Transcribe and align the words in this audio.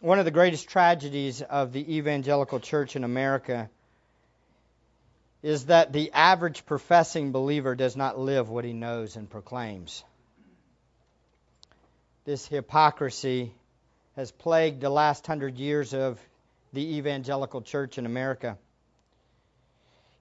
one 0.00 0.18
of 0.18 0.24
the 0.24 0.30
greatest 0.30 0.68
tragedies 0.68 1.42
of 1.42 1.72
the 1.72 1.96
evangelical 1.96 2.58
church 2.58 2.96
in 2.96 3.04
America 3.04 3.68
is 5.42 5.66
that 5.66 5.92
the 5.92 6.12
average 6.12 6.64
professing 6.66 7.32
believer 7.32 7.74
does 7.74 7.96
not 7.96 8.18
live 8.18 8.48
what 8.48 8.64
he 8.64 8.72
knows 8.72 9.16
and 9.16 9.28
proclaims. 9.28 10.04
This 12.24 12.46
hypocrisy 12.46 13.52
has 14.16 14.30
plagued 14.30 14.80
the 14.80 14.90
last 14.90 15.26
hundred 15.26 15.58
years 15.58 15.94
of 15.94 16.18
the 16.72 16.96
evangelical 16.96 17.62
church 17.62 17.98
in 17.98 18.06
America. 18.06 18.58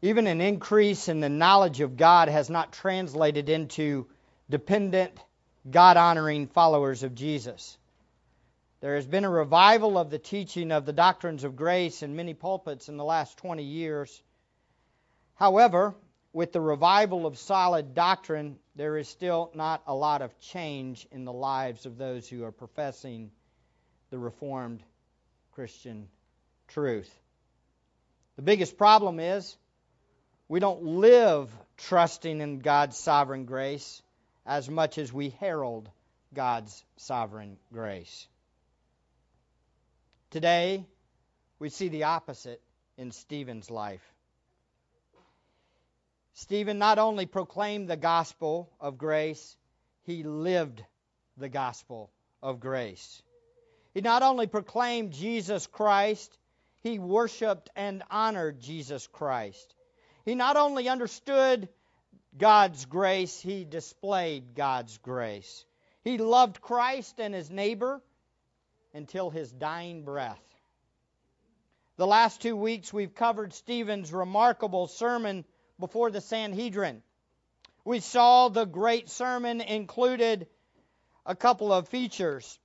Even 0.02 0.27
an 0.27 0.39
increase 0.39 1.09
in 1.09 1.20
the 1.20 1.30
knowledge 1.30 1.82
of 1.82 1.98
God 1.98 2.30
has 2.30 2.50
not 2.50 2.71
translated 2.71 3.50
into 3.50 4.07
dependent, 4.50 5.11
God 5.70 5.98
honoring 5.98 6.48
followers 6.48 7.04
of 7.04 7.16
Jesus. 7.16 7.77
There 8.82 8.96
has 8.96 9.05
been 9.05 9.25
a 9.25 9.29
revival 9.29 9.97
of 9.97 10.10
the 10.10 10.19
teaching 10.19 10.71
of 10.71 10.86
the 10.86 10.93
doctrines 10.93 11.43
of 11.43 11.57
grace 11.57 12.01
in 12.01 12.15
many 12.15 12.33
pulpits 12.33 12.87
in 12.87 12.96
the 12.96 13.04
last 13.04 13.37
20 13.37 13.61
years. 13.64 14.24
However, 15.36 15.96
with 16.32 16.54
the 16.54 16.61
revival 16.61 17.25
of 17.25 17.37
solid 17.37 17.93
doctrine, 17.93 18.57
there 18.75 18.97
is 18.97 19.10
still 19.10 19.51
not 19.54 19.84
a 19.86 19.93
lot 19.93 20.21
of 20.21 20.39
change 20.39 21.06
in 21.11 21.25
the 21.25 21.34
lives 21.34 21.86
of 21.86 21.97
those 21.97 22.29
who 22.29 22.46
are 22.46 22.54
professing 22.54 23.32
the 24.11 24.18
Reformed 24.18 24.82
Christian 25.51 26.07
truth. 26.70 27.14
The 28.37 28.43
biggest 28.43 28.78
problem 28.78 29.20
is 29.20 29.57
we 30.48 30.61
don't 30.61 30.84
live 30.84 31.51
trusting 31.75 32.39
in 32.39 32.59
God's 32.59 32.95
sovereign 32.95 33.44
grace 33.44 34.02
as 34.45 34.70
much 34.70 34.98
as 34.98 35.11
we 35.11 35.31
herald 35.31 35.89
God's 36.34 36.86
sovereign 36.95 37.58
grace. 37.73 38.28
Today, 40.31 40.86
we 41.58 41.70
see 41.70 41.88
the 41.88 42.03
opposite 42.03 42.62
in 42.98 43.12
Stephen's 43.12 43.72
life. 43.72 44.03
Stephen 46.34 46.78
not 46.78 47.00
only 47.00 47.26
proclaimed 47.26 47.90
the 47.90 47.98
gospel 47.98 48.70
of 48.80 49.00
grace, 49.00 49.58
he 50.03 50.22
lived 50.22 50.84
the 51.36 51.50
gospel 51.50 52.12
of 52.44 52.59
grace. 52.59 53.23
He 53.95 54.02
not 54.02 54.22
only 54.22 54.45
proclaimed 54.45 55.14
Jesus 55.14 55.66
Christ, 55.66 56.38
he 56.84 57.00
worshiped 57.00 57.72
and 57.75 58.03
honored 58.12 58.59
Jesus 58.59 59.08
Christ. 59.08 59.73
He 60.25 60.36
not 60.36 60.58
only 60.58 60.88
understood 60.90 61.70
God's 62.38 62.86
grace, 62.86 63.42
he 63.42 63.66
displayed 63.66 64.53
God's 64.53 65.00
grace. 65.00 65.66
He 66.03 66.20
loved 66.20 66.62
Christ 66.62 67.20
and 67.20 67.34
his 67.34 67.50
neighbor 67.50 68.00
until 68.94 69.30
his 69.30 69.52
dying 69.52 70.04
breath. 70.04 70.42
The 71.98 72.08
last 72.08 72.42
two 72.42 72.56
weeks 72.56 72.94
we've 72.94 73.14
covered 73.14 73.54
Stephen's 73.54 74.14
remarkable 74.14 74.88
sermon 74.88 75.46
before 75.80 76.12
the 76.12 76.22
Sanhedrin. 76.22 77.02
We 77.86 78.00
saw 78.00 78.50
the 78.50 78.66
great 78.66 79.09
sermon 79.09 79.62
included 79.62 80.48
a 81.26 81.36
couple 81.36 81.72
of 81.72 81.88
features. 81.88 82.59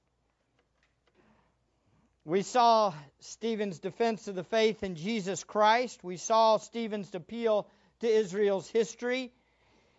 We 2.25 2.43
saw 2.43 2.95
Stephen's 3.21 3.79
defense 3.79 4.29
of 4.29 4.35
the 4.35 4.45
faith 4.45 4.83
in 4.83 4.97
Jesus 4.97 5.45
Christ. 5.45 6.03
We 6.03 6.17
saw 6.17 6.57
Stephen's 6.57 7.15
appeal 7.15 7.69
to 8.01 8.09
Israel's 8.09 8.69
history. 8.69 9.33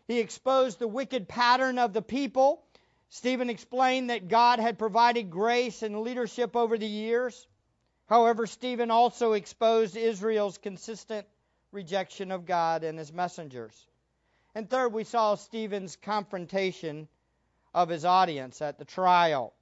He 0.08 0.20
exposed 0.20 0.80
the 0.80 0.88
wicked 0.88 1.28
pattern 1.28 1.78
of 1.78 1.94
the 1.94 2.02
people. 2.02 2.64
Stephen 3.16 3.49
explained 3.49 4.09
that 4.09 4.27
God 4.27 4.59
had 4.59 4.77
provided 4.77 5.31
grace 5.31 5.83
and 5.83 6.02
leadership 6.02 6.53
over 6.53 6.77
the 6.77 6.85
years. 6.85 7.47
However, 8.08 8.45
Stephen 8.45 8.91
also 8.91 9.31
exposed 9.31 9.95
Israel's 9.95 10.58
consistent 10.58 11.25
rejection 11.71 12.30
of 12.30 12.45
God 12.45 12.83
and 12.83 12.99
his 12.99 13.14
messengers. 13.14 13.87
And 14.54 14.70
third, 14.70 14.92
we 14.92 15.05
saw 15.05 15.36
Stephen's 15.36 15.95
confrontation 15.95 17.08
of 17.73 17.87
his 17.87 18.04
audience 18.04 18.61
at 18.61 18.77
the 18.77 18.86
trial. 18.86 19.54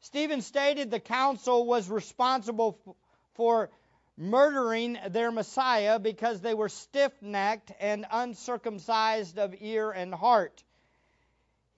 Stephen 0.00 0.42
stated 0.42 0.90
the 0.90 0.98
council 0.98 1.64
was 1.64 1.88
responsible 1.88 2.80
for 3.34 3.70
murdering 4.16 4.98
their 5.10 5.30
Messiah 5.30 6.00
because 6.00 6.40
they 6.40 6.52
were 6.52 6.68
stiff 6.68 7.12
necked 7.22 7.70
and 7.78 8.06
uncircumcised 8.10 9.38
of 9.38 9.54
ear 9.60 9.92
and 9.92 10.12
heart. 10.12 10.64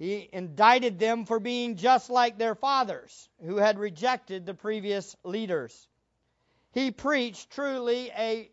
He 0.04 0.28
indicted 0.34 0.98
them 0.98 1.25
for 1.25 1.41
being 1.41 1.76
just 1.76 2.10
like 2.10 2.37
their 2.37 2.54
fathers, 2.54 3.31
who 3.42 3.56
had 3.56 3.78
rejected 3.78 4.44
the 4.44 4.53
previous 4.53 5.16
leaders. 5.25 5.88
He 6.72 6.91
preached 6.91 7.50
truly 7.53 8.10
a 8.10 8.50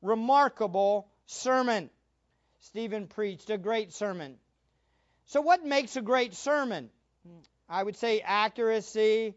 remarkable 0.00 1.06
sermon. 1.26 1.90
Stephen 2.60 3.06
preached 3.06 3.50
a 3.50 3.58
great 3.58 3.92
sermon. 3.92 4.38
So, 5.26 5.42
what 5.42 5.62
makes 5.62 5.94
a 5.96 6.00
great 6.00 6.32
sermon? 6.32 6.88
I 7.68 7.82
would 7.82 7.96
say 7.96 8.20
accuracy, 8.20 9.34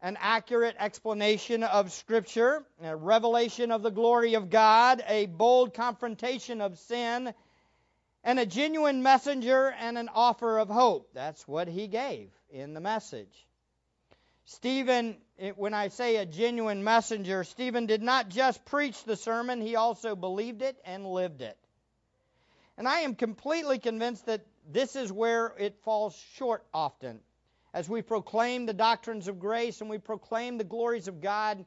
an 0.00 0.16
accurate 0.18 0.76
explanation 0.78 1.64
of 1.64 1.92
Scripture, 1.92 2.64
a 2.82 2.96
revelation 2.96 3.72
of 3.72 3.82
the 3.82 3.90
glory 3.90 4.34
of 4.34 4.48
God, 4.48 5.04
a 5.06 5.26
bold 5.26 5.74
confrontation 5.74 6.62
of 6.62 6.78
sin, 6.78 7.34
and 8.24 8.38
a 8.38 8.46
genuine 8.46 9.02
messenger 9.02 9.74
and 9.78 9.96
an 9.98 10.08
offer 10.12 10.58
of 10.58 10.68
hope. 10.68 11.10
That's 11.14 11.46
what 11.46 11.68
he 11.68 11.86
gave 11.86 12.30
in 12.50 12.74
the 12.74 12.80
message. 12.80 13.46
Stephen, 14.44 15.16
when 15.56 15.74
I 15.74 15.88
say 15.88 16.16
a 16.16 16.26
genuine 16.26 16.82
messenger, 16.82 17.44
Stephen 17.44 17.86
did 17.86 18.02
not 18.02 18.28
just 18.28 18.64
preach 18.64 19.04
the 19.04 19.16
sermon, 19.16 19.60
he 19.60 19.76
also 19.76 20.16
believed 20.16 20.62
it 20.62 20.76
and 20.84 21.06
lived 21.06 21.42
it. 21.42 21.58
And 22.76 22.88
I 22.88 23.00
am 23.00 23.14
completely 23.14 23.78
convinced 23.78 24.26
that 24.26 24.46
this 24.70 24.96
is 24.96 25.12
where 25.12 25.52
it 25.58 25.76
falls 25.82 26.16
short 26.34 26.64
often 26.72 27.20
as 27.74 27.88
we 27.88 28.02
proclaim 28.02 28.66
the 28.66 28.72
doctrines 28.72 29.28
of 29.28 29.38
grace 29.38 29.80
and 29.80 29.90
we 29.90 29.98
proclaim 29.98 30.58
the 30.58 30.64
glories 30.64 31.08
of 31.08 31.20
God, 31.20 31.64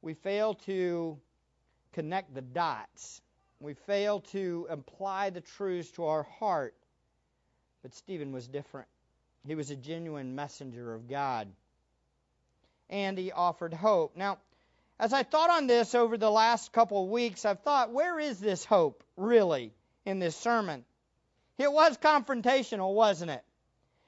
we 0.00 0.14
fail 0.14 0.54
to 0.66 1.18
connect 1.92 2.34
the 2.34 2.42
dots. 2.42 3.20
We 3.60 3.74
fail 3.74 4.20
to 4.32 4.66
apply 4.68 5.30
the 5.30 5.40
truths 5.40 5.90
to 5.92 6.04
our 6.04 6.24
heart. 6.24 6.74
But 7.82 7.94
Stephen 7.94 8.32
was 8.32 8.46
different. 8.48 8.88
He 9.46 9.54
was 9.54 9.70
a 9.70 9.76
genuine 9.76 10.34
messenger 10.34 10.94
of 10.94 11.08
God. 11.08 11.48
And 12.90 13.16
he 13.16 13.32
offered 13.32 13.72
hope. 13.72 14.16
Now, 14.16 14.38
as 14.98 15.12
I 15.12 15.22
thought 15.22 15.50
on 15.50 15.66
this 15.66 15.94
over 15.94 16.16
the 16.16 16.30
last 16.30 16.72
couple 16.72 17.04
of 17.04 17.10
weeks, 17.10 17.44
I've 17.44 17.60
thought, 17.60 17.92
where 17.92 18.18
is 18.18 18.38
this 18.40 18.64
hope 18.64 19.04
really 19.16 19.72
in 20.04 20.18
this 20.18 20.36
sermon? 20.36 20.84
It 21.58 21.72
was 21.72 21.96
confrontational, 21.98 22.94
wasn't 22.94 23.30
it? 23.30 23.44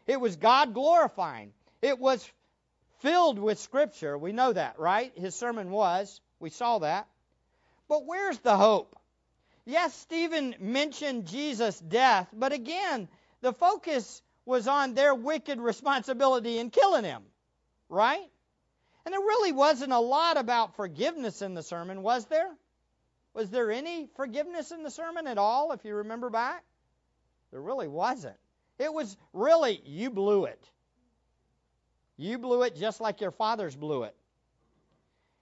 It 0.07 0.21
was 0.21 0.37
God 0.37 0.75
glorifying. 0.75 1.53
It 1.83 1.99
was 1.99 2.29
filled 3.01 3.39
with 3.39 3.59
Scripture. 3.59 4.19
We 4.19 4.33
know 4.33 4.53
that, 4.53 4.79
right? 4.79 5.13
His 5.17 5.35
sermon 5.35 5.71
was. 5.71 6.21
We 6.41 6.51
saw 6.51 6.79
that. 6.81 7.07
But 7.89 8.07
where's 8.07 8.39
the 8.39 8.57
hope? 8.57 8.99
Yes, 9.69 9.95
Stephen 9.95 10.55
mentioned 10.61 11.27
Jesus' 11.27 11.79
death, 11.79 12.27
but 12.33 12.55
again, 12.55 13.07
the 13.43 13.53
focus 13.53 14.23
was 14.47 14.67
on 14.67 14.95
their 14.95 15.15
wicked 15.15 15.61
responsibility 15.61 16.59
in 16.59 16.71
killing 16.71 17.05
him, 17.05 17.23
right? 17.91 18.31
And 19.05 19.13
there 19.13 19.21
really 19.21 19.53
wasn't 19.53 19.93
a 19.93 19.99
lot 19.99 20.39
about 20.39 20.75
forgiveness 20.77 21.43
in 21.43 21.53
the 21.53 21.63
sermon, 21.63 22.03
was 22.03 22.25
there? 22.29 22.49
Was 23.35 23.51
there 23.51 23.71
any 23.71 24.09
forgiveness 24.17 24.71
in 24.71 24.85
the 24.85 24.91
sermon 24.91 25.27
at 25.27 25.37
all, 25.37 25.73
if 25.73 25.85
you 25.85 25.97
remember 25.97 26.31
back? 26.31 26.65
There 27.51 27.61
really 27.61 27.89
wasn't. 27.89 28.39
It 28.79 28.91
was 28.91 29.19
really, 29.35 29.83
you 29.85 30.09
blew 30.09 30.47
it. 30.47 30.65
You 32.17 32.39
blew 32.39 32.63
it 32.63 32.75
just 32.75 33.03
like 33.03 33.21
your 33.21 33.33
fathers 33.33 33.77
blew 33.77 34.05
it. 34.05 34.17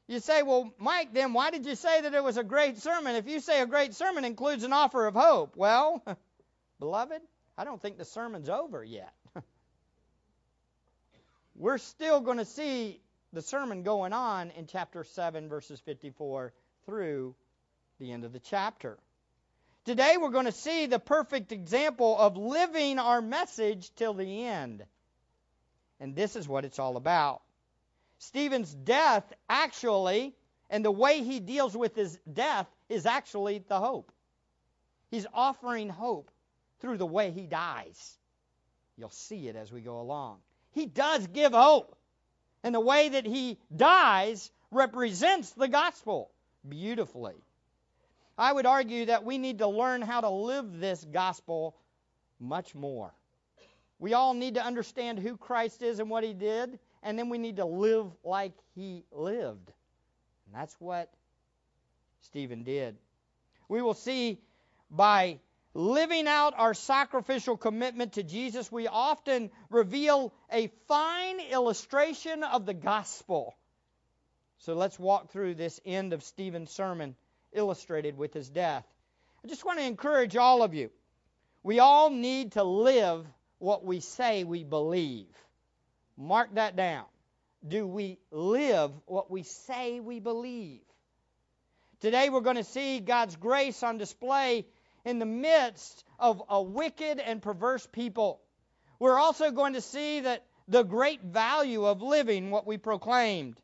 You 0.08 0.20
say, 0.20 0.42
well, 0.42 0.72
Mike, 0.78 1.12
then 1.12 1.32
why 1.32 1.50
did 1.50 1.66
you 1.66 1.74
say 1.74 2.00
that 2.02 2.14
it 2.14 2.22
was 2.22 2.36
a 2.36 2.44
great 2.44 2.78
sermon? 2.78 3.16
If 3.16 3.26
you 3.28 3.40
say 3.40 3.60
a 3.60 3.66
great 3.66 3.94
sermon 3.94 4.24
includes 4.24 4.62
an 4.62 4.72
offer 4.72 5.06
of 5.06 5.14
hope, 5.14 5.56
well, 5.56 6.02
beloved, 6.78 7.20
I 7.58 7.64
don't 7.64 7.82
think 7.82 7.98
the 7.98 8.04
sermon's 8.04 8.48
over 8.48 8.84
yet. 8.84 9.12
We're 11.56 11.78
still 11.78 12.20
going 12.20 12.38
to 12.38 12.44
see 12.44 13.00
the 13.32 13.42
sermon 13.42 13.82
going 13.82 14.12
on 14.12 14.50
in 14.52 14.66
chapter 14.66 15.02
7, 15.02 15.48
verses 15.48 15.80
54 15.80 16.52
through 16.84 17.34
the 17.98 18.12
end 18.12 18.24
of 18.24 18.32
the 18.32 18.38
chapter. 18.38 18.98
Today 19.86 20.16
we're 20.20 20.30
going 20.30 20.46
to 20.46 20.52
see 20.52 20.86
the 20.86 20.98
perfect 20.98 21.52
example 21.52 22.18
of 22.18 22.36
living 22.36 22.98
our 22.98 23.22
message 23.22 23.94
till 23.94 24.14
the 24.14 24.44
end. 24.44 24.84
And 26.00 26.14
this 26.14 26.34
is 26.36 26.48
what 26.48 26.64
it's 26.64 26.78
all 26.78 26.96
about. 26.96 27.42
Stephen's 28.18 28.72
death 28.72 29.24
actually, 29.48 30.34
and 30.70 30.84
the 30.84 30.90
way 30.90 31.22
he 31.22 31.40
deals 31.40 31.76
with 31.76 31.94
his 31.94 32.18
death, 32.32 32.66
is 32.88 33.06
actually 33.06 33.62
the 33.68 33.78
hope. 33.78 34.12
He's 35.10 35.26
offering 35.32 35.88
hope 35.88 36.30
through 36.80 36.98
the 36.98 37.06
way 37.06 37.30
he 37.30 37.46
dies. 37.46 38.18
You'll 38.96 39.10
see 39.10 39.48
it 39.48 39.56
as 39.56 39.70
we 39.70 39.80
go 39.80 40.00
along. 40.00 40.38
He 40.72 40.86
does 40.86 41.26
give 41.26 41.52
hope. 41.52 41.96
And 42.62 42.74
the 42.74 42.80
way 42.80 43.10
that 43.10 43.26
he 43.26 43.58
dies 43.74 44.50
represents 44.70 45.52
the 45.52 45.68
gospel 45.68 46.30
beautifully. 46.68 47.36
I 48.36 48.52
would 48.52 48.66
argue 48.66 49.06
that 49.06 49.24
we 49.24 49.38
need 49.38 49.58
to 49.58 49.68
learn 49.68 50.02
how 50.02 50.20
to 50.20 50.30
live 50.30 50.78
this 50.78 51.04
gospel 51.04 51.76
much 52.38 52.74
more. 52.74 53.12
We 53.98 54.12
all 54.12 54.34
need 54.34 54.54
to 54.54 54.64
understand 54.64 55.18
who 55.18 55.36
Christ 55.36 55.82
is 55.82 56.00
and 56.00 56.10
what 56.10 56.24
he 56.24 56.34
did, 56.34 56.78
and 57.06 57.16
then 57.16 57.28
we 57.28 57.38
need 57.38 57.56
to 57.56 57.64
live 57.64 58.10
like 58.24 58.52
he 58.74 59.04
lived. 59.12 59.70
And 60.44 60.54
that's 60.54 60.74
what 60.80 61.08
Stephen 62.22 62.64
did. 62.64 62.96
We 63.68 63.80
will 63.80 63.94
see 63.94 64.40
by 64.90 65.38
living 65.72 66.26
out 66.26 66.54
our 66.56 66.74
sacrificial 66.74 67.56
commitment 67.56 68.14
to 68.14 68.24
Jesus, 68.24 68.72
we 68.72 68.88
often 68.88 69.50
reveal 69.70 70.34
a 70.50 70.66
fine 70.88 71.38
illustration 71.38 72.42
of 72.42 72.66
the 72.66 72.74
gospel. 72.74 73.56
So 74.58 74.74
let's 74.74 74.98
walk 74.98 75.30
through 75.30 75.54
this 75.54 75.80
end 75.86 76.12
of 76.12 76.24
Stephen's 76.24 76.72
sermon 76.72 77.14
illustrated 77.52 78.18
with 78.18 78.34
his 78.34 78.50
death. 78.50 78.84
I 79.44 79.48
just 79.48 79.64
want 79.64 79.78
to 79.78 79.84
encourage 79.84 80.36
all 80.36 80.64
of 80.64 80.74
you. 80.74 80.90
We 81.62 81.78
all 81.78 82.10
need 82.10 82.52
to 82.52 82.64
live 82.64 83.24
what 83.58 83.84
we 83.84 84.00
say 84.00 84.42
we 84.42 84.64
believe. 84.64 85.28
Mark 86.16 86.54
that 86.54 86.76
down. 86.76 87.04
Do 87.66 87.86
we 87.86 88.18
live 88.30 88.92
what 89.06 89.30
we 89.30 89.42
say 89.42 90.00
we 90.00 90.20
believe? 90.20 90.80
Today 92.00 92.28
we're 92.28 92.40
going 92.40 92.56
to 92.56 92.64
see 92.64 93.00
God's 93.00 93.36
grace 93.36 93.82
on 93.82 93.98
display 93.98 94.66
in 95.04 95.18
the 95.18 95.26
midst 95.26 96.04
of 96.18 96.42
a 96.48 96.62
wicked 96.62 97.18
and 97.18 97.42
perverse 97.42 97.86
people. 97.86 98.40
We're 98.98 99.18
also 99.18 99.50
going 99.50 99.74
to 99.74 99.80
see 99.80 100.20
that 100.20 100.44
the 100.68 100.82
great 100.82 101.22
value 101.22 101.84
of 101.84 102.02
living 102.02 102.50
what 102.50 102.66
we 102.66 102.76
proclaimed. 102.76 103.60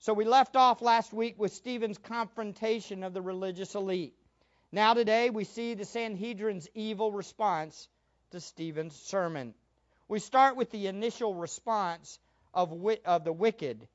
So 0.00 0.12
we 0.12 0.24
left 0.24 0.56
off 0.56 0.82
last 0.82 1.12
week 1.12 1.36
with 1.38 1.52
Stephen's 1.52 1.98
confrontation 1.98 3.02
of 3.02 3.14
the 3.14 3.22
religious 3.22 3.74
elite. 3.74 4.14
Now 4.72 4.94
today 4.94 5.30
we 5.30 5.44
see 5.44 5.74
the 5.74 5.84
Sanhedrin's 5.84 6.68
evil 6.74 7.12
response 7.12 7.88
to 8.32 8.40
Stephen's 8.40 8.94
sermon. 8.94 9.54
We 10.08 10.18
start 10.20 10.56
with 10.56 10.70
the 10.70 10.86
initial 10.86 11.34
response 11.34 12.18
of, 12.54 12.72
of 13.04 13.24
the 13.24 13.32
wicked 13.32 13.86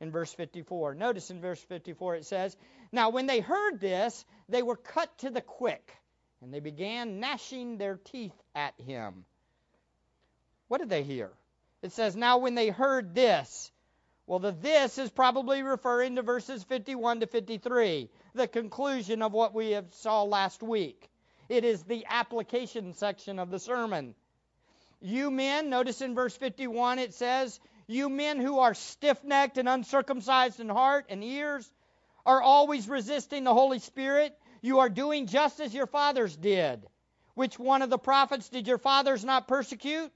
in 0.00 0.10
verse 0.10 0.32
54. 0.32 0.94
Notice 0.94 1.30
in 1.30 1.40
verse 1.40 1.62
54 1.62 2.16
it 2.16 2.26
says, 2.26 2.56
Now 2.92 3.10
when 3.10 3.26
they 3.26 3.40
heard 3.40 3.80
this, 3.80 4.24
they 4.48 4.62
were 4.62 4.76
cut 4.76 5.16
to 5.18 5.30
the 5.30 5.42
quick, 5.42 5.92
and 6.40 6.52
they 6.52 6.60
began 6.60 7.20
gnashing 7.20 7.76
their 7.76 7.96
teeth 7.96 8.40
at 8.54 8.74
him. 8.80 9.24
What 10.68 10.78
did 10.78 10.90
they 10.90 11.02
hear? 11.02 11.30
It 11.82 11.92
says, 11.92 12.16
Now 12.16 12.38
when 12.38 12.54
they 12.54 12.68
heard 12.68 13.14
this, 13.14 13.70
well, 14.26 14.38
the 14.38 14.52
this 14.52 14.98
is 14.98 15.10
probably 15.10 15.62
referring 15.62 16.16
to 16.16 16.22
verses 16.22 16.62
51 16.64 17.20
to 17.20 17.26
53, 17.26 18.10
the 18.34 18.48
conclusion 18.48 19.22
of 19.22 19.32
what 19.32 19.54
we 19.54 19.78
saw 19.90 20.22
last 20.22 20.62
week. 20.62 21.08
It 21.48 21.64
is 21.64 21.82
the 21.82 22.04
application 22.08 22.92
section 22.92 23.38
of 23.38 23.50
the 23.50 23.58
sermon. 23.58 24.14
You 25.00 25.30
men, 25.30 25.70
notice 25.70 26.00
in 26.00 26.14
verse 26.14 26.36
51 26.36 26.98
it 26.98 27.14
says, 27.14 27.60
You 27.86 28.08
men 28.08 28.40
who 28.40 28.58
are 28.58 28.74
stiff 28.74 29.22
necked 29.22 29.56
and 29.56 29.68
uncircumcised 29.68 30.58
in 30.58 30.68
heart 30.68 31.06
and 31.08 31.22
ears 31.22 31.70
are 32.26 32.42
always 32.42 32.88
resisting 32.88 33.44
the 33.44 33.54
Holy 33.54 33.78
Spirit. 33.78 34.36
You 34.60 34.80
are 34.80 34.88
doing 34.88 35.26
just 35.26 35.60
as 35.60 35.72
your 35.72 35.86
fathers 35.86 36.36
did. 36.36 36.84
Which 37.34 37.58
one 37.60 37.82
of 37.82 37.90
the 37.90 37.98
prophets 37.98 38.48
did 38.48 38.66
your 38.66 38.78
fathers 38.78 39.24
not 39.24 39.46
persecute? 39.46 40.12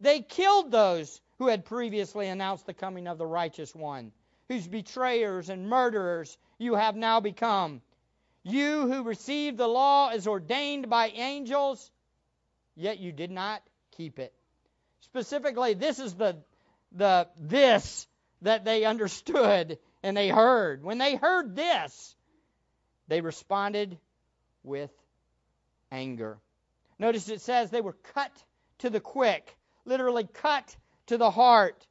They 0.00 0.20
killed 0.20 0.72
those 0.72 1.20
who 1.38 1.46
had 1.46 1.64
previously 1.64 2.26
announced 2.26 2.66
the 2.66 2.74
coming 2.74 3.06
of 3.06 3.18
the 3.18 3.26
righteous 3.26 3.72
one, 3.72 4.10
whose 4.48 4.66
betrayers 4.66 5.48
and 5.48 5.68
murderers 5.68 6.36
you 6.58 6.74
have 6.74 6.96
now 6.96 7.20
become. 7.20 7.82
You 8.42 8.88
who 8.88 9.04
received 9.04 9.58
the 9.58 9.68
law 9.68 10.08
as 10.08 10.26
ordained 10.26 10.90
by 10.90 11.08
angels, 11.10 11.92
yet 12.74 12.98
you 12.98 13.12
did 13.12 13.30
not 13.30 13.62
keep 13.96 14.18
it. 14.18 14.32
Specifically, 15.00 15.74
this 15.74 15.98
is 15.98 16.14
the, 16.14 16.36
the 16.92 17.28
this 17.38 18.06
that 18.42 18.64
they 18.64 18.84
understood 18.84 19.78
and 20.02 20.16
they 20.16 20.28
heard. 20.28 20.82
When 20.82 20.98
they 20.98 21.16
heard 21.16 21.56
this, 21.56 22.14
they 23.08 23.20
responded 23.20 23.98
with 24.62 24.90
anger. 25.90 26.38
Notice 26.98 27.28
it 27.28 27.40
says 27.40 27.70
they 27.70 27.80
were 27.80 27.96
cut 28.14 28.32
to 28.78 28.90
the 28.90 29.00
quick, 29.00 29.56
literally 29.84 30.28
cut 30.32 30.76
to 31.06 31.18
the 31.18 31.30
heart. 31.30 31.86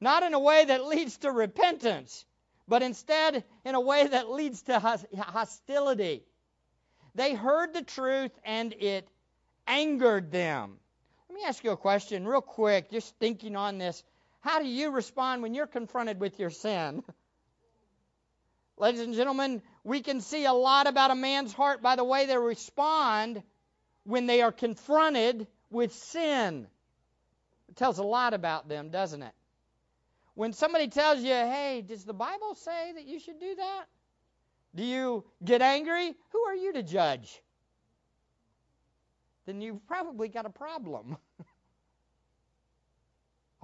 Not 0.00 0.22
in 0.22 0.34
a 0.34 0.40
way 0.40 0.64
that 0.64 0.84
leads 0.84 1.16
to 1.18 1.30
repentance, 1.30 2.24
but 2.68 2.82
instead 2.82 3.44
in 3.64 3.74
a 3.74 3.80
way 3.80 4.06
that 4.06 4.30
leads 4.30 4.62
to 4.62 4.78
hostility. 4.78 6.24
They 7.14 7.34
heard 7.34 7.72
the 7.72 7.82
truth 7.82 8.32
and 8.44 8.74
it 8.74 9.08
angered 9.66 10.30
them. 10.30 10.78
Let 11.36 11.42
me 11.42 11.48
ask 11.48 11.64
you 11.64 11.72
a 11.72 11.76
question, 11.76 12.26
real 12.26 12.40
quick, 12.40 12.90
just 12.90 13.14
thinking 13.18 13.56
on 13.56 13.76
this. 13.76 14.02
How 14.40 14.58
do 14.58 14.66
you 14.66 14.88
respond 14.90 15.42
when 15.42 15.52
you're 15.52 15.66
confronted 15.66 16.18
with 16.18 16.40
your 16.40 16.48
sin? 16.48 17.02
Ladies 18.78 19.02
and 19.02 19.12
gentlemen, 19.12 19.60
we 19.84 20.00
can 20.00 20.22
see 20.22 20.46
a 20.46 20.54
lot 20.54 20.86
about 20.86 21.10
a 21.10 21.14
man's 21.14 21.52
heart 21.52 21.82
by 21.82 21.94
the 21.94 22.04
way 22.04 22.24
they 22.24 22.38
respond 22.38 23.42
when 24.04 24.24
they 24.24 24.40
are 24.40 24.50
confronted 24.50 25.46
with 25.68 25.92
sin. 25.92 26.66
It 27.68 27.76
tells 27.76 27.98
a 27.98 28.02
lot 28.02 28.32
about 28.32 28.66
them, 28.66 28.88
doesn't 28.88 29.22
it? 29.22 29.34
When 30.32 30.54
somebody 30.54 30.88
tells 30.88 31.20
you, 31.20 31.32
hey, 31.32 31.84
does 31.86 32.06
the 32.06 32.14
Bible 32.14 32.54
say 32.54 32.92
that 32.94 33.04
you 33.04 33.20
should 33.20 33.38
do 33.38 33.56
that? 33.56 33.84
Do 34.74 34.84
you 34.84 35.22
get 35.44 35.60
angry? 35.60 36.14
Who 36.30 36.40
are 36.44 36.56
you 36.56 36.72
to 36.72 36.82
judge? 36.82 37.42
Then 39.44 39.60
you've 39.60 39.86
probably 39.86 40.28
got 40.28 40.46
a 40.46 40.50
problem. 40.50 41.18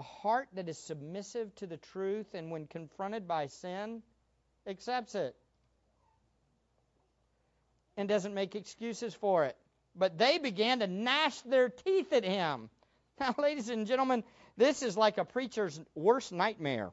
a 0.02 0.04
heart 0.04 0.48
that 0.54 0.68
is 0.68 0.76
submissive 0.78 1.54
to 1.54 1.64
the 1.64 1.76
truth 1.76 2.34
and 2.34 2.50
when 2.50 2.66
confronted 2.66 3.28
by 3.28 3.46
sin, 3.46 4.02
accepts 4.66 5.14
it 5.14 5.36
and 7.96 8.08
doesn't 8.08 8.34
make 8.34 8.56
excuses 8.56 9.14
for 9.14 9.44
it. 9.44 9.56
But 9.94 10.18
they 10.18 10.38
began 10.38 10.80
to 10.80 10.88
gnash 10.88 11.40
their 11.42 11.68
teeth 11.68 12.12
at 12.12 12.24
him. 12.24 12.68
Now, 13.20 13.34
ladies 13.38 13.68
and 13.68 13.86
gentlemen, 13.86 14.24
this 14.56 14.82
is 14.82 14.96
like 14.96 15.18
a 15.18 15.24
preacher's 15.24 15.80
worst 15.94 16.32
nightmare. 16.32 16.90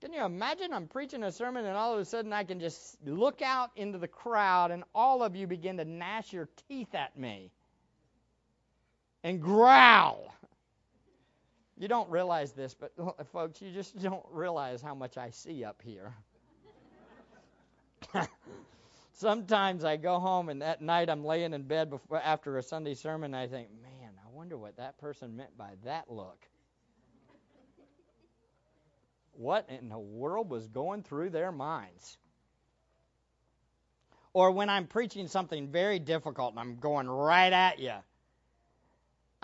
Can 0.00 0.14
you 0.14 0.24
imagine 0.24 0.72
I'm 0.72 0.86
preaching 0.86 1.22
a 1.24 1.32
sermon 1.32 1.66
and 1.66 1.76
all 1.76 1.92
of 1.92 1.98
a 1.98 2.04
sudden 2.06 2.32
I 2.32 2.44
can 2.44 2.60
just 2.60 2.96
look 3.04 3.42
out 3.42 3.70
into 3.76 3.98
the 3.98 4.08
crowd 4.08 4.70
and 4.70 4.84
all 4.94 5.22
of 5.22 5.36
you 5.36 5.46
begin 5.46 5.76
to 5.76 5.84
gnash 5.84 6.32
your 6.32 6.48
teeth 6.68 6.94
at 6.94 7.18
me 7.18 7.50
and 9.24 9.42
growl? 9.42 10.32
You 11.76 11.88
don't 11.88 12.08
realize 12.10 12.52
this, 12.52 12.74
but 12.74 12.92
folks, 13.32 13.60
you 13.60 13.72
just 13.72 14.00
don't 14.00 14.24
realize 14.30 14.80
how 14.80 14.94
much 14.94 15.16
I 15.16 15.30
see 15.30 15.64
up 15.64 15.82
here. 15.82 16.14
Sometimes 19.12 19.84
I 19.84 19.96
go 19.96 20.18
home 20.18 20.48
and 20.48 20.62
that 20.62 20.82
night 20.82 21.08
I'm 21.08 21.24
laying 21.24 21.52
in 21.54 21.62
bed 21.62 21.90
before, 21.90 22.20
after 22.20 22.58
a 22.58 22.62
Sunday 22.62 22.94
sermon 22.94 23.34
and 23.34 23.36
I 23.36 23.46
think, 23.46 23.68
man, 23.82 24.10
I 24.24 24.28
wonder 24.30 24.56
what 24.56 24.76
that 24.76 24.98
person 24.98 25.36
meant 25.36 25.56
by 25.56 25.72
that 25.84 26.10
look. 26.10 26.46
what 29.36 29.68
in 29.68 29.88
the 29.88 29.98
world 29.98 30.50
was 30.50 30.66
going 30.68 31.02
through 31.02 31.30
their 31.30 31.52
minds? 31.52 32.18
Or 34.32 34.50
when 34.50 34.68
I'm 34.68 34.86
preaching 34.86 35.28
something 35.28 35.68
very 35.68 35.98
difficult 35.98 36.52
and 36.52 36.60
I'm 36.60 36.76
going 36.76 37.08
right 37.08 37.52
at 37.52 37.78
you. 37.78 37.94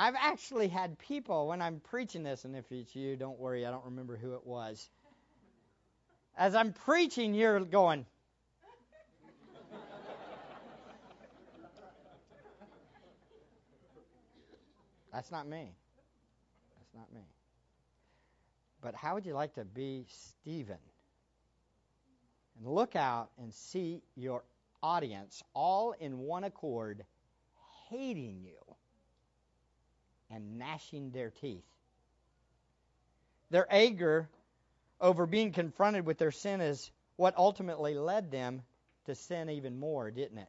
I've 0.00 0.14
actually 0.19 0.69
had 0.69 0.99
people 0.99 1.49
when 1.49 1.61
I'm 1.61 1.78
preaching 1.78 2.23
this, 2.23 2.47
and 2.47 2.57
if 2.57 2.64
it's 2.73 2.97
you, 2.97 3.16
don't 3.16 3.38
worry, 3.38 3.66
I 3.66 3.71
don't 3.71 3.85
remember 3.85 4.16
who 4.16 4.33
it 4.33 4.47
was. 4.47 4.88
As 6.38 6.54
I'm 6.54 6.73
preaching, 6.73 7.35
you're 7.35 7.61
going, 7.61 8.07
That's 15.12 15.30
not 15.30 15.47
me. 15.47 15.75
That's 16.78 16.95
not 16.95 17.12
me. 17.12 17.26
But 18.80 18.95
how 18.95 19.12
would 19.12 19.26
you 19.26 19.35
like 19.35 19.52
to 19.57 19.66
be 19.66 20.07
Stephen? 20.09 20.78
And 22.57 22.66
look 22.66 22.97
out 22.97 23.33
and 23.38 23.52
see 23.52 24.00
your 24.16 24.45
audience 24.83 25.42
all 25.52 25.92
in 26.00 26.16
one 26.21 26.45
accord 26.45 27.04
hating 27.90 28.40
you 28.42 28.71
and 30.31 30.59
gnashing 30.59 31.11
their 31.11 31.31
teeth. 31.31 31.65
Their 33.51 33.67
anger 33.69 34.29
over 35.01 35.27
being 35.27 35.53
confronted 35.53 36.07
with 36.07 36.19
their 36.19 36.31
sin 36.31 36.61
is 36.61 36.91
what 37.17 37.37
ultimately 37.37 37.95
led 37.95 38.31
them 38.31 38.63
to 39.07 39.15
sin 39.15 39.51
even 39.51 39.79
more, 39.79 40.11
didn't 40.11 40.39
it? 40.39 40.49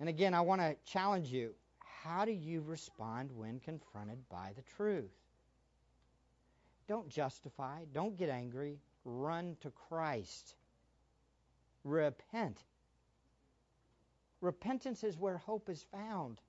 And 0.00 0.08
again, 0.08 0.34
I 0.34 0.42
want 0.42 0.60
to 0.60 0.76
challenge 0.86 1.28
you 1.28 1.54
how 2.06 2.24
do 2.24 2.32
you 2.32 2.60
respond 2.60 3.30
when 3.34 3.58
confronted 3.60 4.18
by 4.28 4.52
the 4.54 4.62
truth? 4.76 5.10
Don't 6.86 7.08
justify. 7.08 7.80
Don't 7.92 8.16
get 8.16 8.28
angry. 8.28 8.78
Run 9.04 9.56
to 9.62 9.70
Christ. 9.88 10.54
Repent. 11.82 12.58
Repentance 14.40 15.02
is 15.02 15.18
where 15.18 15.38
hope 15.38 15.68
is 15.68 15.84
found. 15.90 16.40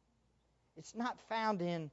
It's 0.78 0.96
not 0.96 1.20
found 1.30 1.62
in 1.62 1.92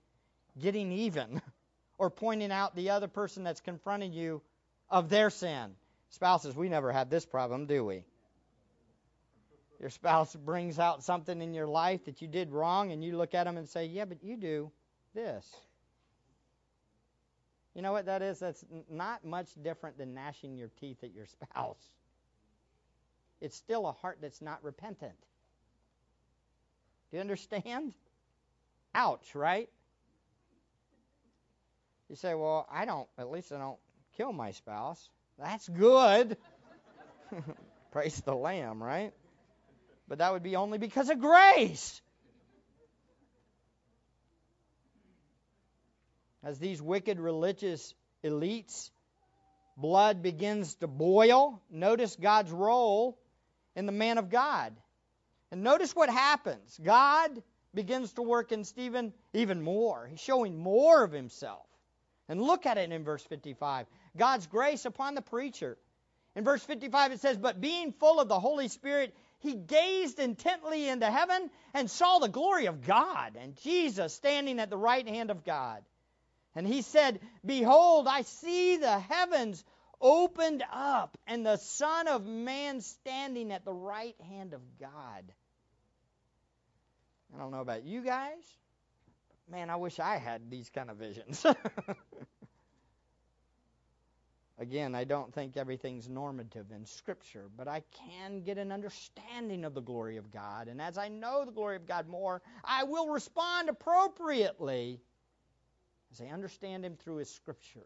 getting 0.61 0.93
even 0.93 1.41
or 1.99 2.11
pointing 2.11 2.53
out 2.53 2.77
the 2.77 2.91
other 2.91 3.09
person 3.09 3.45
that's 3.45 3.61
confronting 3.61 4.13
you 4.13 4.43
of 4.91 5.09
their 5.09 5.31
sin. 5.31 5.75
Spouses, 6.11 6.55
we 6.55 6.69
never 6.69 6.93
have 6.93 7.11
this 7.11 7.27
problem, 7.27 7.67
do 7.67 7.85
we? 7.85 8.05
Your 9.81 9.91
spouse 9.91 10.35
brings 10.35 10.79
out 10.79 11.03
something 11.03 11.43
in 11.43 11.53
your 11.53 11.67
life 11.67 12.05
that 12.05 12.23
you 12.23 12.29
did 12.29 12.53
wrong, 12.53 12.93
and 12.93 13.05
you 13.05 13.17
look 13.17 13.35
at 13.35 13.45
them 13.45 13.57
and 13.57 13.69
say, 13.69 13.87
Yeah, 13.87 14.05
but 14.05 14.23
you 14.23 14.37
do 14.37 14.71
this. 15.15 15.45
You 17.75 17.83
know 17.83 17.93
what 17.93 18.07
that 18.07 18.23
is? 18.23 18.39
That's 18.39 18.65
not 18.89 19.25
much 19.25 19.49
different 19.61 19.99
than 19.99 20.15
gnashing 20.15 20.57
your 20.57 20.71
teeth 20.81 21.03
at 21.03 21.13
your 21.13 21.27
spouse. 21.27 21.83
It's 23.41 23.57
still 23.57 23.87
a 23.87 23.93
heart 23.93 24.19
that's 24.23 24.41
not 24.41 24.63
repentant. 24.63 25.19
Do 27.11 27.17
you 27.17 27.21
understand? 27.21 27.93
Ouch, 28.95 29.35
right? 29.35 29.69
You 32.09 32.17
say, 32.17 32.35
well, 32.35 32.67
I 32.71 32.85
don't, 32.85 33.09
at 33.19 33.31
least 33.31 33.51
I 33.51 33.59
don't 33.59 33.79
kill 34.17 34.33
my 34.33 34.53
spouse. 34.53 35.09
That's 35.39 35.69
good. 35.69 36.37
Praise 37.91 38.21
the 38.21 38.35
Lamb, 38.35 38.83
right? 38.83 39.13
But 40.07 40.19
that 40.19 40.33
would 40.33 40.43
be 40.43 40.57
only 40.57 40.79
because 40.79 41.09
of 41.11 41.19
grace. 41.19 42.01
As 46.45 46.59
these 46.59 46.81
wicked 46.81 47.19
religious 47.19 47.95
elites, 48.23 48.91
blood 49.77 50.23
begins 50.23 50.75
to 50.77 50.87
boil, 50.87 51.63
notice 51.71 52.17
God's 52.17 52.53
role 52.53 53.19
in 53.75 53.87
the 53.87 53.93
man 53.93 54.19
of 54.19 54.29
God. 54.29 54.75
And 55.51 55.63
notice 55.63 55.97
what 55.97 56.11
happens. 56.11 56.79
God 56.83 57.43
begins 57.75 58.13
to 58.15 58.23
work 58.23 58.53
in 58.53 58.65
Stephen 58.65 59.13
even 59.33 59.63
more. 59.63 60.07
He's 60.07 60.21
showing 60.21 60.59
more 60.59 61.05
of 61.05 61.13
himself. 61.13 61.67
And 62.29 62.41
look 62.41 62.67
at 62.67 62.79
it 62.79 62.91
in 62.91 63.05
verse 63.05 63.23
55. 63.25 63.87
God's 64.17 64.47
grace 64.47 64.85
upon 64.85 65.15
the 65.15 65.23
preacher. 65.23 65.77
In 66.35 66.45
verse 66.45 66.63
55 66.65 67.13
it 67.13 67.21
says, 67.21 67.37
But 67.37 67.61
being 67.61 67.93
full 67.93 68.21
of 68.21 68.29
the 68.29 68.41
Holy 68.41 68.69
Spirit, 68.69 69.15
he 69.41 69.55
gazed 69.55 70.19
intently 70.19 70.89
into 70.89 71.11
heaven 71.11 71.51
and 71.75 71.91
saw 71.91 72.19
the 72.19 72.29
glory 72.29 72.67
of 72.67 72.87
God 72.87 73.37
and 73.39 73.57
Jesus 73.63 74.15
standing 74.15 74.59
at 74.59 74.71
the 74.71 74.77
right 74.77 75.07
hand 75.07 75.31
of 75.31 75.45
God. 75.45 75.85
And 76.55 76.67
he 76.67 76.83
said, 76.83 77.21
Behold, 77.45 78.07
I 78.09 78.23
see 78.23 78.77
the 78.77 78.99
heavens 78.99 79.63
opened 80.01 80.63
up 80.73 81.19
and 81.27 81.45
the 81.45 81.57
Son 81.57 82.09
of 82.09 82.27
Man 82.27 82.81
standing 82.81 83.53
at 83.53 83.65
the 83.65 83.73
right 83.73 84.19
hand 84.29 84.55
of 84.55 84.61
God. 84.79 85.25
I 87.35 87.39
don't 87.41 87.51
know 87.51 87.61
about 87.61 87.85
you 87.85 88.03
guys. 88.03 88.43
Man, 89.51 89.69
I 89.71 89.77
wish 89.77 89.99
I 89.99 90.17
had 90.17 90.51
these 90.51 90.71
kind 90.71 90.91
of 90.91 90.97
visions. 90.97 91.45
Again, 94.59 94.95
I 94.95 95.03
don't 95.03 95.35
think 95.35 95.57
everything's 95.57 96.09
normative 96.09 96.71
in 96.71 96.87
Scripture, 96.87 97.51
but 97.57 97.67
I 97.67 97.83
can 97.93 98.43
get 98.43 98.57
an 98.57 98.71
understanding 98.71 99.65
of 99.65 99.75
the 99.75 99.83
glory 99.83 100.17
of 100.17 100.31
God. 100.31 100.69
And 100.69 100.81
as 100.81 100.97
I 100.97 101.09
know 101.09 101.45
the 101.45 101.51
glory 101.51 101.75
of 101.75 101.89
God 101.89 102.07
more, 102.09 102.41
I 102.63 102.85
will 102.85 103.09
respond 103.09 103.69
appropriately 103.69 105.01
as 106.13 106.21
I 106.21 106.27
understand 106.27 106.85
Him 106.85 106.97
through 106.97 107.17
His 107.17 107.31
Scriptures. 107.31 107.83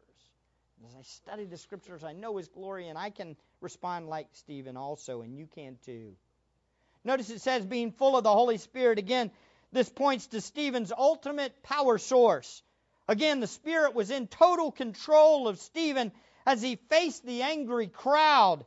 As 0.87 0.95
I 0.95 1.03
study 1.03 1.47
the 1.47 1.57
Scriptures, 1.57 2.05
I 2.05 2.13
know 2.13 2.37
His 2.37 2.49
glory, 2.49 2.89
and 2.89 2.99
I 2.99 3.09
can 3.11 3.35
respond 3.63 4.09
like 4.09 4.29
Stephen 4.33 4.77
also, 4.77 5.23
and 5.23 5.39
you 5.39 5.47
can 5.47 5.79
too. 5.85 6.15
Notice 7.09 7.31
it 7.31 7.41
says 7.41 7.65
being 7.65 7.91
full 7.91 8.19
of 8.19 8.23
the 8.23 8.31
Holy 8.31 8.59
Spirit. 8.59 8.99
Again, 8.99 9.31
this 9.73 9.89
points 9.89 10.27
to 10.27 10.43
Stephen's 10.43 10.93
ultimate 10.93 11.63
power 11.63 11.97
source. 11.97 12.63
Again, 13.09 13.41
the 13.41 13.47
Spirit 13.47 13.95
was 13.95 14.11
in 14.11 14.27
total 14.27 14.71
control 14.71 15.49
of 15.49 15.59
Stephen 15.59 16.13
as 16.45 16.61
he 16.61 16.77
faced 16.77 17.25
the 17.25 17.41
angry 17.41 17.87
crowd. 17.87 18.67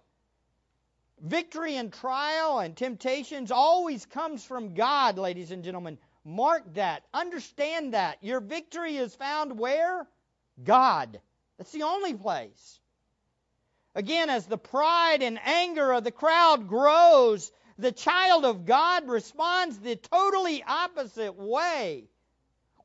Victory 1.19 1.75
and 1.75 1.93
trial 1.93 2.57
and 2.57 2.75
temptations 2.75 3.51
always 3.51 4.07
comes 4.07 4.43
from 4.43 4.73
God, 4.73 5.19
ladies 5.19 5.51
and 5.51 5.63
gentlemen. 5.63 5.99
Mark 6.25 6.63
that. 6.73 7.03
Understand 7.13 7.93
that. 7.93 8.23
Your 8.23 8.39
victory 8.39 8.97
is 8.97 9.13
found 9.13 9.59
where? 9.59 10.07
God. 10.63 11.21
That's 11.59 11.73
the 11.73 11.83
only 11.83 12.15
place. 12.15 12.79
Again, 13.93 14.31
as 14.31 14.47
the 14.47 14.57
pride 14.57 15.21
and 15.21 15.39
anger 15.45 15.91
of 15.91 16.03
the 16.03 16.11
crowd 16.11 16.67
grows, 16.67 17.51
the 17.81 17.91
child 17.91 18.45
of 18.45 18.65
God 18.65 19.07
responds 19.07 19.79
the 19.79 19.95
totally 19.95 20.63
opposite 20.63 21.35
way 21.35 22.05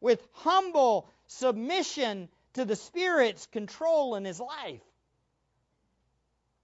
with 0.01 0.27
humble 0.33 1.09
submission 1.27 2.29
to 2.55 2.65
the 2.65 2.77
Spirit's 2.77 3.47
control 3.47 4.15
in 4.15 4.25
his 4.25 4.41
life. 4.41 4.81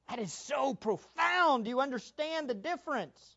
That 0.08 0.18
is 0.18 0.32
so 0.32 0.74
profound. 0.74 1.64
Do 1.64 1.70
you 1.70 1.80
understand 1.80 2.48
the 2.48 2.54
difference? 2.54 3.36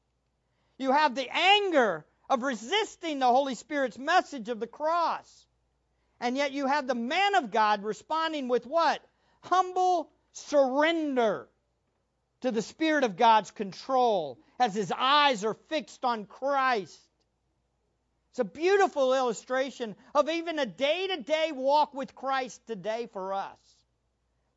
You 0.78 0.92
have 0.92 1.16
the 1.16 1.30
anger 1.30 2.06
of 2.30 2.44
resisting 2.44 3.20
the 3.20 3.28
Holy 3.28 3.56
Spirit's 3.56 3.98
message 3.98 4.50
of 4.50 4.60
the 4.60 4.68
cross. 4.68 5.46
And 6.20 6.38
yet 6.38 6.52
you 6.52 6.68
have 6.68 6.88
the 6.88 6.96
man 6.96 7.36
of 7.36 7.52
God 7.52 7.84
responding 7.84 8.48
with 8.48 8.66
what? 8.66 9.02
Humble 9.42 10.10
surrender 10.32 11.48
to 12.42 12.52
the 12.52 12.62
Spirit 12.62 13.04
of 13.04 13.18
God's 13.18 13.52
control 13.52 14.40
as 14.60 14.74
his 14.74 14.92
eyes 14.96 15.44
are 15.44 15.56
fixed 15.70 16.04
on 16.04 16.26
Christ. 16.26 17.00
It's 18.32 18.40
a 18.40 18.44
beautiful 18.44 19.14
illustration 19.14 19.96
of 20.14 20.30
even 20.30 20.60
a 20.60 20.66
day 20.66 21.08
to 21.08 21.22
day 21.22 21.52
walk 21.54 21.94
with 21.94 22.16
Christ 22.16 22.66
today 22.68 23.08
for 23.14 23.34
us. 23.34 23.58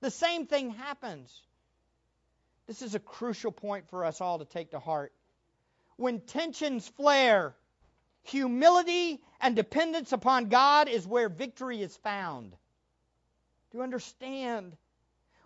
The 0.00 0.10
same 0.10 0.46
thing 0.46 0.70
happens. 0.70 1.32
This 2.66 2.82
is 2.82 2.94
a 2.94 3.00
crucial 3.00 3.52
point 3.52 3.88
for 3.88 4.04
us 4.04 4.20
all 4.20 4.40
to 4.40 4.44
take 4.44 4.72
to 4.72 4.78
heart. 4.78 5.12
When 5.96 6.20
tensions 6.20 6.86
flare, 6.88 7.54
humility 8.24 9.20
and 9.40 9.56
dependence 9.56 10.12
upon 10.12 10.48
God 10.48 10.88
is 10.88 11.06
where 11.06 11.28
victory 11.28 11.80
is 11.80 11.96
found. 11.98 12.50
Do 13.70 13.78
you 13.78 13.84
understand? 13.84 14.76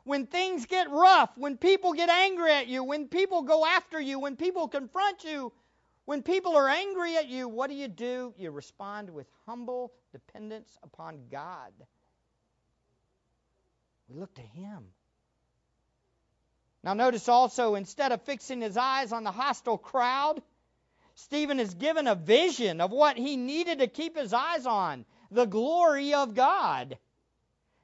When 0.04 0.26
things 0.26 0.66
get 0.66 0.90
rough, 0.90 1.30
when 1.36 1.56
people 1.56 1.92
get 1.92 2.08
angry 2.08 2.52
at 2.52 2.66
you, 2.66 2.82
when 2.82 3.08
people 3.08 3.42
go 3.42 3.64
after 3.64 4.00
you, 4.00 4.18
when 4.18 4.36
people 4.36 4.68
confront 4.68 5.24
you, 5.24 5.52
when 6.04 6.22
people 6.22 6.56
are 6.56 6.68
angry 6.68 7.16
at 7.16 7.28
you, 7.28 7.48
what 7.48 7.70
do 7.70 7.76
you 7.76 7.88
do? 7.88 8.34
You 8.36 8.50
respond 8.50 9.10
with 9.10 9.26
humble 9.46 9.92
dependence 10.10 10.76
upon 10.82 11.28
God. 11.30 11.72
We 14.08 14.18
look 14.18 14.34
to 14.34 14.42
Him. 14.42 14.88
Now, 16.82 16.94
notice 16.94 17.28
also, 17.28 17.76
instead 17.76 18.10
of 18.10 18.22
fixing 18.22 18.60
his 18.60 18.76
eyes 18.76 19.12
on 19.12 19.22
the 19.22 19.30
hostile 19.30 19.78
crowd, 19.78 20.42
Stephen 21.14 21.60
is 21.60 21.74
given 21.74 22.08
a 22.08 22.16
vision 22.16 22.80
of 22.80 22.90
what 22.90 23.16
he 23.16 23.36
needed 23.36 23.78
to 23.78 23.86
keep 23.86 24.16
his 24.16 24.32
eyes 24.32 24.66
on 24.66 25.04
the 25.30 25.44
glory 25.46 26.14
of 26.14 26.34
God. 26.34 26.98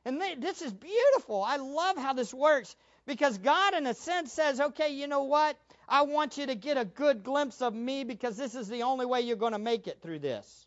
And 0.09 0.23
this 0.39 0.63
is 0.63 0.73
beautiful. 0.73 1.43
I 1.43 1.57
love 1.57 1.99
how 1.99 2.15
this 2.15 2.33
works 2.33 2.75
because 3.05 3.37
God, 3.37 3.75
in 3.75 3.87
a 3.87 3.93
sense, 3.93 4.33
says, 4.33 4.59
okay, 4.59 4.95
you 4.95 5.07
know 5.07 5.25
what? 5.25 5.55
I 5.87 6.03
want 6.03 6.39
you 6.39 6.47
to 6.47 6.55
get 6.55 6.79
a 6.79 6.87
good 6.87 7.23
glimpse 7.23 7.61
of 7.61 7.75
me 7.75 8.05
because 8.05 8.35
this 8.35 8.55
is 8.55 8.69
the 8.69 8.85
only 8.85 9.05
way 9.05 9.21
you're 9.21 9.37
going 9.37 9.53
to 9.53 9.59
make 9.59 9.87
it 9.87 10.01
through 10.01 10.21
this. 10.21 10.67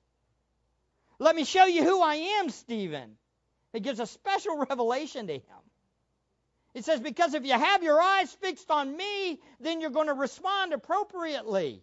Let 1.18 1.36
me 1.36 1.44
show 1.44 1.66
you 1.66 1.84
who 1.84 2.04
I 2.04 2.16
am, 2.40 2.52
Stephen. 2.52 3.18
It 3.74 3.82
gives 3.82 4.00
a 4.00 4.06
special 4.06 4.58
revelation 4.70 5.26
to 5.26 5.34
him. 5.34 5.64
It 6.76 6.86
says, 6.86 7.00
because 7.00 7.34
if 7.34 7.44
you 7.44 7.54
have 7.54 7.82
your 7.82 8.00
eyes 8.00 8.32
fixed 8.42 8.70
on 8.70 8.96
me, 8.96 9.40
then 9.60 9.82
you're 9.82 9.90
going 9.90 10.06
to 10.06 10.14
respond 10.14 10.72
appropriately. 10.72 11.82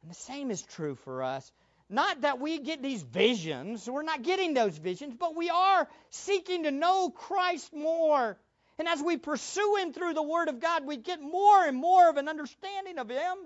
And 0.00 0.10
the 0.10 0.14
same 0.14 0.50
is 0.50 0.62
true 0.62 0.94
for 0.94 1.22
us. 1.22 1.52
Not 1.90 2.20
that 2.20 2.38
we 2.38 2.58
get 2.58 2.82
these 2.82 3.02
visions, 3.02 3.88
we're 3.88 4.02
not 4.02 4.22
getting 4.22 4.52
those 4.52 4.76
visions, 4.76 5.14
but 5.18 5.34
we 5.34 5.48
are 5.48 5.88
seeking 6.10 6.64
to 6.64 6.70
know 6.70 7.08
Christ 7.10 7.72
more. 7.72 8.36
And 8.78 8.86
as 8.86 9.02
we 9.02 9.16
pursue 9.16 9.76
Him 9.80 9.92
through 9.92 10.12
the 10.12 10.22
Word 10.22 10.48
of 10.48 10.60
God, 10.60 10.86
we 10.86 10.98
get 10.98 11.20
more 11.20 11.64
and 11.64 11.76
more 11.76 12.08
of 12.10 12.16
an 12.16 12.28
understanding 12.28 12.98
of 12.98 13.08
Him. 13.08 13.36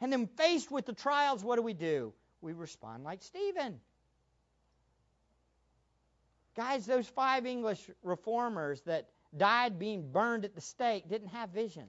And 0.00 0.12
then, 0.12 0.26
faced 0.26 0.70
with 0.70 0.86
the 0.86 0.92
trials, 0.92 1.44
what 1.44 1.56
do 1.56 1.62
we 1.62 1.74
do? 1.74 2.14
We 2.40 2.52
respond 2.52 3.04
like 3.04 3.22
Stephen. 3.22 3.80
Guys, 6.56 6.86
those 6.86 7.06
five 7.08 7.46
English 7.46 7.80
reformers 8.02 8.80
that 8.82 9.08
died 9.36 9.78
being 9.78 10.12
burned 10.12 10.44
at 10.44 10.54
the 10.54 10.60
stake 10.60 11.08
didn't 11.08 11.28
have 11.28 11.50
visions. 11.50 11.88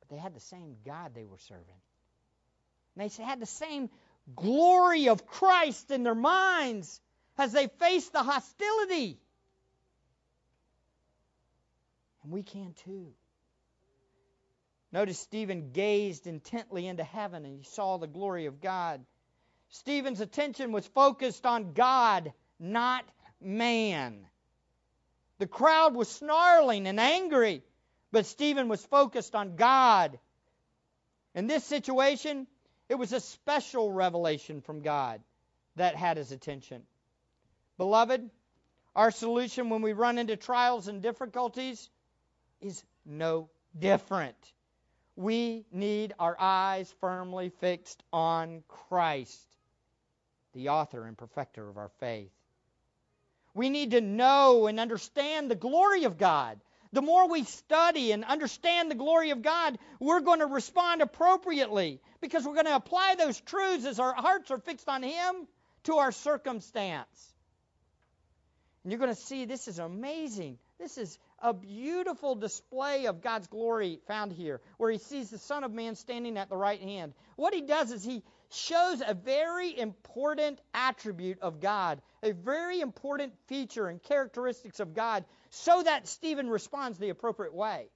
But 0.00 0.08
they 0.08 0.16
had 0.16 0.34
the 0.34 0.40
same 0.40 0.76
God 0.84 1.14
they 1.14 1.24
were 1.24 1.38
serving. 1.38 1.64
And 2.98 3.10
they 3.10 3.22
had 3.22 3.40
the 3.40 3.46
same 3.46 3.90
glory 4.34 5.08
of 5.08 5.26
Christ 5.26 5.90
in 5.90 6.02
their 6.02 6.14
minds 6.14 7.00
as 7.36 7.52
they 7.52 7.68
faced 7.78 8.12
the 8.12 8.22
hostility. 8.22 9.20
And 12.24 12.32
we 12.32 12.42
can 12.42 12.74
too. 12.84 13.12
Notice 14.90 15.20
Stephen 15.20 15.70
gazed 15.72 16.26
intently 16.26 16.86
into 16.86 17.04
heaven 17.04 17.44
and 17.44 17.56
he 17.56 17.62
saw 17.62 17.98
the 17.98 18.06
glory 18.08 18.46
of 18.46 18.60
God. 18.60 19.04
Stephen's 19.68 20.20
attention 20.20 20.72
was 20.72 20.86
focused 20.86 21.46
on 21.46 21.74
God, 21.74 22.32
not 22.58 23.04
man. 23.40 24.26
The 25.38 25.46
crowd 25.46 25.94
was 25.94 26.08
snarling 26.08 26.88
and 26.88 26.98
angry, 26.98 27.62
but 28.10 28.26
Stephen 28.26 28.68
was 28.68 28.84
focused 28.84 29.36
on 29.36 29.54
God. 29.54 30.18
In 31.34 31.46
this 31.46 31.64
situation, 31.64 32.48
it 32.88 32.96
was 32.96 33.12
a 33.12 33.20
special 33.20 33.92
revelation 33.92 34.60
from 34.60 34.80
God 34.80 35.20
that 35.76 35.94
had 35.94 36.16
his 36.16 36.32
attention. 36.32 36.82
Beloved, 37.76 38.28
our 38.96 39.10
solution 39.10 39.70
when 39.70 39.82
we 39.82 39.92
run 39.92 40.18
into 40.18 40.36
trials 40.36 40.88
and 40.88 41.02
difficulties 41.02 41.88
is 42.60 42.82
no 43.06 43.48
different. 43.78 44.36
We 45.16 45.64
need 45.72 46.14
our 46.18 46.36
eyes 46.38 46.92
firmly 47.00 47.50
fixed 47.60 48.02
on 48.12 48.62
Christ, 48.68 49.40
the 50.54 50.70
author 50.70 51.04
and 51.04 51.16
perfecter 51.16 51.68
of 51.68 51.76
our 51.76 51.90
faith. 52.00 52.32
We 53.54 53.70
need 53.70 53.92
to 53.92 54.00
know 54.00 54.66
and 54.66 54.78
understand 54.78 55.50
the 55.50 55.56
glory 55.56 56.04
of 56.04 56.18
God. 56.18 56.60
The 56.92 57.02
more 57.02 57.28
we 57.28 57.44
study 57.44 58.12
and 58.12 58.24
understand 58.24 58.90
the 58.90 58.94
glory 58.94 59.30
of 59.30 59.42
God, 59.42 59.78
we're 60.00 60.20
going 60.20 60.40
to 60.40 60.46
respond 60.46 61.02
appropriately 61.02 62.00
because 62.20 62.46
we're 62.46 62.54
going 62.54 62.66
to 62.66 62.76
apply 62.76 63.16
those 63.16 63.40
truths 63.40 63.84
as 63.84 64.00
our 64.00 64.14
hearts 64.14 64.50
are 64.50 64.58
fixed 64.58 64.88
on 64.88 65.02
Him 65.02 65.46
to 65.84 65.96
our 65.96 66.12
circumstance. 66.12 67.34
And 68.82 68.92
you're 68.92 69.00
going 69.00 69.14
to 69.14 69.20
see 69.20 69.44
this 69.44 69.68
is 69.68 69.78
amazing. 69.78 70.58
This 70.78 70.96
is 70.96 71.18
a 71.40 71.52
beautiful 71.52 72.34
display 72.36 73.06
of 73.06 73.20
God's 73.20 73.48
glory 73.48 74.00
found 74.06 74.32
here, 74.32 74.60
where 74.76 74.90
he 74.90 74.98
sees 74.98 75.30
the 75.30 75.38
Son 75.38 75.64
of 75.64 75.72
Man 75.72 75.94
standing 75.94 76.36
at 76.38 76.48
the 76.48 76.56
right 76.56 76.80
hand. 76.80 77.12
What 77.36 77.52
he 77.52 77.62
does 77.62 77.92
is 77.92 78.04
he 78.04 78.22
shows 78.50 79.02
a 79.06 79.14
very 79.14 79.78
important 79.78 80.60
attribute 80.72 81.40
of 81.40 81.60
God, 81.60 82.00
a 82.22 82.32
very 82.32 82.80
important 82.80 83.34
feature 83.46 83.88
and 83.88 84.02
characteristics 84.02 84.80
of 84.80 84.94
God, 84.94 85.24
so 85.50 85.82
that 85.82 86.08
Stephen 86.08 86.48
responds 86.48 86.98
the 86.98 87.10
appropriate 87.10 87.54
way. 87.54 87.88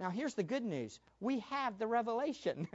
Now, 0.00 0.10
here's 0.10 0.34
the 0.34 0.42
good 0.42 0.64
news 0.64 0.98
we 1.20 1.40
have 1.50 1.78
the 1.78 1.86
revelation. 1.86 2.66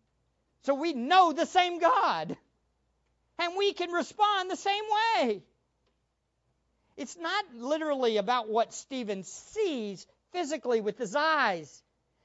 so 0.62 0.74
we 0.74 0.92
know 0.92 1.32
the 1.32 1.46
same 1.46 1.78
God, 1.78 2.36
and 3.38 3.56
we 3.56 3.72
can 3.72 3.92
respond 3.92 4.50
the 4.50 4.56
same 4.56 4.84
way. 5.18 5.42
It's 6.96 7.16
not 7.16 7.44
literally 7.54 8.16
about 8.16 8.48
what 8.48 8.72
Stephen 8.72 9.24
sees 9.24 10.06
physically 10.32 10.80
with 10.80 10.96
his 10.96 11.14
eyes. 11.14 11.82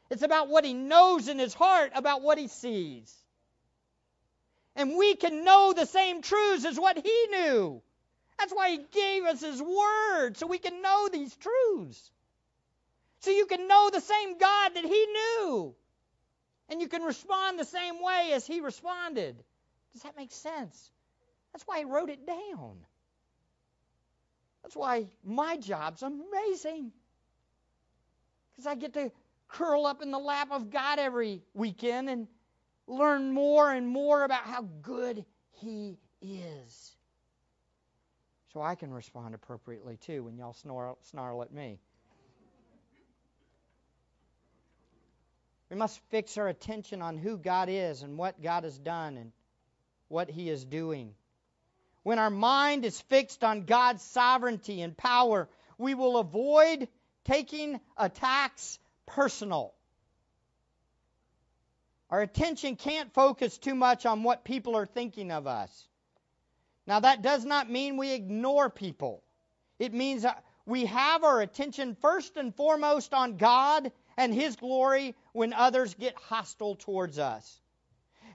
It's 0.10 0.24
about 0.24 0.48
what 0.48 0.66
he 0.66 0.74
knows 0.74 1.28
in 1.28 1.38
his 1.38 1.54
heart 1.54 1.92
about 1.96 2.22
what 2.22 2.38
he 2.38 2.48
sees. 2.48 3.16
And 4.80 4.96
we 4.96 5.14
can 5.16 5.44
know 5.44 5.74
the 5.74 5.86
same 5.86 6.22
truths 6.22 6.64
as 6.64 6.80
what 6.80 6.98
he 6.98 7.28
knew. 7.32 7.82
That's 8.38 8.54
why 8.54 8.70
he 8.70 8.80
gave 8.94 9.26
us 9.26 9.42
his 9.42 9.62
word, 9.62 10.38
so 10.38 10.48
we 10.48 10.58
can 10.58 10.82
know 10.82 11.10
these 11.12 11.36
truths. 11.36 12.12
So 13.20 13.32
you 13.32 13.46
can 13.46 13.68
know 13.68 13.90
the 13.90 14.00
same 14.00 14.38
God 14.38 14.76
that 14.76 14.86
he 14.86 15.06
knew. 15.08 15.76
And 16.70 16.80
you 16.80 16.88
can 16.88 17.02
respond 17.02 17.60
the 17.60 17.66
same 17.66 18.02
way 18.02 18.32
as 18.32 18.48
he 18.48 18.62
responded. 18.62 19.36
Does 19.92 20.04
that 20.04 20.16
make 20.16 20.32
sense? 20.32 20.92
That's 21.52 21.68
why 21.68 21.80
he 21.80 21.84
wrote 21.84 22.10
it 22.10 22.26
down. 22.26 22.78
That's 24.64 24.78
why 24.78 25.08
my 25.26 25.58
job's 25.58 26.04
amazing. 26.04 26.94
Because 28.54 28.66
I 28.66 28.76
get 28.76 28.94
to 28.94 29.12
curl 29.50 29.86
up 29.86 30.02
in 30.02 30.12
the 30.12 30.20
lap 30.20 30.50
of 30.52 30.70
God 30.70 31.00
every 31.00 31.42
weekend 31.54 32.10
and 32.10 32.28
learn 32.90 33.32
more 33.32 33.72
and 33.72 33.88
more 33.88 34.24
about 34.24 34.44
how 34.44 34.68
good 34.82 35.24
He 35.52 35.98
is. 36.22 36.96
So 38.54 38.62
I 38.62 38.76
can 38.76 38.92
respond 38.92 39.36
appropriately 39.36 39.98
too 39.98 40.24
when 40.24 40.38
y'all 40.38 40.54
snarl, 40.54 40.98
snarl 41.04 41.44
at 41.44 41.54
me. 41.54 41.80
We 45.70 45.76
must 45.76 46.00
fix 46.10 46.36
our 46.40 46.48
attention 46.48 47.04
on 47.04 47.18
who 47.18 47.38
God 47.38 47.70
is 47.70 48.02
and 48.02 48.18
what 48.18 48.42
God 48.42 48.64
has 48.64 48.78
done 48.78 49.18
and 49.18 49.32
what 50.08 50.32
He 50.32 50.50
is 50.50 50.66
doing. 50.66 51.14
When 52.02 52.18
our 52.18 52.32
mind 52.32 52.86
is 52.86 53.00
fixed 53.02 53.44
on 53.44 53.66
God's 53.66 54.02
sovereignty 54.02 54.82
and 54.82 54.98
power, 54.98 55.48
we 55.78 55.94
will 55.94 56.18
avoid 56.18 56.88
taking 57.24 57.80
attacks 57.96 58.80
personal. 59.06 59.76
Our 62.10 62.22
attention 62.22 62.76
can't 62.76 63.14
focus 63.14 63.58
too 63.58 63.76
much 63.76 64.06
on 64.06 64.24
what 64.24 64.44
people 64.44 64.76
are 64.76 64.86
thinking 64.86 65.32
of 65.32 65.46
us. 65.46 65.88
Now, 66.88 67.02
that 67.02 67.22
does 67.22 67.46
not 67.46 67.70
mean 67.70 67.98
we 67.98 68.14
ignore 68.14 68.70
people. 68.70 69.24
It 69.78 69.94
means 69.94 70.26
we 70.66 70.86
have 70.86 71.24
our 71.24 71.42
attention 71.42 71.96
first 72.02 72.36
and 72.36 72.56
foremost 72.56 73.14
on 73.14 73.38
God 73.38 73.92
and 74.18 74.34
His 74.34 74.56
glory 74.56 75.16
when 75.34 75.54
others 75.54 75.94
get 75.94 76.16
hostile 76.16 76.76
towards 76.76 77.20
us. 77.20 77.62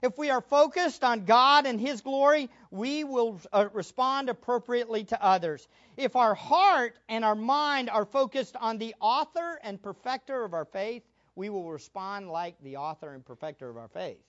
If 0.01 0.17
we 0.17 0.29
are 0.29 0.41
focused 0.41 1.03
on 1.03 1.25
God 1.25 1.65
and 1.65 1.79
His 1.79 2.01
glory, 2.01 2.49
we 2.71 3.03
will 3.03 3.41
uh, 3.51 3.67
respond 3.73 4.29
appropriately 4.29 5.03
to 5.05 5.23
others. 5.23 5.67
If 5.97 6.15
our 6.15 6.35
heart 6.35 6.97
and 7.09 7.25
our 7.25 7.35
mind 7.35 7.89
are 7.89 8.05
focused 8.05 8.55
on 8.55 8.77
the 8.77 8.95
author 8.99 9.59
and 9.63 9.81
perfecter 9.81 10.43
of 10.43 10.53
our 10.53 10.65
faith, 10.65 11.03
we 11.35 11.49
will 11.49 11.69
respond 11.69 12.29
like 12.29 12.55
the 12.61 12.77
author 12.77 13.13
and 13.13 13.25
perfecter 13.25 13.69
of 13.69 13.77
our 13.77 13.89
faith. 13.89 14.23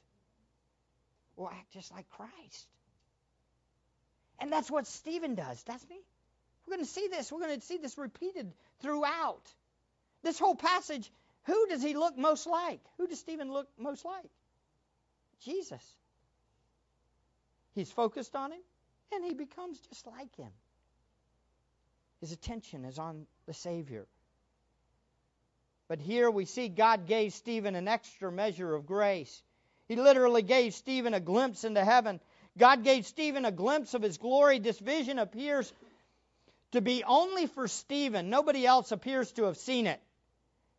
We'll 1.36 1.48
act 1.50 1.72
just 1.72 1.92
like 1.92 2.08
Christ. 2.10 2.66
And 4.40 4.52
that's 4.52 4.70
what 4.70 4.86
Stephen 4.86 5.34
does, 5.34 5.62
doesn't 5.62 5.90
he? 5.90 6.00
We're 6.66 6.76
going 6.76 6.84
to 6.84 6.90
see 6.90 7.08
this. 7.08 7.30
We're 7.30 7.40
going 7.40 7.58
to 7.58 7.64
see 7.64 7.78
this 7.78 7.96
repeated 7.96 8.52
throughout. 8.80 9.42
This 10.22 10.38
whole 10.38 10.56
passage, 10.56 11.10
who 11.44 11.66
does 11.68 11.82
he 11.82 11.94
look 11.94 12.18
most 12.18 12.46
like? 12.46 12.80
Who 12.98 13.06
does 13.06 13.20
Stephen 13.20 13.52
look 13.52 13.68
most 13.78 14.04
like? 14.04 14.30
Jesus. 15.44 15.82
He's 17.74 17.90
focused 17.90 18.34
on 18.34 18.52
him, 18.52 18.60
and 19.12 19.24
he 19.24 19.34
becomes 19.34 19.78
just 19.78 20.06
like 20.06 20.34
him. 20.36 20.50
His 22.20 22.32
attention 22.32 22.84
is 22.84 22.98
on 22.98 23.26
the 23.46 23.54
Savior. 23.54 24.06
But 25.88 26.00
here 26.00 26.30
we 26.30 26.44
see 26.44 26.68
God 26.68 27.06
gave 27.06 27.32
Stephen 27.32 27.74
an 27.74 27.88
extra 27.88 28.32
measure 28.32 28.74
of 28.74 28.86
grace. 28.86 29.42
He 29.88 29.96
literally 29.96 30.42
gave 30.42 30.74
Stephen 30.74 31.14
a 31.14 31.20
glimpse 31.20 31.64
into 31.64 31.84
heaven. 31.84 32.20
God 32.58 32.82
gave 32.82 33.06
Stephen 33.06 33.44
a 33.44 33.52
glimpse 33.52 33.94
of 33.94 34.02
his 34.02 34.18
glory. 34.18 34.58
This 34.58 34.78
vision 34.78 35.18
appears 35.18 35.72
to 36.72 36.80
be 36.80 37.04
only 37.04 37.46
for 37.46 37.68
Stephen. 37.68 38.30
Nobody 38.30 38.66
else 38.66 38.90
appears 38.90 39.30
to 39.32 39.44
have 39.44 39.56
seen 39.56 39.86
it. 39.86 40.00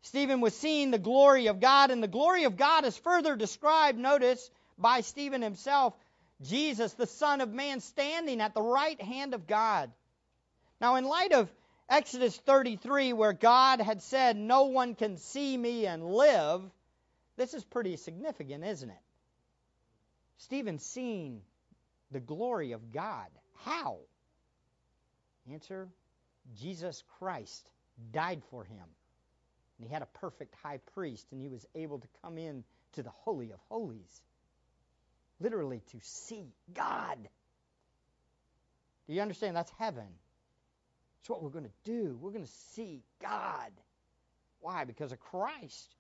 Stephen 0.02 0.42
was 0.42 0.56
seeing 0.56 0.92
the 0.92 1.00
glory 1.00 1.48
of 1.48 1.60
God, 1.60 1.92
and 1.92 2.04
the 2.04 2.08
glory 2.08 2.44
of 2.44 2.58
God 2.58 2.86
is 2.86 2.98
further 2.98 3.36
described, 3.36 3.98
notice, 3.98 4.50
by 4.78 5.02
Stephen 5.02 5.42
himself 5.42 5.94
Jesus, 6.42 6.94
the 6.94 7.08
Son 7.08 7.42
of 7.42 7.52
Man, 7.52 7.80
standing 7.80 8.42
at 8.42 8.54
the 8.54 8.62
right 8.62 9.02
hand 9.02 9.34
of 9.34 9.48
God. 9.48 9.92
Now, 10.80 10.96
in 10.96 11.06
light 11.06 11.32
of 11.32 11.50
Exodus 11.90 12.36
33, 12.38 13.14
where 13.14 13.34
God 13.34 13.80
had 13.80 14.02
said, 14.02 14.36
No 14.36 14.66
one 14.66 14.96
can 14.96 15.18
see 15.18 15.58
me 15.58 15.86
and 15.86 16.06
live, 16.06 16.62
this 17.38 17.54
is 17.54 17.64
pretty 17.64 17.96
significant, 17.98 18.66
isn't 18.66 18.90
it? 18.90 19.02
Stephen 20.40 20.80
seeing 20.80 21.42
the 22.12 22.20
glory 22.20 22.72
of 22.74 22.92
God. 22.92 23.28
How? 23.64 24.00
Answer 25.52 25.88
Jesus 26.56 27.04
Christ 27.20 27.70
died 28.12 28.42
for 28.50 28.64
him. 28.64 28.84
And 29.78 29.88
he 29.88 29.94
had 29.94 30.02
a 30.02 30.08
perfect 30.20 30.56
high 30.64 30.80
priest, 30.94 31.28
and 31.32 31.40
he 31.40 31.48
was 31.48 31.66
able 31.76 32.00
to 32.00 32.08
come 32.24 32.38
in 32.38 32.64
to 32.94 33.04
the 33.04 33.12
Holy 33.12 33.52
of 33.52 33.60
Holies. 33.70 34.22
Literally, 35.40 35.84
to 35.92 36.00
see 36.02 36.48
God. 36.74 37.18
Do 39.08 39.14
you 39.14 39.22
understand? 39.22 39.56
That's 39.56 39.72
heaven. 39.78 40.08
It's 41.22 41.30
what 41.30 41.44
we're 41.44 41.50
going 41.50 41.66
to 41.66 41.92
do. 41.92 42.18
We're 42.22 42.32
going 42.32 42.46
to 42.46 42.52
see 42.74 43.04
God. 43.22 43.72
Why? 44.62 44.86
Because 44.86 45.12
of 45.12 45.20
Christ. 45.20 45.96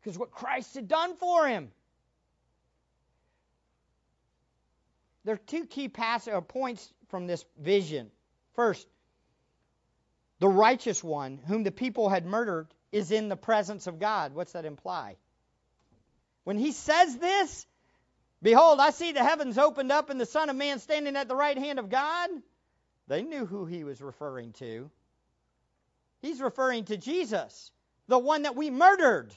Because 0.00 0.18
what 0.18 0.30
Christ 0.30 0.74
had 0.74 0.88
done 0.88 1.16
for 1.16 1.46
him. 1.46 1.70
There 5.24 5.34
are 5.34 5.38
two 5.46 5.66
key 5.66 5.88
pass- 5.88 6.28
or 6.28 6.36
uh, 6.36 6.40
points 6.40 6.92
from 7.08 7.26
this 7.26 7.44
vision. 7.58 8.10
First, 8.54 8.86
the 10.38 10.48
righteous 10.48 11.02
one, 11.02 11.38
whom 11.46 11.64
the 11.64 11.70
people 11.70 12.08
had 12.08 12.24
murdered, 12.24 12.68
is 12.92 13.10
in 13.10 13.28
the 13.28 13.36
presence 13.36 13.86
of 13.86 13.98
God. 13.98 14.34
What's 14.34 14.52
that 14.52 14.64
imply? 14.64 15.16
When 16.44 16.56
he 16.56 16.72
says 16.72 17.18
this, 17.18 17.66
Behold, 18.40 18.78
I 18.78 18.90
see 18.90 19.12
the 19.12 19.24
heavens 19.24 19.58
opened 19.58 19.90
up 19.90 20.10
and 20.10 20.20
the 20.20 20.26
Son 20.26 20.48
of 20.48 20.56
Man 20.56 20.78
standing 20.78 21.16
at 21.16 21.28
the 21.28 21.34
right 21.34 21.58
hand 21.58 21.78
of 21.78 21.90
God. 21.90 22.30
They 23.08 23.22
knew 23.22 23.46
who 23.46 23.64
he 23.64 23.84
was 23.84 24.02
referring 24.02 24.52
to. 24.54 24.90
He's 26.20 26.40
referring 26.40 26.84
to 26.86 26.96
Jesus, 26.96 27.72
the 28.06 28.18
one 28.18 28.42
that 28.42 28.54
we 28.54 28.70
murdered. 28.70 29.34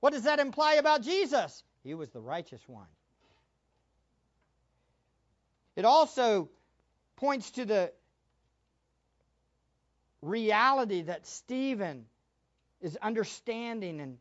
What 0.00 0.12
does 0.12 0.24
that 0.24 0.38
imply 0.38 0.74
about 0.74 1.02
Jesus? 1.02 1.64
He 1.82 1.94
was 1.94 2.10
the 2.10 2.20
righteous 2.20 2.62
one. 2.68 2.86
It 5.76 5.84
also 5.86 6.50
points 7.16 7.52
to 7.52 7.64
the 7.64 7.92
reality 10.20 11.02
that 11.02 11.26
Stephen 11.26 12.04
is 12.82 12.98
understanding 13.00 14.00
and, 14.00 14.18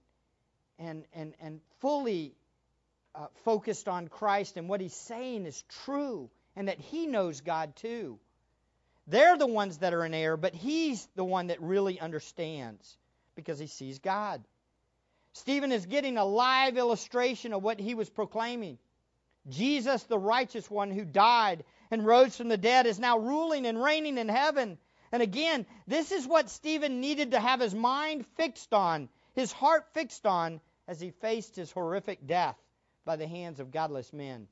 and, 0.78 1.06
and, 1.14 1.34
and 1.42 1.60
fully 1.80 2.34
uh, 3.14 3.28
focused 3.44 3.90
on 3.90 4.08
Christ 4.08 4.56
and 4.56 4.70
what 4.70 4.80
he's 4.80 4.96
saying 4.96 5.46
is 5.46 5.62
true 5.84 6.30
and 6.56 6.68
that 6.68 6.80
he 6.80 7.08
knows 7.08 7.42
God 7.42 7.76
too. 7.76 8.20
They're 9.08 9.38
the 9.38 9.48
ones 9.48 9.80
that 9.80 9.94
are 9.94 10.06
in 10.06 10.14
error, 10.14 10.38
but 10.38 10.54
he's 10.54 11.08
the 11.16 11.24
one 11.24 11.48
that 11.48 11.62
really 11.62 12.00
understands 12.00 12.98
because 13.36 13.58
he 13.58 13.68
sees 13.68 14.00
God. 14.00 14.44
Stephen 15.34 15.72
is 15.72 15.86
getting 15.86 16.18
a 16.18 16.26
live 16.26 16.78
illustration 16.78 17.54
of 17.54 17.64
what 17.64 17.80
he 17.80 17.96
was 17.96 18.10
proclaiming. 18.10 18.78
Jesus, 19.48 20.04
the 20.04 20.20
righteous 20.20 20.70
one 20.70 20.92
who 20.92 21.06
died 21.06 21.64
and 21.90 22.06
rose 22.06 22.36
from 22.36 22.50
the 22.50 22.58
dead, 22.58 22.86
is 22.86 23.00
now 23.00 23.18
ruling 23.18 23.66
and 23.66 23.82
reigning 23.82 24.18
in 24.18 24.30
heaven. 24.30 24.78
And 25.12 25.24
again, 25.24 25.66
this 25.88 26.12
is 26.12 26.28
what 26.28 26.50
Stephen 26.50 27.02
needed 27.02 27.32
to 27.32 27.40
have 27.40 27.60
his 27.60 27.74
mind 27.74 28.26
fixed 28.38 28.74
on, 28.74 29.10
his 29.34 29.52
heart 29.52 29.88
fixed 29.94 30.26
on, 30.26 30.62
as 30.88 31.00
he 31.00 31.12
faced 31.12 31.56
his 31.56 31.72
horrific 31.72 32.28
death 32.28 32.58
by 33.06 33.16
the 33.16 33.28
hands 33.28 33.60
of 33.60 33.72
godless 33.72 34.12
men. 34.14 34.48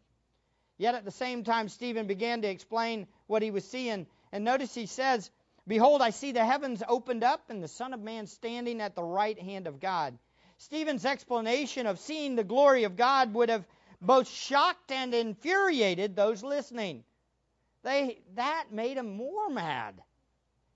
Yet 0.77 0.95
at 0.95 1.05
the 1.05 1.11
same 1.11 1.43
time, 1.43 1.69
Stephen 1.69 2.07
began 2.07 2.41
to 2.41 2.47
explain 2.47 3.07
what 3.25 3.41
he 3.41 3.51
was 3.51 3.67
seeing. 3.67 4.05
And 4.31 4.43
notice 4.43 4.73
he 4.73 4.85
says, 4.85 5.29
Behold, 5.67 6.01
I 6.01 6.11
see 6.11 6.31
the 6.31 6.45
heavens 6.45 6.83
opened 6.87 7.23
up 7.23 7.49
and 7.49 7.61
the 7.61 7.67
Son 7.67 7.93
of 7.93 7.99
Man 7.99 8.27
standing 8.27 8.79
at 8.79 8.95
the 8.95 9.03
right 9.03 9.39
hand 9.39 9.67
of 9.67 9.79
God. 9.79 10.17
Stephen's 10.59 11.05
explanation 11.05 11.87
of 11.87 11.99
seeing 11.99 12.35
the 12.35 12.43
glory 12.43 12.83
of 12.83 12.95
God 12.95 13.33
would 13.33 13.49
have 13.49 13.65
both 14.01 14.29
shocked 14.29 14.91
and 14.91 15.13
infuriated 15.13 16.15
those 16.15 16.43
listening. 16.43 17.03
They, 17.83 18.19
that 18.35 18.65
made 18.71 18.97
him 18.97 19.17
more 19.17 19.49
mad. 19.49 20.01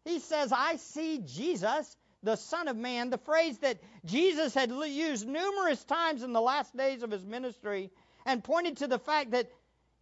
He 0.03 0.19
says, 0.19 0.51
I 0.51 0.77
see 0.77 1.19
Jesus, 1.19 1.95
the 2.23 2.35
Son 2.35 2.67
of 2.67 2.75
Man, 2.75 3.09
the 3.09 3.17
phrase 3.17 3.57
that 3.59 3.79
Jesus 4.05 4.53
had 4.53 4.71
used 4.71 5.27
numerous 5.27 5.83
times 5.83 6.23
in 6.23 6.33
the 6.33 6.41
last 6.41 6.75
days 6.75 7.03
of 7.03 7.11
his 7.11 7.23
ministry, 7.23 7.91
and 8.25 8.43
pointed 8.43 8.77
to 8.77 8.87
the 8.87 8.99
fact 8.99 9.31
that 9.31 9.49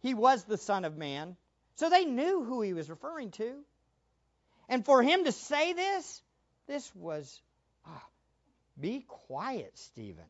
he 0.00 0.14
was 0.14 0.44
the 0.44 0.58
Son 0.58 0.84
of 0.84 0.96
Man. 0.96 1.36
So 1.76 1.88
they 1.88 2.04
knew 2.04 2.44
who 2.44 2.60
he 2.62 2.72
was 2.72 2.90
referring 2.90 3.30
to. 3.32 3.54
And 4.68 4.84
for 4.84 5.02
him 5.02 5.24
to 5.24 5.32
say 5.32 5.72
this, 5.72 6.22
this 6.66 6.94
was, 6.94 7.40
ah, 7.86 8.04
be 8.78 9.04
quiet, 9.06 9.76
Stephen. 9.78 10.24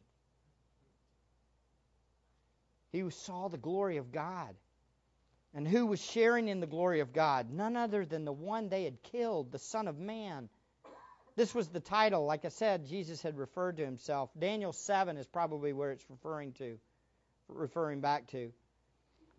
He 2.92 3.08
saw 3.10 3.48
the 3.48 3.58
glory 3.58 3.98
of 3.98 4.12
God. 4.12 4.54
And 5.52 5.66
who 5.66 5.86
was 5.86 6.00
sharing 6.00 6.48
in 6.48 6.60
the 6.60 6.66
glory 6.66 7.00
of 7.00 7.12
God? 7.12 7.50
None 7.50 7.76
other 7.76 8.04
than 8.04 8.24
the 8.24 8.32
one 8.32 8.68
they 8.68 8.84
had 8.84 9.02
killed, 9.02 9.50
the 9.50 9.58
Son 9.58 9.88
of 9.88 9.98
Man. 9.98 10.48
This 11.36 11.54
was 11.54 11.68
the 11.68 11.80
title, 11.80 12.24
like 12.24 12.44
I 12.44 12.48
said, 12.48 12.86
Jesus 12.86 13.22
had 13.22 13.36
referred 13.36 13.76
to 13.78 13.84
himself. 13.84 14.30
Daniel 14.38 14.72
7 14.72 15.16
is 15.16 15.26
probably 15.26 15.72
where 15.72 15.92
it's 15.92 16.08
referring 16.08 16.52
to, 16.54 16.78
referring 17.48 18.00
back 18.00 18.28
to. 18.28 18.52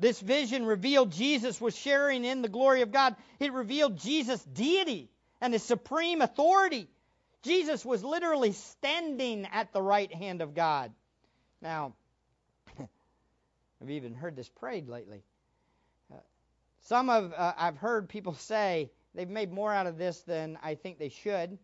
This 0.01 0.19
vision 0.19 0.65
revealed 0.65 1.11
Jesus 1.11 1.61
was 1.61 1.77
sharing 1.77 2.25
in 2.25 2.41
the 2.41 2.49
glory 2.49 2.81
of 2.81 2.91
God. 2.91 3.15
It 3.39 3.53
revealed 3.53 3.99
Jesus' 3.99 4.43
deity 4.43 5.11
and 5.39 5.53
his 5.53 5.61
supreme 5.61 6.23
authority. 6.23 6.89
Jesus 7.43 7.85
was 7.85 8.03
literally 8.03 8.53
standing 8.53 9.47
at 9.51 9.71
the 9.73 9.81
right 9.81 10.11
hand 10.11 10.41
of 10.41 10.55
God. 10.55 10.91
Now, 11.61 11.93
I've 12.79 13.89
even 13.91 14.15
heard 14.15 14.35
this 14.35 14.49
prayed 14.49 14.89
lately. 14.89 15.21
Some 16.85 17.11
of 17.11 17.31
uh, 17.37 17.53
I've 17.55 17.77
heard 17.77 18.09
people 18.09 18.33
say 18.33 18.89
they've 19.13 19.29
made 19.29 19.51
more 19.51 19.71
out 19.71 19.85
of 19.85 19.99
this 19.99 20.19
than 20.21 20.57
I 20.63 20.73
think 20.73 20.97
they 20.97 21.09
should. 21.09 21.59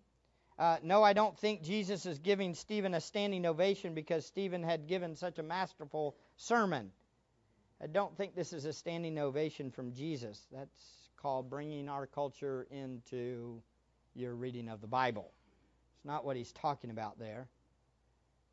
Uh, 0.59 0.77
no, 0.83 1.01
I 1.01 1.13
don't 1.13 1.35
think 1.39 1.63
Jesus 1.63 2.05
is 2.05 2.19
giving 2.19 2.53
Stephen 2.53 2.93
a 2.93 3.01
standing 3.01 3.47
ovation 3.47 3.95
because 3.95 4.27
Stephen 4.27 4.61
had 4.61 4.87
given 4.87 5.15
such 5.15 5.39
a 5.39 5.43
masterful 5.43 6.15
sermon. 6.35 6.91
I 7.81 7.87
don't 7.87 8.15
think 8.17 8.35
this 8.35 8.53
is 8.53 8.65
a 8.65 8.73
standing 8.73 9.19
ovation 9.19 9.71
from 9.71 9.93
Jesus. 9.93 10.45
That's 10.51 11.09
called 11.21 11.49
bringing 11.49 11.89
our 11.89 12.07
culture 12.07 12.67
into 12.71 13.61
your 14.15 14.33
reading 14.35 14.69
of 14.69 14.81
the 14.81 14.87
Bible. 14.87 15.31
It's 15.95 16.05
not 16.05 16.25
what 16.25 16.35
he's 16.35 16.51
talking 16.51 16.89
about 16.89 17.19
there. 17.19 17.47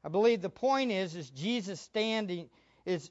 I 0.04 0.08
believe 0.10 0.42
the 0.42 0.50
point 0.50 0.90
is 0.92 1.16
is 1.16 1.30
Jesus 1.30 1.80
standing 1.80 2.50
is 2.84 3.10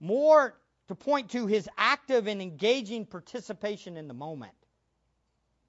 more 0.00 0.54
to 0.88 0.94
point 0.94 1.30
to 1.30 1.46
his 1.46 1.68
active 1.78 2.26
and 2.26 2.42
engaging 2.42 3.06
participation 3.06 3.96
in 3.96 4.08
the 4.08 4.14
moment. 4.14 4.52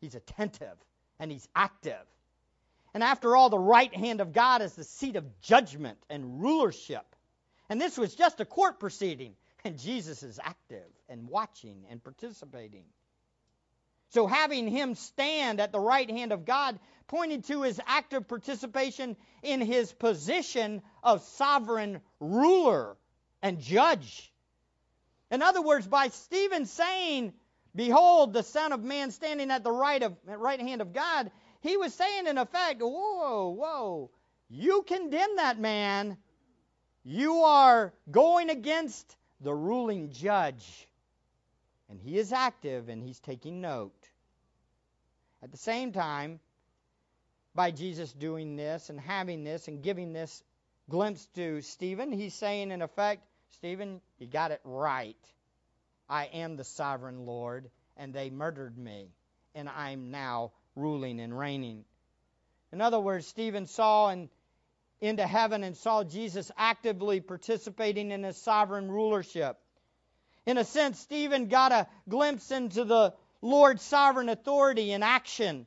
He's 0.01 0.15
attentive 0.15 0.77
and 1.19 1.31
he's 1.31 1.47
active. 1.55 2.05
And 2.93 3.03
after 3.03 3.35
all, 3.35 3.49
the 3.49 3.59
right 3.59 3.93
hand 3.93 4.21
of 4.21 4.33
God 4.33 4.61
is 4.61 4.73
the 4.73 4.83
seat 4.83 5.15
of 5.15 5.41
judgment 5.41 5.99
and 6.09 6.41
rulership. 6.41 7.05
And 7.69 7.79
this 7.79 7.97
was 7.97 8.15
just 8.15 8.39
a 8.39 8.45
court 8.45 8.79
proceeding, 8.79 9.35
and 9.65 9.79
Jesus 9.79 10.21
is 10.21 10.39
active 10.41 10.85
and 11.09 11.27
watching 11.27 11.85
and 11.89 12.01
participating. 12.01 12.85
So, 14.09 14.27
having 14.27 14.67
him 14.67 14.93
stand 14.93 15.59
at 15.59 15.71
the 15.71 15.79
right 15.79 16.09
hand 16.09 16.31
of 16.31 16.45
God 16.45 16.79
pointed 17.07 17.45
to 17.45 17.63
his 17.63 17.81
active 17.85 18.27
participation 18.27 19.17
in 19.41 19.61
his 19.61 19.91
position 19.91 20.83
of 21.03 21.23
sovereign 21.23 21.99
ruler 22.19 22.95
and 23.41 23.59
judge. 23.59 24.31
In 25.31 25.41
other 25.41 25.61
words, 25.61 25.87
by 25.87 26.09
Stephen 26.09 26.65
saying, 26.67 27.33
Behold, 27.73 28.33
the 28.33 28.43
Son 28.43 28.71
of 28.71 28.83
Man 28.83 29.11
standing 29.11 29.49
at 29.49 29.63
the 29.63 29.71
right, 29.71 30.01
of, 30.01 30.15
right 30.27 30.61
hand 30.61 30.81
of 30.81 30.93
God, 30.93 31.31
he 31.61 31.75
was 31.75 31.93
saying, 31.95 32.27
in 32.27 32.37
effect, 32.37 32.81
Whoa, 32.81 33.49
whoa, 33.49 34.11
you 34.47 34.83
condemn 34.83 35.37
that 35.37 35.59
man. 35.59 36.17
You 37.03 37.41
are 37.41 37.93
going 38.09 38.49
against 38.49 39.15
the 39.45 39.53
ruling 39.53 40.11
judge. 40.11 40.87
And 41.87 41.99
he 42.01 42.17
is 42.17 42.33
active 42.33 42.89
and 42.89 43.01
he's 43.01 43.19
taking 43.19 43.61
note. 43.61 43.93
At 45.43 45.51
the 45.51 45.57
same 45.57 45.91
time, 45.93 46.39
by 47.53 47.69
Jesus 47.69 48.11
doing 48.11 48.55
this 48.55 48.89
and 48.89 48.99
having 48.99 49.43
this 49.43 49.67
and 49.67 49.83
giving 49.83 50.13
this 50.13 50.43
glimpse 50.89 51.23
to 51.35 51.61
Stephen, 51.61 52.11
he's 52.11 52.33
saying, 52.33 52.71
in 52.71 52.81
effect, 52.81 53.21
Stephen, 53.51 54.01
you 54.17 54.25
got 54.25 54.49
it 54.49 54.61
right. 54.63 55.15
I 56.09 56.25
am 56.25 56.55
the 56.55 56.63
sovereign 56.63 57.27
Lord, 57.27 57.69
and 57.97 58.13
they 58.13 58.31
murdered 58.31 58.75
me, 58.75 59.11
and 59.53 59.69
I'm 59.69 60.09
now 60.09 60.53
ruling 60.75 61.19
and 61.19 61.37
reigning. 61.37 61.85
In 62.73 62.81
other 62.81 62.99
words, 62.99 63.27
Stephen 63.27 63.67
saw 63.67 64.09
and 64.09 64.29
into 65.07 65.25
heaven 65.25 65.63
and 65.63 65.75
saw 65.75 66.03
Jesus 66.03 66.51
actively 66.57 67.19
participating 67.21 68.11
in 68.11 68.23
his 68.23 68.37
sovereign 68.37 68.89
rulership. 68.91 69.57
In 70.45 70.57
a 70.57 70.63
sense, 70.63 70.99
Stephen 70.99 71.47
got 71.47 71.71
a 71.71 71.87
glimpse 72.07 72.51
into 72.51 72.83
the 72.83 73.13
Lord's 73.41 73.81
sovereign 73.81 74.29
authority 74.29 74.91
in 74.91 75.03
action. 75.03 75.65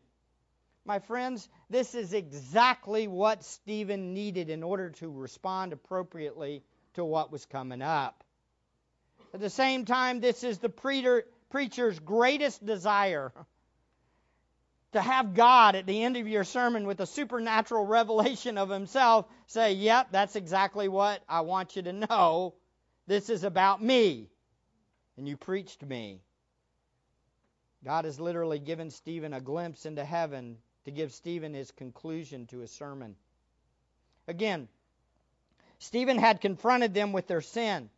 My 0.84 1.00
friends, 1.00 1.48
this 1.68 1.94
is 1.94 2.12
exactly 2.12 3.08
what 3.08 3.44
Stephen 3.44 4.14
needed 4.14 4.50
in 4.50 4.62
order 4.62 4.90
to 4.90 5.10
respond 5.10 5.72
appropriately 5.72 6.62
to 6.94 7.04
what 7.04 7.30
was 7.30 7.44
coming 7.44 7.82
up. 7.82 8.24
At 9.34 9.40
the 9.40 9.50
same 9.50 9.84
time, 9.84 10.20
this 10.20 10.42
is 10.42 10.58
the 10.58 10.70
preacher's 11.50 11.98
greatest 11.98 12.64
desire 12.64 13.32
to 14.92 15.00
have 15.00 15.34
God 15.34 15.74
at 15.74 15.86
the 15.86 16.02
end 16.02 16.16
of 16.16 16.26
your 16.26 16.44
sermon 16.44 16.86
with 16.86 17.00
a 17.00 17.06
supernatural 17.06 17.84
revelation 17.86 18.58
of 18.58 18.70
Himself 18.70 19.26
say, 19.46 19.72
Yep, 19.74 20.08
that's 20.10 20.36
exactly 20.36 20.88
what 20.88 21.22
I 21.28 21.42
want 21.42 21.76
you 21.76 21.82
to 21.82 21.92
know. 21.92 22.54
This 23.06 23.30
is 23.30 23.44
about 23.44 23.82
me. 23.82 24.30
And 25.16 25.28
you 25.28 25.36
preached 25.36 25.84
me. 25.84 26.20
God 27.84 28.04
has 28.04 28.20
literally 28.20 28.58
given 28.58 28.90
Stephen 28.90 29.32
a 29.32 29.40
glimpse 29.40 29.86
into 29.86 30.04
heaven 30.04 30.58
to 30.84 30.90
give 30.90 31.12
Stephen 31.12 31.54
his 31.54 31.70
conclusion 31.70 32.46
to 32.46 32.58
his 32.58 32.70
sermon. 32.70 33.16
Again, 34.26 34.68
Stephen 35.78 36.18
had 36.18 36.40
confronted 36.40 36.92
them 36.92 37.12
with 37.12 37.26
their 37.26 37.40
sin. 37.40 37.88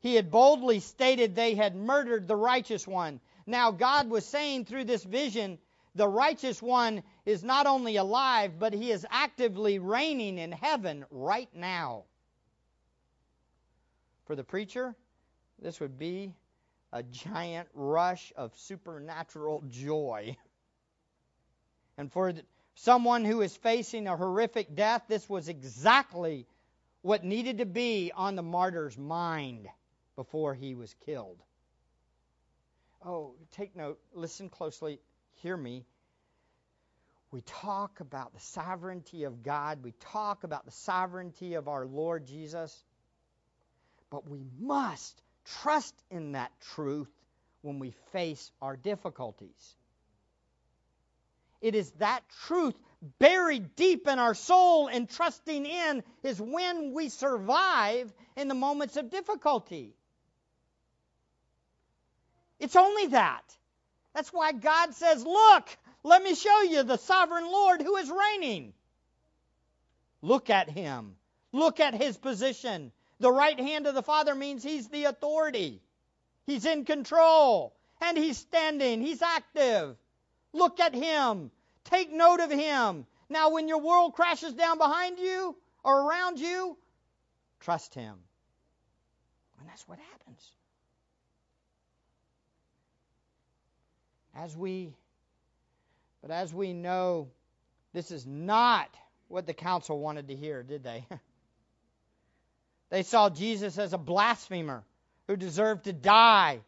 He 0.00 0.14
had 0.16 0.30
boldly 0.30 0.80
stated 0.80 1.34
they 1.34 1.54
had 1.54 1.74
murdered 1.74 2.26
the 2.26 2.36
righteous 2.36 2.86
one. 2.86 3.20
Now, 3.46 3.70
God 3.70 4.10
was 4.10 4.26
saying 4.26 4.64
through 4.64 4.84
this 4.84 5.04
vision, 5.04 5.58
the 5.94 6.08
righteous 6.08 6.62
one 6.62 7.02
is 7.26 7.44
not 7.44 7.66
only 7.66 7.96
alive, 7.96 8.58
but 8.58 8.72
he 8.72 8.90
is 8.90 9.06
actively 9.10 9.78
reigning 9.78 10.38
in 10.38 10.52
heaven 10.52 11.04
right 11.10 11.50
now. 11.54 12.04
For 14.24 14.36
the 14.36 14.44
preacher, 14.44 14.94
this 15.58 15.80
would 15.80 15.98
be 15.98 16.32
a 16.92 17.02
giant 17.02 17.68
rush 17.74 18.32
of 18.36 18.56
supernatural 18.56 19.62
joy. 19.68 20.36
And 21.98 22.10
for 22.10 22.32
someone 22.74 23.22
who 23.22 23.42
is 23.42 23.54
facing 23.54 24.08
a 24.08 24.16
horrific 24.16 24.74
death, 24.74 25.04
this 25.08 25.28
was 25.28 25.48
exactly 25.48 26.46
what 27.02 27.22
needed 27.22 27.58
to 27.58 27.66
be 27.66 28.12
on 28.14 28.34
the 28.34 28.42
martyr's 28.42 28.96
mind 28.96 29.68
before 30.16 30.54
he 30.54 30.74
was 30.74 30.94
killed. 31.04 31.36
Oh, 33.04 33.34
take 33.52 33.76
note, 33.76 34.00
listen 34.14 34.48
closely, 34.48 35.00
hear 35.42 35.56
me. 35.56 35.84
We 37.30 37.40
talk 37.42 38.00
about 38.00 38.34
the 38.34 38.40
sovereignty 38.40 39.24
of 39.24 39.42
God, 39.42 39.82
we 39.82 39.92
talk 40.12 40.44
about 40.44 40.64
the 40.64 40.70
sovereignty 40.70 41.54
of 41.54 41.66
our 41.66 41.86
Lord 41.86 42.26
Jesus, 42.26 42.84
but 44.10 44.28
we 44.28 44.44
must 44.60 45.22
trust 45.62 45.94
in 46.10 46.32
that 46.32 46.52
truth 46.74 47.10
when 47.62 47.78
we 47.78 47.92
face 48.12 48.52
our 48.60 48.76
difficulties. 48.76 49.74
It 51.62 51.74
is 51.74 51.90
that 51.92 52.22
truth 52.46 52.74
buried 53.18 53.74
deep 53.76 54.06
in 54.08 54.18
our 54.18 54.34
soul 54.34 54.88
and 54.88 55.08
trusting 55.08 55.64
in 55.64 56.02
is 56.22 56.40
when 56.40 56.92
we 56.92 57.08
survive 57.08 58.12
in 58.36 58.48
the 58.48 58.54
moments 58.54 58.96
of 58.96 59.10
difficulty. 59.10 59.94
It's 62.60 62.76
only 62.76 63.06
that. 63.08 63.42
That's 64.14 64.32
why 64.32 64.52
God 64.52 64.94
says, 64.94 65.24
Look, 65.24 65.68
let 66.02 66.22
me 66.22 66.34
show 66.34 66.62
you 66.62 66.82
the 66.82 66.98
sovereign 66.98 67.46
Lord 67.46 67.82
who 67.82 67.96
is 67.96 68.10
reigning. 68.10 68.72
Look 70.20 70.50
at 70.50 70.68
him. 70.68 71.16
Look 71.52 71.80
at 71.80 71.94
his 71.94 72.16
position. 72.16 72.92
The 73.20 73.32
right 73.32 73.58
hand 73.58 73.86
of 73.86 73.94
the 73.94 74.02
Father 74.02 74.34
means 74.34 74.62
he's 74.62 74.88
the 74.88 75.04
authority, 75.04 75.80
he's 76.44 76.64
in 76.64 76.84
control, 76.84 77.74
and 78.00 78.18
he's 78.18 78.38
standing, 78.38 79.00
he's 79.00 79.22
active. 79.22 79.96
Look 80.52 80.80
at 80.80 80.94
him. 80.94 81.50
Take 81.84 82.12
note 82.12 82.40
of 82.40 82.50
him. 82.50 83.06
Now, 83.28 83.50
when 83.50 83.68
your 83.68 83.78
world 83.78 84.14
crashes 84.14 84.52
down 84.52 84.78
behind 84.78 85.18
you 85.18 85.56
or 85.82 86.08
around 86.08 86.38
you, 86.38 86.76
trust 87.60 87.94
him. 87.94 88.16
And 89.58 89.68
that's 89.68 89.86
what 89.88 89.98
happens. 89.98 90.52
As 94.34 94.56
we, 94.56 94.94
but 96.22 96.30
as 96.30 96.52
we 96.52 96.72
know, 96.72 97.28
this 97.92 98.10
is 98.10 98.26
not 98.26 98.88
what 99.28 99.46
the 99.46 99.54
council 99.54 99.98
wanted 99.98 100.28
to 100.28 100.36
hear, 100.36 100.62
did 100.62 100.82
they? 100.82 101.06
they 102.90 103.02
saw 103.02 103.28
Jesus 103.30 103.78
as 103.78 103.92
a 103.92 103.98
blasphemer 103.98 104.84
who 105.26 105.36
deserved 105.36 105.84
to 105.84 105.92
die. 105.92 106.60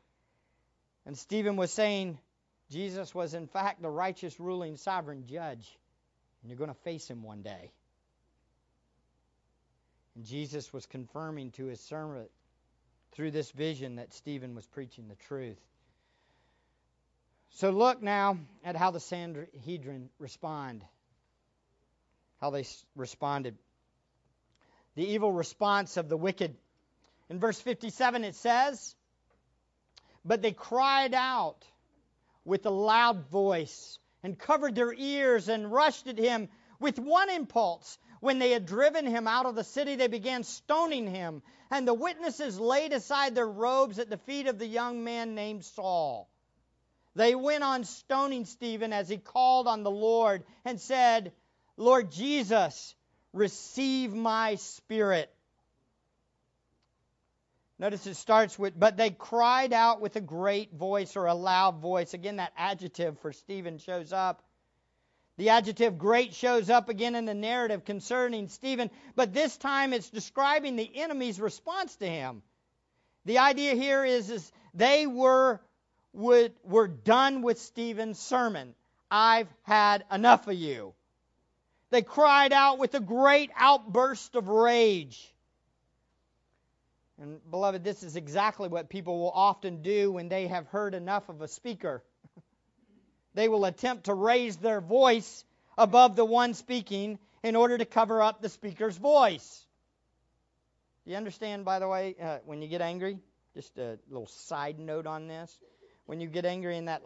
And 1.06 1.16
Stephen 1.16 1.56
was 1.56 1.70
saying 1.70 2.18
Jesus 2.70 3.14
was, 3.14 3.34
in 3.34 3.46
fact, 3.46 3.82
the 3.82 3.90
righteous, 3.90 4.38
ruling, 4.40 4.76
sovereign 4.76 5.26
judge. 5.26 5.78
And 6.42 6.50
you're 6.50 6.58
going 6.58 6.70
to 6.70 6.80
face 6.82 7.08
him 7.08 7.22
one 7.22 7.42
day. 7.42 7.70
And 10.14 10.24
Jesus 10.24 10.72
was 10.72 10.86
confirming 10.86 11.50
to 11.52 11.66
his 11.66 11.80
servant 11.80 12.30
through 13.12 13.30
this 13.30 13.50
vision 13.50 13.96
that 13.96 14.12
Stephen 14.12 14.54
was 14.54 14.66
preaching 14.66 15.08
the 15.08 15.14
truth. 15.14 15.58
So 17.54 17.70
look 17.70 18.02
now 18.02 18.38
at 18.64 18.74
how 18.74 18.90
the 18.90 18.98
Sanhedrin 18.98 20.10
respond. 20.18 20.84
How 22.40 22.50
they 22.50 22.64
responded. 22.96 23.56
The 24.96 25.04
evil 25.04 25.30
response 25.30 25.96
of 25.96 26.08
the 26.08 26.16
wicked. 26.16 26.56
In 27.30 27.38
verse 27.38 27.60
57 27.60 28.24
it 28.24 28.34
says, 28.34 28.96
But 30.24 30.42
they 30.42 30.50
cried 30.50 31.14
out 31.14 31.64
with 32.44 32.66
a 32.66 32.70
loud 32.70 33.28
voice 33.30 34.00
and 34.24 34.36
covered 34.36 34.74
their 34.74 34.92
ears 34.92 35.48
and 35.48 35.70
rushed 35.70 36.08
at 36.08 36.18
him 36.18 36.48
with 36.80 36.98
one 36.98 37.30
impulse. 37.30 37.98
When 38.18 38.40
they 38.40 38.50
had 38.50 38.66
driven 38.66 39.06
him 39.06 39.28
out 39.28 39.46
of 39.46 39.54
the 39.54 39.62
city, 39.62 39.94
they 39.94 40.08
began 40.08 40.42
stoning 40.42 41.06
him. 41.06 41.40
And 41.70 41.86
the 41.86 41.94
witnesses 41.94 42.58
laid 42.58 42.92
aside 42.92 43.36
their 43.36 43.48
robes 43.48 44.00
at 44.00 44.10
the 44.10 44.18
feet 44.18 44.48
of 44.48 44.58
the 44.58 44.66
young 44.66 45.04
man 45.04 45.36
named 45.36 45.64
Saul. 45.64 46.28
They 47.14 47.34
went 47.34 47.62
on 47.62 47.84
stoning 47.84 48.44
Stephen 48.44 48.92
as 48.92 49.08
he 49.08 49.18
called 49.18 49.68
on 49.68 49.82
the 49.82 49.90
Lord 49.90 50.44
and 50.64 50.80
said, 50.80 51.32
Lord 51.76 52.10
Jesus, 52.10 52.94
receive 53.32 54.12
my 54.12 54.56
spirit. 54.56 55.30
Notice 57.78 58.06
it 58.06 58.14
starts 58.14 58.58
with, 58.58 58.78
but 58.78 58.96
they 58.96 59.10
cried 59.10 59.72
out 59.72 60.00
with 60.00 60.16
a 60.16 60.20
great 60.20 60.72
voice 60.72 61.16
or 61.16 61.26
a 61.26 61.34
loud 61.34 61.78
voice. 61.80 62.14
Again, 62.14 62.36
that 62.36 62.52
adjective 62.56 63.18
for 63.18 63.32
Stephen 63.32 63.78
shows 63.78 64.12
up. 64.12 64.42
The 65.36 65.50
adjective 65.50 65.98
great 65.98 66.34
shows 66.34 66.70
up 66.70 66.88
again 66.88 67.16
in 67.16 67.24
the 67.24 67.34
narrative 67.34 67.84
concerning 67.84 68.48
Stephen, 68.48 68.90
but 69.16 69.34
this 69.34 69.56
time 69.56 69.92
it's 69.92 70.10
describing 70.10 70.76
the 70.76 70.90
enemy's 70.96 71.40
response 71.40 71.96
to 71.96 72.06
him. 72.06 72.42
The 73.24 73.38
idea 73.38 73.74
here 73.74 74.04
is, 74.04 74.30
is 74.30 74.52
they 74.74 75.08
were 75.08 75.60
would, 76.14 76.52
were 76.64 76.88
done 76.88 77.42
with 77.42 77.60
Stephen's 77.60 78.18
sermon. 78.18 78.74
I've 79.10 79.48
had 79.62 80.04
enough 80.10 80.48
of 80.48 80.54
you. 80.54 80.94
They 81.90 82.02
cried 82.02 82.52
out 82.52 82.78
with 82.78 82.94
a 82.94 83.00
great 83.00 83.50
outburst 83.56 84.34
of 84.34 84.48
rage. 84.48 85.32
And, 87.20 87.38
beloved, 87.50 87.84
this 87.84 88.02
is 88.02 88.16
exactly 88.16 88.68
what 88.68 88.88
people 88.88 89.20
will 89.20 89.30
often 89.30 89.82
do 89.82 90.10
when 90.10 90.28
they 90.28 90.48
have 90.48 90.66
heard 90.66 90.94
enough 90.94 91.28
of 91.28 91.42
a 91.42 91.48
speaker. 91.48 92.02
they 93.34 93.48
will 93.48 93.64
attempt 93.64 94.04
to 94.04 94.14
raise 94.14 94.56
their 94.56 94.80
voice 94.80 95.44
above 95.78 96.16
the 96.16 96.24
one 96.24 96.54
speaking 96.54 97.18
in 97.42 97.54
order 97.54 97.78
to 97.78 97.84
cover 97.84 98.20
up 98.20 98.42
the 98.42 98.48
speaker's 98.48 98.96
voice. 98.96 99.64
Do 101.04 101.12
you 101.12 101.16
understand, 101.16 101.64
by 101.64 101.78
the 101.78 101.86
way, 101.86 102.16
uh, 102.20 102.38
when 102.46 102.62
you 102.62 102.68
get 102.68 102.80
angry? 102.80 103.18
Just 103.54 103.78
a 103.78 103.98
little 104.08 104.26
side 104.26 104.80
note 104.80 105.06
on 105.06 105.28
this 105.28 105.56
when 106.06 106.20
you 106.20 106.28
get 106.28 106.44
angry 106.44 106.76
in 106.76 106.86
that 106.86 107.02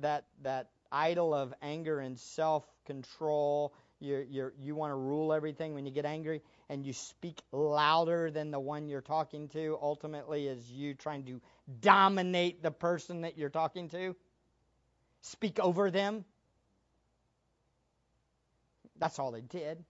that 0.00 0.24
that 0.42 0.70
idol 0.92 1.34
of 1.34 1.54
anger 1.62 2.00
and 2.00 2.18
self-control, 2.18 3.72
you 4.00 4.26
you 4.28 4.52
you 4.58 4.74
want 4.74 4.90
to 4.90 4.96
rule 4.96 5.32
everything. 5.32 5.74
When 5.74 5.86
you 5.86 5.92
get 5.92 6.04
angry 6.04 6.42
and 6.68 6.84
you 6.84 6.92
speak 6.92 7.40
louder 7.52 8.30
than 8.30 8.50
the 8.50 8.60
one 8.60 8.88
you're 8.88 9.00
talking 9.00 9.48
to, 9.50 9.78
ultimately 9.80 10.46
is 10.48 10.70
you 10.70 10.94
trying 10.94 11.24
to 11.24 11.40
dominate 11.80 12.62
the 12.62 12.70
person 12.70 13.20
that 13.22 13.38
you're 13.38 13.50
talking 13.50 13.88
to. 13.90 14.16
Speak 15.22 15.60
over 15.60 15.90
them. 15.90 16.24
That's 18.98 19.18
all 19.18 19.30
they 19.30 19.40
did. 19.40 19.82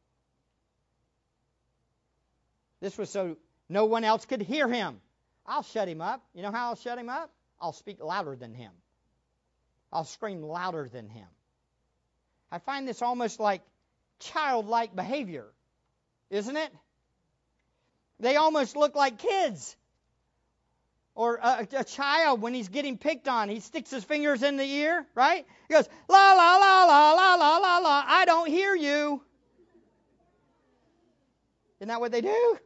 This 2.80 2.96
was 2.96 3.10
so 3.10 3.36
no 3.68 3.84
one 3.84 4.04
else 4.04 4.24
could 4.24 4.42
hear 4.42 4.68
him. 4.68 5.00
I'll 5.46 5.62
shut 5.62 5.88
him 5.88 6.00
up. 6.00 6.22
You 6.34 6.42
know 6.42 6.50
how 6.50 6.68
I'll 6.68 6.76
shut 6.76 6.98
him 6.98 7.08
up? 7.08 7.30
I'll 7.60 7.72
speak 7.72 8.02
louder 8.02 8.36
than 8.36 8.54
him. 8.54 8.72
I'll 9.92 10.04
scream 10.04 10.42
louder 10.42 10.88
than 10.90 11.08
him. 11.08 11.26
I 12.50 12.58
find 12.58 12.86
this 12.86 13.02
almost 13.02 13.40
like 13.40 13.62
childlike 14.18 14.94
behavior, 14.94 15.46
isn't 16.30 16.56
it? 16.56 16.72
They 18.18 18.36
almost 18.36 18.76
look 18.76 18.94
like 18.94 19.18
kids. 19.18 19.76
Or 21.14 21.36
a, 21.36 21.66
a, 21.76 21.84
child 21.84 22.40
when 22.40 22.54
he's 22.54 22.68
getting 22.68 22.96
picked 22.96 23.28
on, 23.28 23.48
he 23.48 23.60
sticks 23.60 23.90
his 23.90 24.04
fingers 24.04 24.42
in 24.42 24.56
the 24.56 24.64
ear, 24.64 25.06
right? 25.14 25.44
He 25.68 25.74
goes, 25.74 25.88
la 26.08 26.32
la 26.32 26.56
la 26.56 26.84
la 26.84 27.12
la 27.12 27.34
la 27.34 27.56
la 27.58 27.78
la, 27.78 28.04
I 28.06 28.24
don't 28.24 28.48
hear 28.48 28.74
you. 28.74 29.20
Isn't 31.78 31.88
that 31.88 32.00
what 32.00 32.12
they 32.12 32.20
do? 32.20 32.58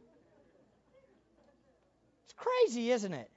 It's 2.25 2.33
crazy, 2.37 2.91
isn't 2.91 3.13
it? 3.13 3.29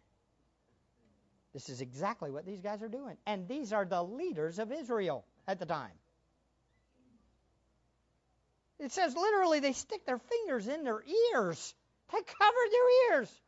This 1.59 1.71
is 1.71 1.81
exactly 1.81 2.31
what 2.31 2.47
these 2.47 2.61
guys 2.61 2.85
are 2.85 2.89
doing. 2.89 3.17
And 3.27 3.49
these 3.49 3.73
are 3.73 3.85
the 3.85 4.01
leaders 4.01 4.61
of 4.61 4.71
Israel 4.71 5.25
at 5.49 5.59
the 5.59 5.67
time. 5.67 5.91
It 8.79 8.93
says 8.93 9.17
literally 9.17 9.59
they 9.59 9.73
stick 9.73 10.07
their 10.07 10.21
fingers 10.21 10.69
in 10.69 10.85
their 10.85 11.03
ears. 11.35 11.75
They 12.13 12.19
cover 12.19 12.63
their 12.71 13.19
ears. 13.19 13.41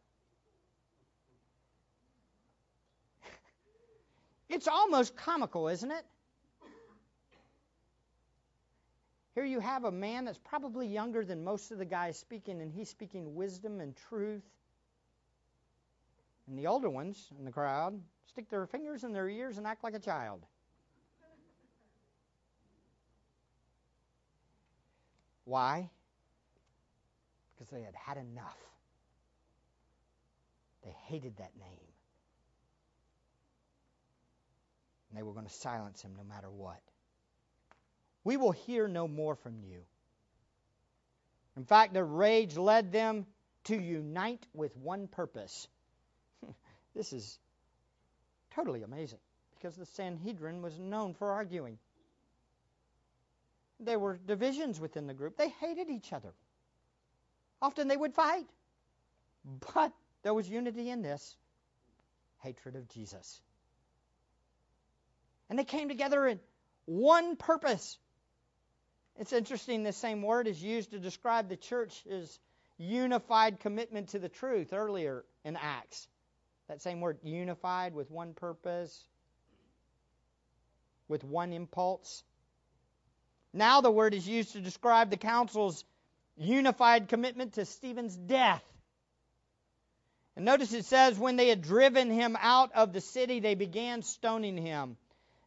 It's 4.48 4.66
almost 4.66 5.14
comical, 5.14 5.68
isn't 5.68 5.92
it? 5.92 6.04
Here 9.36 9.44
you 9.44 9.60
have 9.60 9.84
a 9.84 9.92
man 9.92 10.24
that's 10.24 10.40
probably 10.46 10.88
younger 10.88 11.24
than 11.24 11.44
most 11.44 11.70
of 11.70 11.78
the 11.78 11.84
guys 11.84 12.18
speaking, 12.18 12.60
and 12.60 12.72
he's 12.72 12.88
speaking 12.88 13.36
wisdom 13.36 13.78
and 13.78 13.94
truth 14.08 14.42
and 16.50 16.58
the 16.58 16.66
older 16.66 16.90
ones 16.90 17.30
in 17.38 17.44
the 17.44 17.52
crowd 17.52 17.98
stick 18.26 18.50
their 18.50 18.66
fingers 18.66 19.04
in 19.04 19.12
their 19.12 19.28
ears 19.28 19.56
and 19.56 19.66
act 19.66 19.84
like 19.84 19.94
a 19.94 20.00
child. 20.00 20.44
Why? 25.44 25.88
Because 27.54 27.70
they 27.70 27.82
had 27.82 27.94
had 27.94 28.16
enough. 28.16 28.58
They 30.84 30.94
hated 31.06 31.36
that 31.36 31.52
name. 31.58 31.88
And 35.08 35.18
they 35.18 35.22
were 35.22 35.32
going 35.32 35.46
to 35.46 35.52
silence 35.52 36.02
him 36.02 36.12
no 36.16 36.24
matter 36.24 36.50
what. 36.50 36.80
We 38.24 38.36
will 38.36 38.52
hear 38.52 38.88
no 38.88 39.06
more 39.06 39.36
from 39.36 39.60
you. 39.62 39.82
In 41.56 41.64
fact, 41.64 41.94
their 41.94 42.04
rage 42.04 42.56
led 42.56 42.90
them 42.90 43.26
to 43.64 43.76
unite 43.76 44.44
with 44.52 44.76
one 44.76 45.06
purpose. 45.06 45.68
This 46.94 47.12
is 47.12 47.38
totally 48.54 48.82
amazing 48.82 49.18
because 49.54 49.76
the 49.76 49.86
Sanhedrin 49.86 50.62
was 50.62 50.78
known 50.78 51.14
for 51.14 51.30
arguing. 51.32 51.78
There 53.78 53.98
were 53.98 54.18
divisions 54.26 54.80
within 54.80 55.06
the 55.06 55.14
group. 55.14 55.36
They 55.36 55.48
hated 55.48 55.88
each 55.88 56.12
other. 56.12 56.32
Often 57.62 57.88
they 57.88 57.96
would 57.96 58.14
fight. 58.14 58.46
But 59.74 59.92
there 60.22 60.34
was 60.34 60.48
unity 60.48 60.90
in 60.90 61.02
this 61.02 61.36
hatred 62.38 62.76
of 62.76 62.88
Jesus. 62.88 63.40
And 65.48 65.58
they 65.58 65.64
came 65.64 65.88
together 65.88 66.26
in 66.26 66.40
one 66.84 67.36
purpose. 67.36 67.98
It's 69.18 69.32
interesting, 69.32 69.82
the 69.82 69.92
same 69.92 70.22
word 70.22 70.46
is 70.46 70.62
used 70.62 70.90
to 70.92 70.98
describe 70.98 71.48
the 71.48 71.56
church's 71.56 72.38
unified 72.78 73.60
commitment 73.60 74.08
to 74.10 74.18
the 74.18 74.28
truth 74.28 74.72
earlier 74.72 75.24
in 75.44 75.56
Acts. 75.56 76.08
That 76.70 76.80
same 76.80 77.00
word, 77.00 77.18
unified 77.24 77.94
with 77.94 78.12
one 78.12 78.32
purpose, 78.32 79.04
with 81.08 81.24
one 81.24 81.52
impulse. 81.52 82.22
Now 83.52 83.80
the 83.80 83.90
word 83.90 84.14
is 84.14 84.28
used 84.28 84.52
to 84.52 84.60
describe 84.60 85.10
the 85.10 85.16
council's 85.16 85.84
unified 86.36 87.08
commitment 87.08 87.54
to 87.54 87.64
Stephen's 87.64 88.16
death. 88.16 88.62
And 90.36 90.44
notice 90.44 90.72
it 90.72 90.84
says, 90.84 91.18
when 91.18 91.34
they 91.34 91.48
had 91.48 91.60
driven 91.60 92.08
him 92.08 92.36
out 92.40 92.70
of 92.74 92.92
the 92.92 93.00
city, 93.00 93.40
they 93.40 93.56
began 93.56 94.02
stoning 94.02 94.56
him. 94.56 94.96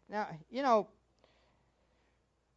Now, 0.10 0.28
you 0.52 0.62
know, 0.62 0.90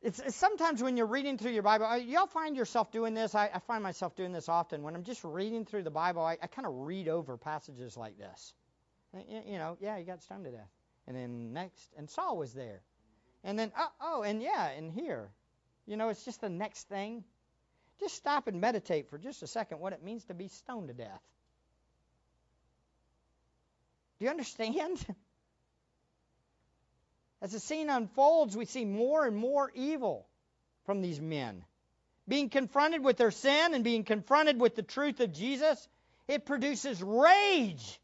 it's, 0.03 0.19
it's 0.21 0.37
sometimes 0.37 0.83
when 0.83 0.97
you're 0.97 1.07
reading 1.07 1.39
through 1.39 1.53
your 1.53 1.63
Bible, 1.63 1.87
uh, 1.87 1.97
y'all 1.97 2.27
find 2.27 2.57
yourself 2.57 2.93
doing 2.93 3.15
this. 3.15 3.35
I, 3.35 3.51
I, 3.53 3.59
find 3.61 3.83
myself 3.83 4.15
doing 4.15 4.33
this 4.33 4.49
often. 4.49 4.83
When 4.83 4.95
I'm 4.95 5.05
just 5.05 5.25
reading 5.25 5.65
through 5.65 5.83
the 5.83 5.91
Bible, 5.91 6.23
I, 6.23 6.39
I 6.43 6.47
kind 6.47 6.67
of 6.67 6.73
read 6.75 7.09
over 7.09 7.37
passages 7.37 7.97
like 7.97 8.19
this. 8.19 8.55
You, 9.15 9.43
you 9.47 9.59
know, 9.59 9.77
yeah, 9.81 9.99
he 9.99 10.05
got 10.05 10.23
stoned 10.23 10.45
to 10.45 10.51
death. 10.51 10.69
And 11.07 11.17
then 11.17 11.53
next, 11.53 11.89
and 11.97 12.11
Saul 12.11 12.37
was 12.37 12.53
there. 12.53 12.83
And 13.43 13.59
then, 13.59 13.73
oh, 13.79 13.89
oh, 14.01 14.23
and 14.23 14.43
yeah, 14.43 14.69
and 14.69 14.93
here. 14.93 15.31
You 15.87 15.97
know, 15.97 16.09
it's 16.09 16.25
just 16.25 16.41
the 16.41 16.49
next 16.49 16.89
thing. 16.89 17.25
Just 18.01 18.17
stop 18.17 18.49
and 18.49 18.61
meditate 18.61 19.09
for 19.09 19.19
just 19.19 19.43
a 19.43 19.47
second 19.47 19.81
what 19.81 19.93
it 19.93 20.03
means 20.03 20.25
to 20.25 20.35
be 20.35 20.49
stoned 20.49 20.89
to 20.89 20.95
death. 20.95 21.23
Do 24.19 24.25
you 24.25 24.31
understand? 24.31 25.05
As 27.43 27.53
the 27.53 27.61
scene 27.61 27.91
unfolds, 27.91 28.57
we 28.57 28.65
see 28.65 28.85
more 28.85 29.27
and 29.27 29.37
more 29.37 29.71
evil 29.75 30.27
from 30.85 31.03
these 31.03 31.21
men. 31.21 31.65
Being 32.29 32.49
confronted 32.49 33.05
with 33.05 33.17
their 33.19 33.31
sin 33.31 33.75
and 33.75 33.85
being 33.85 34.05
confronted 34.05 34.61
with 34.61 34.75
the 34.75 34.83
truth 34.83 35.21
of 35.21 35.33
Jesus, 35.33 35.89
it 36.29 36.47
produces 36.47 37.03
rage. 37.03 38.01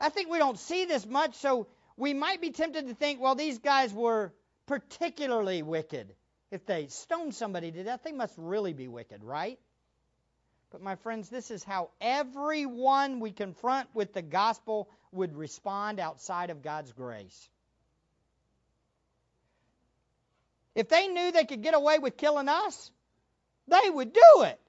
I 0.00 0.10
think 0.10 0.30
we 0.30 0.38
don't 0.38 0.58
see 0.58 0.84
this 0.84 1.06
much, 1.06 1.34
so 1.36 1.66
we 1.96 2.14
might 2.14 2.40
be 2.40 2.50
tempted 2.50 2.88
to 2.88 2.94
think, 2.94 3.20
well, 3.20 3.34
these 3.34 3.58
guys 3.58 3.92
were 3.92 4.32
particularly 4.66 5.62
wicked. 5.62 6.14
If 6.50 6.66
they 6.66 6.86
stoned 6.88 7.34
somebody 7.34 7.72
to 7.72 7.84
death, 7.84 8.02
they 8.04 8.12
must 8.12 8.34
really 8.36 8.72
be 8.72 8.86
wicked, 8.86 9.24
right? 9.24 9.58
But 10.70 10.82
my 10.82 10.96
friends, 10.96 11.28
this 11.28 11.50
is 11.50 11.64
how 11.64 11.90
everyone 12.00 13.20
we 13.20 13.32
confront 13.32 13.88
with 13.94 14.12
the 14.12 14.22
gospel 14.22 14.88
would 15.12 15.36
respond 15.36 16.00
outside 16.00 16.50
of 16.50 16.62
God's 16.62 16.92
grace. 16.92 17.48
If 20.74 20.88
they 20.88 21.08
knew 21.08 21.32
they 21.32 21.44
could 21.44 21.62
get 21.62 21.74
away 21.74 21.98
with 21.98 22.16
killing 22.16 22.48
us, 22.48 22.90
they 23.68 23.88
would 23.88 24.12
do 24.12 24.42
it. 24.42 24.60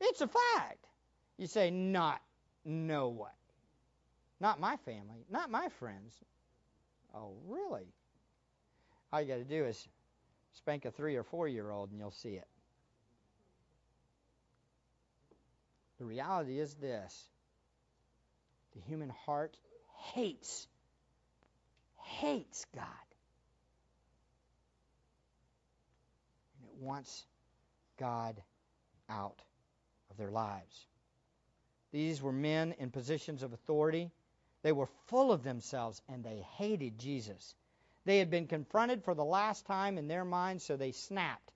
It's 0.00 0.20
a 0.20 0.28
fact. 0.28 0.84
You 1.38 1.46
say, 1.46 1.70
not, 1.70 2.20
no 2.64 3.08
way. 3.08 3.30
Not 4.40 4.58
my 4.58 4.76
family, 4.84 5.24
not 5.30 5.50
my 5.50 5.68
friends. 5.78 6.12
Oh, 7.14 7.34
really? 7.46 7.86
All 9.12 9.20
you 9.20 9.28
got 9.28 9.36
to 9.36 9.44
do 9.44 9.66
is 9.66 9.88
spank 10.54 10.84
a 10.84 10.90
three 10.90 11.16
or 11.16 11.22
four 11.22 11.46
year 11.46 11.70
old 11.70 11.90
and 11.90 11.98
you'll 11.98 12.10
see 12.10 12.34
it. 12.34 12.46
The 15.98 16.04
reality 16.04 16.58
is 16.58 16.74
this 16.74 17.28
the 18.74 18.80
human 18.80 19.10
heart 19.26 19.56
hates, 20.14 20.66
hates 22.18 22.64
God. 22.74 22.84
And 26.58 26.70
it 26.70 26.71
wants 26.82 27.24
God 27.98 28.40
out 29.08 29.40
of 30.10 30.16
their 30.16 30.30
lives. 30.30 30.86
These 31.92 32.20
were 32.20 32.32
men 32.32 32.74
in 32.78 32.90
positions 32.90 33.42
of 33.42 33.52
authority. 33.52 34.10
They 34.62 34.72
were 34.72 34.88
full 35.06 35.32
of 35.32 35.42
themselves 35.42 36.00
and 36.08 36.24
they 36.24 36.44
hated 36.56 36.98
Jesus. 36.98 37.54
They 38.04 38.18
had 38.18 38.30
been 38.30 38.46
confronted 38.46 39.04
for 39.04 39.14
the 39.14 39.24
last 39.24 39.66
time 39.66 39.98
in 39.98 40.08
their 40.08 40.24
minds, 40.24 40.64
so 40.64 40.76
they 40.76 40.92
snapped. 40.92 41.52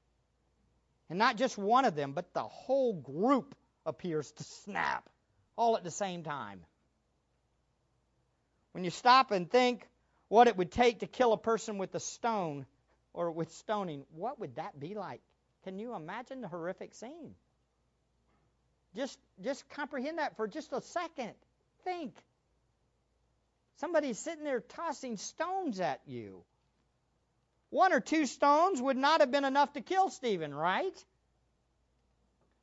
And 1.09 1.19
not 1.19 1.37
just 1.37 1.59
one 1.59 1.85
of 1.85 1.95
them, 1.95 2.13
but 2.13 2.33
the 2.33 2.43
whole 2.43 2.93
group 2.93 3.55
appears 3.85 4.31
to 4.33 4.45
snap 4.45 5.09
all 5.57 5.77
at 5.77 5.85
the 5.85 5.91
same 5.91 6.23
time. 6.23 6.65
When 8.73 8.85
you 8.85 8.91
stop 8.91 9.31
and 9.31 9.51
think 9.51 9.89
what 10.29 10.49
it 10.49 10.57
would 10.57 10.71
take 10.71 11.01
to 11.01 11.07
kill 11.07 11.33
a 11.33 11.39
person 11.39 11.79
with 11.79 11.95
a 11.95 12.01
stone 12.01 12.67
or 13.17 13.33
with 13.33 13.51
stoning, 13.51 14.05
what 14.15 14.39
would 14.39 14.57
that 14.57 14.79
be 14.79 14.95
like? 14.95 15.23
Can 15.65 15.79
you 15.79 15.95
imagine 15.95 16.43
the 16.43 16.49
horrific 16.49 16.95
scene? 16.95 17.35
Just 18.95 19.19
just 19.43 19.69
comprehend 19.71 20.19
that 20.19 20.37
for 20.37 20.47
just 20.47 20.73
a 20.73 20.81
second. 20.81 21.33
Think. 21.83 22.15
Somebody's 23.77 24.19
sitting 24.19 24.45
there 24.45 24.61
tossing 24.61 25.17
stones 25.17 25.81
at 25.81 26.01
you. 26.07 26.45
One 27.71 27.93
or 27.93 28.01
two 28.01 28.27
stones 28.27 28.81
would 28.81 28.97
not 28.97 29.21
have 29.21 29.31
been 29.31 29.45
enough 29.45 29.73
to 29.73 29.81
kill 29.81 30.09
Stephen, 30.11 30.55
right? 30.55 31.05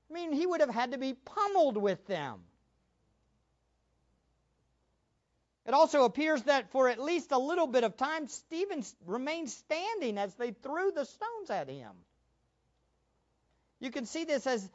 I 0.09 0.13
mean, 0.13 0.31
he 0.31 0.45
would 0.45 0.61
have 0.61 0.69
had 0.69 0.91
to 0.91 0.97
be 0.97 1.13
pummeled 1.13 1.77
with 1.77 2.05
them. 2.07 2.39
It 5.65 5.73
also 5.73 6.03
appears 6.03 6.43
that 6.43 6.71
for 6.71 6.89
at 6.89 6.99
least 6.99 7.31
a 7.31 7.37
little 7.37 7.67
bit 7.67 7.83
of 7.83 7.95
time, 7.95 8.27
Stephen 8.27 8.83
remained 9.05 9.49
standing 9.49 10.17
as 10.17 10.33
they 10.35 10.51
threw 10.51 10.91
the 10.91 11.05
stones 11.05 11.49
at 11.49 11.69
him. 11.69 11.91
You 13.79 13.89
can 13.89 14.05
see 14.05 14.25
this 14.25 14.45
as 14.45 14.69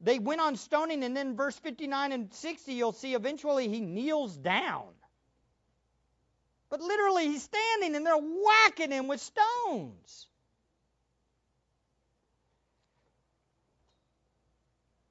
they 0.00 0.18
went 0.18 0.40
on 0.40 0.56
stoning, 0.56 1.04
and 1.04 1.16
then 1.16 1.36
verse 1.36 1.56
59 1.58 2.10
and 2.10 2.34
60, 2.34 2.72
you'll 2.72 2.92
see 2.92 3.14
eventually 3.14 3.68
he 3.68 3.80
kneels 3.80 4.36
down. 4.36 4.88
But 6.70 6.80
literally, 6.80 7.26
he's 7.26 7.42
standing 7.42 7.94
and 7.94 8.04
they're 8.04 8.16
whacking 8.16 8.90
him 8.90 9.06
with 9.06 9.20
stones. 9.20 10.26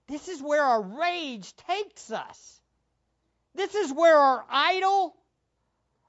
This 0.08 0.28
is 0.28 0.42
where 0.42 0.64
our 0.64 0.82
rage 0.82 1.56
takes 1.56 2.12
us. 2.12 2.62
This 3.56 3.76
is 3.76 3.94
where 3.94 4.18
our 4.18 4.46
idol 4.50 5.16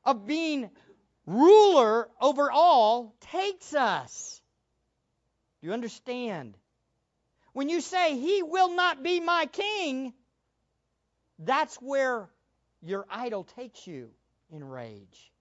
of 0.05 0.27
being 0.27 0.71
ruler 1.27 2.09
over 2.21 2.51
all 2.51 3.15
takes 3.33 3.75
us. 3.75 4.41
Do 5.61 5.69
you 5.69 5.73
understand? 5.73 6.57
When 7.53 7.69
you 7.69 7.81
say, 7.81 8.19
He 8.19 8.43
will 8.43 8.75
not 8.75 9.03
be 9.03 9.21
my 9.21 9.47
king, 9.47 10.13
that's 11.39 11.77
where 11.77 12.29
your 12.81 13.07
idol 13.11 13.45
takes 13.45 13.87
you 13.87 14.11
in 14.51 14.65
rage. 14.65 15.33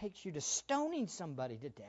Takes 0.00 0.24
you 0.24 0.32
to 0.32 0.40
stoning 0.40 1.08
somebody 1.08 1.56
to 1.56 1.68
death. 1.68 1.86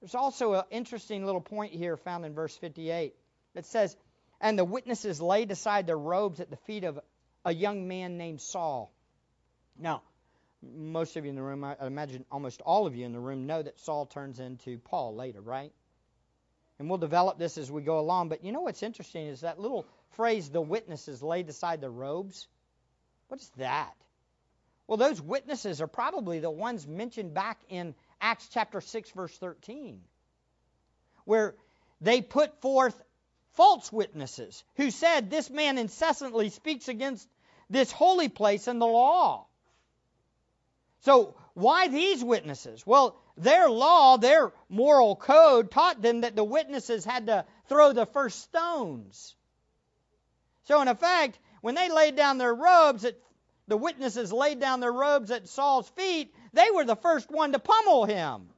There's 0.00 0.16
also 0.16 0.54
an 0.54 0.64
interesting 0.70 1.24
little 1.24 1.40
point 1.40 1.72
here 1.72 1.96
found 1.96 2.24
in 2.24 2.34
verse 2.34 2.56
58 2.56 3.14
that 3.54 3.64
says, 3.66 3.96
And 4.42 4.58
the 4.58 4.64
witnesses 4.64 5.22
laid 5.22 5.52
aside 5.52 5.86
their 5.86 5.96
robes 5.96 6.40
at 6.40 6.50
the 6.50 6.56
feet 6.56 6.82
of 6.82 6.98
a 7.44 7.54
young 7.54 7.86
man 7.86 8.18
named 8.18 8.40
Saul. 8.40 8.92
Now, 9.78 10.02
most 10.60 11.16
of 11.16 11.24
you 11.24 11.30
in 11.30 11.36
the 11.36 11.42
room, 11.42 11.64
I 11.64 11.76
imagine 11.80 12.24
almost 12.30 12.60
all 12.60 12.86
of 12.86 12.96
you 12.96 13.06
in 13.06 13.12
the 13.12 13.20
room, 13.20 13.46
know 13.46 13.62
that 13.62 13.78
Saul 13.80 14.04
turns 14.04 14.40
into 14.40 14.78
Paul 14.78 15.14
later, 15.14 15.40
right? 15.40 15.72
And 16.78 16.88
we'll 16.88 16.98
develop 16.98 17.38
this 17.38 17.56
as 17.56 17.70
we 17.70 17.82
go 17.82 18.00
along. 18.00 18.28
But 18.28 18.44
you 18.44 18.50
know 18.50 18.62
what's 18.62 18.82
interesting 18.82 19.28
is 19.28 19.42
that 19.42 19.60
little 19.60 19.86
phrase, 20.10 20.50
the 20.50 20.60
witnesses 20.60 21.22
laid 21.22 21.48
aside 21.48 21.80
their 21.80 21.90
robes. 21.90 22.48
What 23.28 23.40
is 23.40 23.50
that? 23.58 23.94
Well, 24.88 24.96
those 24.96 25.22
witnesses 25.22 25.80
are 25.80 25.86
probably 25.86 26.40
the 26.40 26.50
ones 26.50 26.86
mentioned 26.86 27.32
back 27.32 27.60
in 27.68 27.94
Acts 28.20 28.48
chapter 28.52 28.80
6, 28.80 29.10
verse 29.12 29.36
13, 29.38 30.00
where 31.24 31.54
they 32.00 32.20
put 32.20 32.60
forth 32.60 33.00
false 33.54 33.92
witnesses 33.92 34.64
who 34.76 34.90
said, 34.90 35.30
This 35.30 35.50
man 35.50 35.78
incessantly 35.78 36.50
speaks 36.50 36.88
against 36.88 37.28
this 37.70 37.90
holy 37.92 38.28
place 38.28 38.66
and 38.66 38.80
the 38.80 38.86
law. 38.86 39.46
So, 41.00 41.34
why 41.54 41.88
these 41.88 42.22
witnesses? 42.22 42.86
Well, 42.86 43.16
their 43.36 43.68
law, 43.68 44.16
their 44.18 44.52
moral 44.68 45.16
code 45.16 45.70
taught 45.70 46.00
them 46.00 46.20
that 46.20 46.36
the 46.36 46.44
witnesses 46.44 47.04
had 47.04 47.26
to 47.26 47.44
throw 47.68 47.92
the 47.92 48.06
first 48.06 48.40
stones. 48.40 49.34
So, 50.64 50.80
in 50.80 50.88
effect, 50.88 51.38
when 51.60 51.74
they 51.74 51.90
laid 51.90 52.16
down 52.16 52.38
their 52.38 52.54
robes, 52.54 53.04
at, 53.04 53.16
the 53.68 53.76
witnesses 53.76 54.32
laid 54.32 54.60
down 54.60 54.80
their 54.80 54.92
robes 54.92 55.30
at 55.30 55.48
Saul's 55.48 55.88
feet, 55.90 56.34
they 56.52 56.70
were 56.70 56.84
the 56.84 56.96
first 56.96 57.30
one 57.30 57.52
to 57.52 57.58
pummel 57.58 58.04
him. 58.04 58.48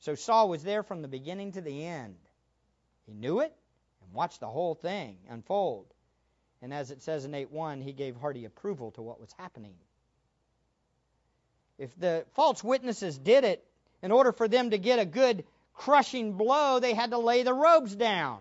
So 0.00 0.14
Saul 0.14 0.48
was 0.48 0.62
there 0.62 0.82
from 0.82 1.02
the 1.02 1.08
beginning 1.08 1.52
to 1.52 1.60
the 1.60 1.84
end. 1.84 2.16
He 3.06 3.14
knew 3.14 3.40
it 3.40 3.54
and 4.02 4.12
watched 4.12 4.40
the 4.40 4.48
whole 4.48 4.74
thing 4.74 5.18
unfold. 5.28 5.86
And 6.62 6.72
as 6.74 6.90
it 6.90 7.02
says 7.02 7.24
in 7.24 7.32
8:1, 7.32 7.82
he 7.82 7.92
gave 7.92 8.16
hearty 8.16 8.44
approval 8.44 8.90
to 8.92 9.02
what 9.02 9.20
was 9.20 9.32
happening. 9.32 9.76
If 11.78 11.94
the 11.98 12.26
false 12.34 12.64
witnesses 12.64 13.18
did 13.18 13.44
it, 13.44 13.64
in 14.02 14.10
order 14.10 14.32
for 14.32 14.48
them 14.48 14.70
to 14.70 14.78
get 14.78 14.98
a 14.98 15.04
good 15.04 15.44
crushing 15.74 16.32
blow, 16.32 16.80
they 16.80 16.94
had 16.94 17.10
to 17.10 17.18
lay 17.18 17.42
the 17.42 17.52
robes 17.52 17.94
down. 17.94 18.40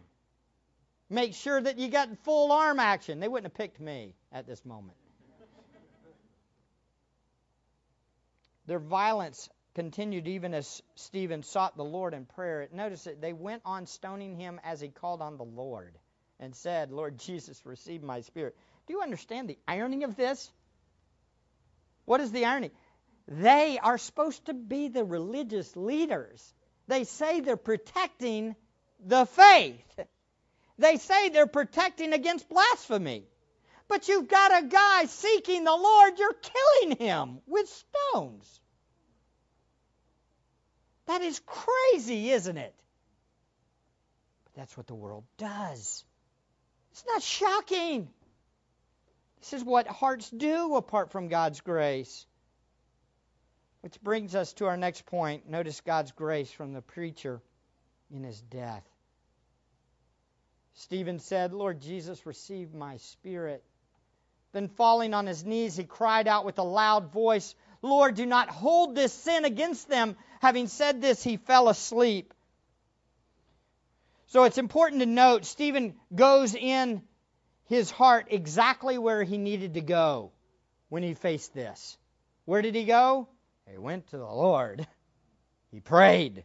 Make 1.10 1.34
sure 1.34 1.62
that 1.62 1.78
you 1.78 1.90
got 1.90 2.18
full 2.20 2.52
arm 2.52 2.80
action. 2.80 3.20
They 3.20 3.28
wouldn't 3.28 3.52
have 3.52 3.58
picked 3.58 3.80
me 3.80 4.16
at 4.32 4.48
this 4.48 4.66
moment. 4.66 4.98
Their 8.66 8.80
violence 8.80 9.50
continued 9.76 10.28
even 10.28 10.54
as 10.54 10.82
Stephen 10.96 11.44
sought 11.44 11.76
the 11.76 11.84
Lord 11.84 12.14
in 12.14 12.26
prayer. 12.26 12.68
Notice 12.72 13.04
that 13.04 13.22
they 13.22 13.34
went 13.34 13.62
on 13.66 13.86
stoning 13.86 14.36
him 14.38 14.60
as 14.64 14.80
he 14.80 14.88
called 14.88 15.22
on 15.22 15.38
the 15.38 15.44
Lord 15.44 15.94
and 16.40 16.56
said, 16.56 16.92
Lord 16.92 17.18
Jesus, 17.20 17.66
receive 17.66 18.02
my 18.02 18.22
spirit. 18.22 18.56
Do 18.88 18.94
you 18.94 19.02
understand 19.02 19.50
the 19.50 19.60
irony 19.68 20.04
of 20.04 20.16
this? 20.16 20.50
What 22.06 22.22
is 22.22 22.32
the 22.32 22.46
irony? 22.46 22.72
They 23.28 23.78
are 23.82 23.98
supposed 23.98 24.46
to 24.46 24.54
be 24.54 24.88
the 24.88 25.04
religious 25.04 25.76
leaders. 25.76 26.54
They 26.88 27.04
say 27.04 27.42
they're 27.42 27.58
protecting 27.58 28.56
the 29.06 29.26
faith. 29.26 30.00
They 30.78 30.98
say 30.98 31.30
they're 31.30 31.48
protecting 31.48 32.14
against 32.14 32.48
blasphemy. 32.48 33.26
But 33.88 34.08
you've 34.08 34.28
got 34.28 34.64
a 34.64 34.68
guy 34.68 35.06
seeking 35.06 35.64
the 35.64 35.76
Lord, 35.76 36.18
you're 36.18 36.34
killing 36.34 36.98
him 36.98 37.40
with 37.46 37.70
stones. 38.14 38.60
That 41.08 41.22
is 41.22 41.42
crazy, 41.46 42.32
isn't 42.32 42.58
it? 42.58 42.74
But 44.46 44.62
that's 44.62 44.78
what 44.78 44.88
the 44.88 44.96
world 44.96 45.24
does. 45.38 46.04
It's 46.92 47.06
not 47.08 47.22
shocking. 47.22 48.10
This 49.40 49.54
is 49.54 49.64
what 49.64 49.88
hearts 49.88 50.30
do 50.30 50.76
apart 50.76 51.12
from 51.12 51.28
God's 51.28 51.62
grace. 51.62 52.26
Which 53.82 54.02
brings 54.02 54.34
us 54.34 54.54
to 54.54 54.66
our 54.66 54.78
next 54.78 55.06
point. 55.06 55.48
Notice 55.48 55.82
God's 55.82 56.12
grace 56.12 56.52
from 56.52 56.74
the 56.74 56.82
preacher 56.82 57.42
in 58.12 58.24
his 58.24 58.42
death. 58.42 58.84
Stephen 60.74 61.20
said, 61.20 61.54
Lord 61.54 61.82
Jesus, 61.82 62.26
receive 62.26 62.74
my 62.74 62.98
spirit. 62.98 63.64
Then, 64.52 64.68
falling 64.70 65.14
on 65.14 65.26
his 65.26 65.46
knees, 65.46 65.76
he 65.76 65.84
cried 65.84 66.28
out 66.28 66.46
with 66.46 66.60
a 66.60 66.64
loud 66.64 67.12
voice, 67.12 67.54
Lord, 67.86 68.16
do 68.16 68.26
not 68.26 68.50
hold 68.50 68.96
this 68.96 69.14
sin 69.14 69.46
against 69.46 69.88
them. 69.88 70.16
Having 70.42 70.68
said 70.68 71.02
this, 71.02 71.24
he 71.24 71.38
fell 71.38 71.70
asleep. 71.70 72.34
So 74.28 74.44
it's 74.44 74.58
important 74.58 75.02
to 75.02 75.06
note 75.06 75.46
Stephen 75.46 75.96
goes 76.14 76.56
in 76.56 77.04
his 77.66 77.92
heart 77.92 78.28
exactly 78.32 78.98
where 78.98 79.24
he 79.24 79.38
needed 79.38 79.76
to 79.76 79.82
go 79.82 80.32
when 80.90 81.04
he 81.04 81.14
faced 81.14 81.54
this. 81.54 81.98
Where 82.46 82.62
did 82.62 82.76
he 82.76 82.86
go? 82.86 83.28
He 83.70 83.78
went 83.78 84.08
to 84.08 84.18
the 84.18 84.26
Lord. 84.26 84.86
He 85.72 85.80
prayed. 85.80 86.44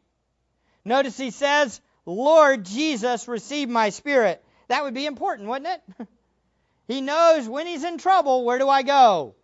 Notice 0.84 1.16
he 1.16 1.30
says, 1.30 1.80
Lord 2.04 2.64
Jesus, 2.64 3.28
receive 3.28 3.68
my 3.68 3.90
spirit. 3.90 4.44
That 4.68 4.82
would 4.82 4.94
be 4.94 5.06
important, 5.06 5.48
wouldn't 5.48 5.80
it? 5.98 6.06
he 6.88 7.00
knows 7.00 7.48
when 7.48 7.66
he's 7.66 7.84
in 7.84 7.98
trouble, 7.98 8.44
where 8.44 8.58
do 8.58 8.68
I 8.68 8.82
go? 8.82 9.34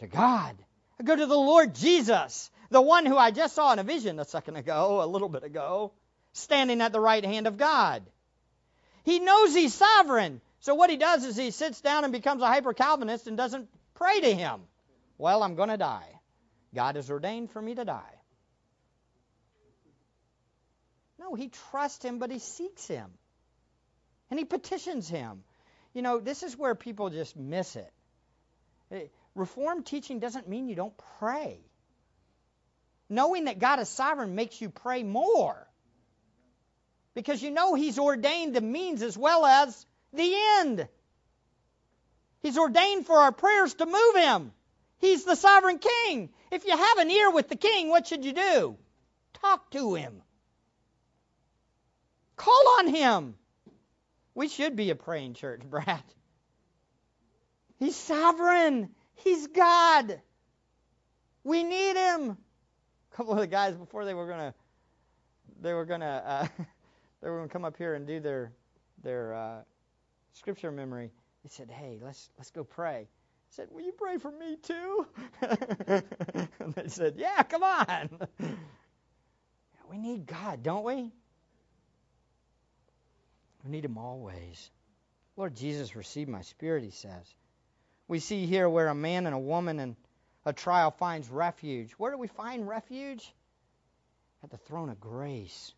To 0.00 0.06
God. 0.06 0.56
I 0.98 1.02
go 1.02 1.14
to 1.14 1.26
the 1.26 1.36
Lord 1.36 1.74
Jesus, 1.74 2.50
the 2.70 2.80
one 2.80 3.06
who 3.06 3.16
I 3.16 3.30
just 3.30 3.54
saw 3.54 3.72
in 3.72 3.78
a 3.78 3.84
vision 3.84 4.18
a 4.18 4.24
second 4.24 4.56
ago, 4.56 5.02
a 5.02 5.06
little 5.06 5.28
bit 5.28 5.44
ago, 5.44 5.92
standing 6.32 6.80
at 6.80 6.92
the 6.92 7.00
right 7.00 7.24
hand 7.24 7.46
of 7.46 7.56
God. 7.56 8.02
He 9.04 9.20
knows 9.20 9.54
he's 9.54 9.74
sovereign. 9.74 10.40
So 10.60 10.74
what 10.74 10.90
he 10.90 10.96
does 10.96 11.24
is 11.24 11.36
he 11.36 11.50
sits 11.50 11.80
down 11.80 12.04
and 12.04 12.12
becomes 12.12 12.42
a 12.42 12.46
hyper 12.46 12.72
Calvinist 12.72 13.26
and 13.26 13.36
doesn't 13.36 13.68
pray 13.94 14.20
to 14.20 14.34
him. 14.34 14.62
Well, 15.18 15.42
I'm 15.42 15.54
going 15.54 15.68
to 15.68 15.76
die. 15.76 16.08
God 16.74 16.96
has 16.96 17.10
ordained 17.10 17.50
for 17.50 17.62
me 17.62 17.74
to 17.74 17.84
die. 17.84 18.14
No, 21.18 21.34
he 21.34 21.50
trusts 21.70 22.04
him, 22.04 22.18
but 22.18 22.30
he 22.30 22.38
seeks 22.38 22.86
him. 22.86 23.10
And 24.30 24.38
he 24.38 24.44
petitions 24.44 25.08
him. 25.08 25.44
You 25.94 26.02
know, 26.02 26.18
this 26.18 26.42
is 26.42 26.56
where 26.56 26.74
people 26.74 27.10
just 27.10 27.36
miss 27.36 27.76
it. 27.76 29.10
Reformed 29.36 29.86
teaching 29.86 30.18
doesn't 30.18 30.48
mean 30.48 30.68
you 30.68 30.74
don't 30.74 30.96
pray. 31.18 31.60
Knowing 33.08 33.44
that 33.44 33.60
God 33.60 33.78
is 33.78 33.88
sovereign 33.88 34.34
makes 34.34 34.60
you 34.60 34.70
pray 34.70 35.02
more. 35.04 35.68
Because 37.14 37.42
you 37.42 37.50
know 37.50 37.74
He's 37.74 37.98
ordained 37.98 38.54
the 38.54 38.60
means 38.60 39.02
as 39.02 39.16
well 39.16 39.46
as 39.46 39.86
the 40.12 40.34
end. 40.58 40.88
He's 42.40 42.58
ordained 42.58 43.06
for 43.06 43.16
our 43.16 43.32
prayers 43.32 43.74
to 43.74 43.86
move 43.86 44.16
Him. 44.16 44.52
He's 44.98 45.24
the 45.24 45.36
sovereign 45.36 45.78
king. 45.78 46.30
If 46.50 46.64
you 46.64 46.76
have 46.76 46.98
an 46.98 47.10
ear 47.10 47.30
with 47.30 47.48
the 47.48 47.56
king, 47.56 47.88
what 47.88 48.06
should 48.06 48.24
you 48.24 48.32
do? 48.32 48.76
Talk 49.34 49.70
to 49.72 49.94
him. 49.94 50.22
Call 52.36 52.78
on 52.78 52.88
him. 52.88 53.34
We 54.34 54.48
should 54.48 54.76
be 54.76 54.90
a 54.90 54.94
praying 54.94 55.34
church, 55.34 55.60
Brad. 55.70 56.02
He's 57.78 57.96
sovereign. 57.96 58.90
He's 59.16 59.46
God. 59.48 60.20
We 61.44 61.62
need 61.62 61.96
him. 61.96 62.36
A 63.12 63.16
couple 63.16 63.32
of 63.32 63.38
the 63.38 63.46
guys 63.46 63.76
before 63.76 64.04
they 64.04 64.14
were 64.14 64.26
gonna, 64.26 64.54
they 65.60 65.74
were 65.74 65.84
gonna, 65.84 66.22
uh, 66.26 66.46
they 67.22 67.30
were 67.30 67.38
gonna 67.38 67.48
come 67.48 67.64
up 67.64 67.76
here 67.76 67.94
and 67.94 68.06
do 68.06 68.20
their 68.20 68.52
their 69.02 69.34
uh, 69.34 69.58
scripture 70.32 70.70
memory. 70.70 71.10
They 71.44 71.50
said, 71.50 71.70
"Hey, 71.70 71.98
let's 72.02 72.30
let's 72.38 72.50
go 72.50 72.64
pray." 72.64 73.08
I 73.46 73.54
said, 73.54 73.68
Will 73.70 73.82
you 73.82 73.92
pray 73.92 74.18
for 74.18 74.30
me 74.30 74.56
too? 74.56 75.06
and 75.40 76.74
they 76.74 76.88
said, 76.88 77.14
Yeah, 77.16 77.42
come 77.44 77.62
on. 77.62 78.10
we 79.90 79.98
need 79.98 80.26
God, 80.26 80.62
don't 80.62 80.84
we? 80.84 81.12
We 83.64 83.70
need 83.70 83.84
Him 83.84 83.98
always. 83.98 84.70
Lord 85.36 85.54
Jesus, 85.54 85.94
receive 85.94 86.28
my 86.28 86.42
spirit, 86.42 86.82
he 86.82 86.90
says. 86.90 87.34
We 88.08 88.20
see 88.20 88.46
here 88.46 88.68
where 88.68 88.88
a 88.88 88.94
man 88.94 89.26
and 89.26 89.34
a 89.34 89.38
woman 89.38 89.80
in 89.80 89.96
a 90.44 90.52
trial 90.52 90.92
finds 90.92 91.28
refuge. 91.28 91.92
Where 91.92 92.12
do 92.12 92.18
we 92.18 92.28
find 92.28 92.68
refuge? 92.68 93.32
At 94.44 94.50
the 94.50 94.58
throne 94.58 94.90
of 94.90 95.00
grace. 95.00 95.72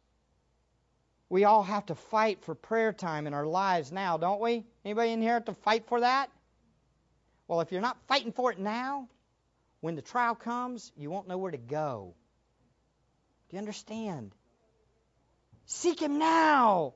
We 1.30 1.44
all 1.44 1.62
have 1.62 1.86
to 1.86 1.94
fight 1.94 2.42
for 2.42 2.54
prayer 2.54 2.92
time 2.92 3.26
in 3.26 3.34
our 3.34 3.46
lives 3.46 3.92
now, 3.92 4.16
don't 4.16 4.40
we? 4.40 4.64
Anybody 4.84 5.12
in 5.12 5.22
here 5.22 5.34
have 5.34 5.46
to 5.46 5.54
fight 5.54 5.86
for 5.86 6.00
that? 6.00 6.30
Well, 7.46 7.60
if 7.60 7.72
you're 7.72 7.80
not 7.80 7.96
fighting 8.08 8.32
for 8.32 8.52
it 8.52 8.58
now, 8.58 9.08
when 9.80 9.94
the 9.94 10.02
trial 10.02 10.34
comes, 10.34 10.92
you 10.96 11.10
won't 11.10 11.28
know 11.28 11.38
where 11.38 11.50
to 11.50 11.58
go. 11.58 12.14
Do 13.48 13.56
you 13.56 13.60
understand? 13.60 14.34
Seek 15.64 16.00
Him 16.00 16.18
now. 16.18 16.94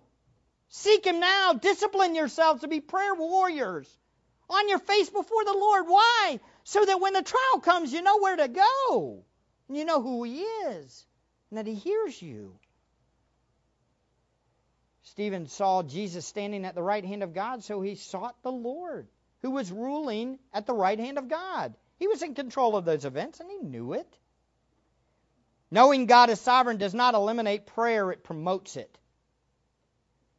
Seek 0.68 1.06
Him 1.06 1.20
now. 1.20 1.54
Discipline 1.54 2.14
yourselves 2.14 2.62
to 2.62 2.68
be 2.68 2.80
prayer 2.80 3.14
warriors. 3.14 3.88
On 4.52 4.68
your 4.68 4.78
face 4.78 5.08
before 5.08 5.44
the 5.44 5.52
Lord. 5.52 5.84
Why? 5.88 6.38
So 6.64 6.84
that 6.84 7.00
when 7.00 7.14
the 7.14 7.22
trial 7.22 7.60
comes, 7.60 7.92
you 7.92 8.02
know 8.02 8.18
where 8.18 8.36
to 8.36 8.48
go. 8.48 9.24
And 9.68 9.76
you 9.76 9.84
know 9.84 10.02
who 10.02 10.22
He 10.24 10.42
is. 10.42 11.06
And 11.50 11.58
that 11.58 11.66
He 11.66 11.74
hears 11.74 12.20
you. 12.20 12.54
Stephen 15.04 15.46
saw 15.46 15.82
Jesus 15.82 16.26
standing 16.26 16.64
at 16.64 16.74
the 16.74 16.82
right 16.82 17.04
hand 17.04 17.22
of 17.22 17.34
God, 17.34 17.64
so 17.64 17.80
he 17.80 17.96
sought 17.96 18.36
the 18.42 18.52
Lord 18.52 19.08
who 19.42 19.50
was 19.50 19.70
ruling 19.70 20.38
at 20.54 20.66
the 20.66 20.74
right 20.74 20.98
hand 20.98 21.18
of 21.18 21.28
God. 21.28 21.74
He 21.98 22.08
was 22.08 22.22
in 22.22 22.34
control 22.34 22.76
of 22.76 22.84
those 22.84 23.04
events 23.04 23.40
and 23.40 23.50
he 23.50 23.58
knew 23.58 23.92
it. 23.92 24.18
Knowing 25.70 26.06
God 26.06 26.30
is 26.30 26.40
sovereign 26.40 26.76
does 26.76 26.94
not 26.94 27.14
eliminate 27.14 27.66
prayer, 27.66 28.10
it 28.10 28.24
promotes 28.24 28.76
it. 28.76 28.98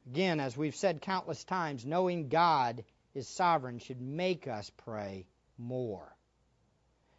Again, 0.07 0.39
as 0.39 0.57
we've 0.57 0.76
said 0.76 1.01
countless 1.01 1.43
times, 1.43 1.86
knowing 1.86 2.30
God 2.30 2.84
is 3.14 3.28
sovereign 3.28 3.80
should 3.80 4.01
make 4.01 4.47
us 4.47 4.72
pray 4.86 5.26
more. 5.57 6.16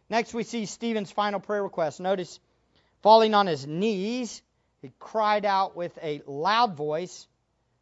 Next, 0.09 0.33
we 0.33 0.43
see 0.43 0.65
Stephen's 0.65 1.11
final 1.11 1.39
prayer 1.39 1.63
request. 1.63 1.99
Notice, 1.99 2.39
falling 3.01 3.33
on 3.33 3.47
his 3.47 3.65
knees, 3.65 4.41
he 4.81 4.91
cried 4.99 5.45
out 5.45 5.75
with 5.75 5.97
a 6.01 6.21
loud 6.27 6.75
voice, 6.75 7.27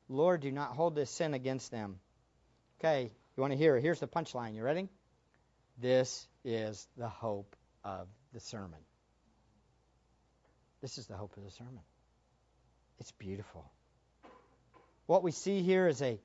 Lord, 0.08 0.42
do 0.42 0.52
not 0.52 0.70
hold 0.70 0.96
this 0.96 1.10
sin 1.10 1.34
against 1.34 1.72
them. 1.72 2.00
Okay, 2.80 3.12
you 3.36 3.42
want 3.42 3.52
to 3.52 3.58
hear 3.58 3.76
it? 3.76 3.82
Here's 3.82 4.00
the 4.00 4.08
punchline. 4.08 4.56
You 4.56 4.64
ready? 4.64 4.90
This 5.80 6.28
is 6.46 6.88
the 6.98 7.10
hope 7.10 7.56
of 7.84 8.08
the 8.34 8.40
sermon. 8.40 8.80
This 10.82 10.98
is 10.98 11.08
the 11.08 11.16
hope 11.16 11.36
of 11.38 11.44
the 11.44 11.52
sermon. 11.52 11.80
It's 13.00 13.12
beautiful. 13.14 13.66
What 15.08 15.24
we 15.24 15.32
see 15.32 15.62
here 15.62 15.88
is 15.88 16.02
a 16.02 16.20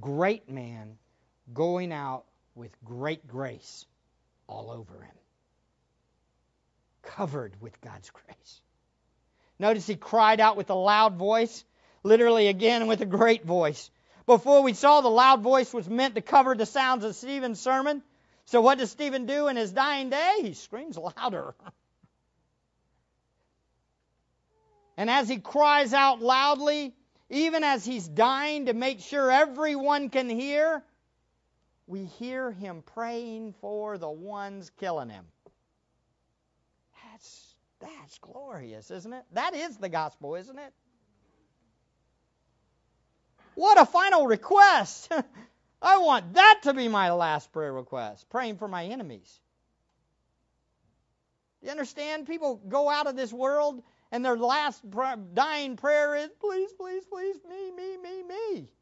great 0.00 0.48
man 0.48 0.96
going 1.52 1.92
out 1.92 2.24
with 2.54 2.70
great 2.84 3.26
grace 3.26 3.86
all 4.46 4.70
over 4.70 5.02
him, 5.02 5.16
covered 7.02 7.60
with 7.60 7.80
God's 7.80 8.10
grace. 8.10 8.60
Notice 9.58 9.86
he 9.86 9.96
cried 9.96 10.40
out 10.40 10.56
with 10.56 10.70
a 10.70 10.74
loud 10.74 11.16
voice, 11.16 11.64
literally 12.02 12.48
again 12.48 12.86
with 12.86 13.02
a 13.02 13.06
great 13.06 13.44
voice. 13.44 13.90
Before 14.26 14.62
we 14.62 14.72
saw 14.72 15.00
the 15.00 15.08
loud 15.08 15.42
voice 15.42 15.72
was 15.72 15.88
meant 15.88 16.14
to 16.14 16.20
cover 16.20 16.54
the 16.54 16.66
sounds 16.66 17.04
of 17.04 17.16
Stephen's 17.16 17.60
sermon. 17.60 18.02
So 18.46 18.60
what 18.60 18.78
does 18.78 18.90
Stephen 18.90 19.26
do 19.26 19.48
in 19.48 19.56
his 19.56 19.72
dying 19.72 20.10
day? 20.10 20.36
He 20.42 20.54
screams 20.54 20.96
louder. 20.96 21.54
and 24.96 25.10
as 25.10 25.28
he 25.28 25.38
cries 25.38 25.92
out 25.92 26.20
loudly, 26.20 26.94
even 27.28 27.64
as 27.64 27.84
he's 27.84 28.08
dying 28.08 28.66
to 28.66 28.72
make 28.72 29.00
sure 29.00 29.30
everyone 29.30 30.10
can 30.10 30.28
hear, 30.28 30.84
we 31.90 32.04
hear 32.04 32.52
him 32.52 32.82
praying 32.94 33.52
for 33.60 33.98
the 33.98 34.08
ones 34.08 34.70
killing 34.78 35.08
him. 35.08 35.24
That's 37.02 37.54
that's 37.80 38.18
glorious, 38.18 38.90
isn't 38.92 39.12
it? 39.12 39.24
That 39.32 39.54
is 39.54 39.76
the 39.76 39.88
gospel, 39.88 40.36
isn't 40.36 40.58
it? 40.58 40.72
What 43.56 43.80
a 43.80 43.86
final 43.86 44.26
request! 44.26 45.10
I 45.82 45.98
want 45.98 46.34
that 46.34 46.60
to 46.64 46.74
be 46.74 46.86
my 46.88 47.10
last 47.10 47.52
prayer 47.52 47.72
request, 47.72 48.28
praying 48.30 48.58
for 48.58 48.68
my 48.68 48.84
enemies. 48.84 49.40
You 51.62 51.70
understand? 51.70 52.26
People 52.26 52.60
go 52.68 52.88
out 52.88 53.08
of 53.08 53.16
this 53.16 53.32
world 53.32 53.82
and 54.12 54.24
their 54.24 54.36
last 54.36 54.82
dying 55.34 55.76
prayer 55.76 56.14
is, 56.16 56.30
please, 56.40 56.72
please, 56.72 57.04
please, 57.06 57.36
me, 57.48 57.70
me, 57.72 57.96
me, 57.96 58.22
me. 58.22 58.72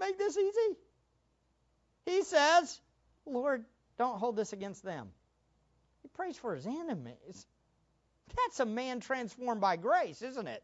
Make 0.00 0.18
this 0.18 0.36
easy. 0.38 0.76
He 2.04 2.22
says, 2.22 2.80
Lord, 3.26 3.64
don't 3.98 4.18
hold 4.18 4.36
this 4.36 4.52
against 4.52 4.82
them. 4.82 5.08
He 6.02 6.08
prays 6.08 6.36
for 6.36 6.54
his 6.54 6.66
enemies. 6.66 7.46
That's 8.36 8.60
a 8.60 8.66
man 8.66 9.00
transformed 9.00 9.60
by 9.60 9.76
grace, 9.76 10.22
isn't 10.22 10.48
it? 10.48 10.62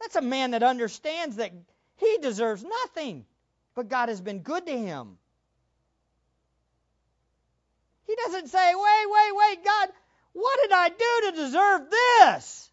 That's 0.00 0.16
a 0.16 0.22
man 0.22 0.50
that 0.50 0.62
understands 0.62 1.36
that 1.36 1.52
he 1.96 2.18
deserves 2.18 2.62
nothing, 2.62 3.24
but 3.74 3.88
God 3.88 4.08
has 4.08 4.20
been 4.20 4.40
good 4.40 4.66
to 4.66 4.76
him. 4.76 5.16
He 8.06 8.14
doesn't 8.14 8.48
say, 8.48 8.74
wait, 8.74 9.06
wait, 9.08 9.32
wait, 9.34 9.64
God, 9.64 9.88
what 10.32 10.58
did 10.62 10.72
I 10.72 10.88
do 10.90 11.30
to 11.30 11.36
deserve 11.36 11.90
this? 11.90 12.70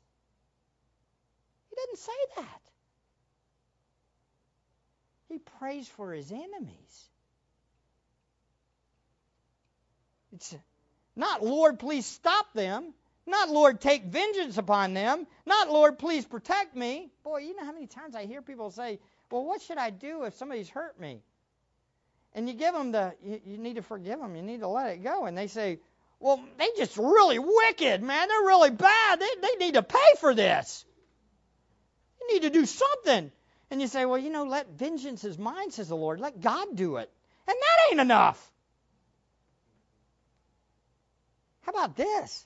He 1.69 1.75
doesn't 1.75 1.97
say 1.97 2.11
that. 2.37 2.62
He 5.34 5.39
prays 5.57 5.88
for 5.88 6.13
his 6.13 6.31
enemies. 6.31 7.09
It's 10.31 10.55
not, 11.15 11.43
Lord, 11.43 11.79
please 11.79 12.05
stop 12.05 12.53
them. 12.53 12.93
Not, 13.25 13.49
Lord, 13.49 13.81
take 13.81 14.03
vengeance 14.03 14.59
upon 14.59 14.93
them. 14.93 15.25
Not, 15.47 15.71
Lord, 15.71 15.97
please 15.97 16.23
protect 16.23 16.75
me. 16.75 17.09
Boy, 17.23 17.39
you 17.39 17.55
know 17.55 17.65
how 17.65 17.71
many 17.71 17.88
times 17.88 18.13
I 18.13 18.25
hear 18.25 18.43
people 18.43 18.69
say, 18.69 18.99
well, 19.31 19.43
what 19.43 19.63
should 19.63 19.79
I 19.79 19.89
do 19.89 20.25
if 20.25 20.36
somebody's 20.36 20.69
hurt 20.69 20.99
me? 20.99 21.23
And 22.36 22.47
you 22.47 22.53
give 22.53 22.75
them 22.75 22.91
the, 22.91 23.15
you, 23.23 23.41
you 23.43 23.57
need 23.57 23.77
to 23.77 23.81
forgive 23.81 24.19
them. 24.19 24.36
You 24.36 24.43
need 24.43 24.59
to 24.59 24.67
let 24.67 24.91
it 24.91 25.03
go. 25.03 25.25
And 25.25 25.36
they 25.36 25.47
say, 25.47 25.79
well, 26.19 26.39
they 26.59 26.69
just 26.77 26.95
really 26.95 27.39
wicked, 27.39 28.03
man. 28.03 28.27
They're 28.27 28.38
really 28.41 28.69
bad. 28.69 29.19
They, 29.19 29.29
they 29.41 29.65
need 29.65 29.73
to 29.73 29.81
pay 29.84 30.13
for 30.19 30.36
this. 30.36 30.86
You 32.21 32.36
need 32.36 32.43
to 32.43 32.51
do 32.51 32.67
something. 32.67 33.31
And 33.74 33.82
you 33.82 33.88
say, 33.88 34.05
well, 34.05 34.19
you 34.19 34.30
know, 34.30 34.43
let 34.43 34.69
vengeance 34.69 35.24
is 35.24 35.39
mine, 35.39 35.71
says 35.71 35.88
the 35.88 35.95
Lord. 35.95 36.19
Let 36.19 36.39
God 36.39 36.76
do 36.76 36.97
it. 36.97 37.09
And 37.47 37.57
that 37.59 37.89
ain't 37.89 38.01
enough. 38.01 38.51
How 41.61 41.71
about 41.71 41.95
this? 41.95 42.45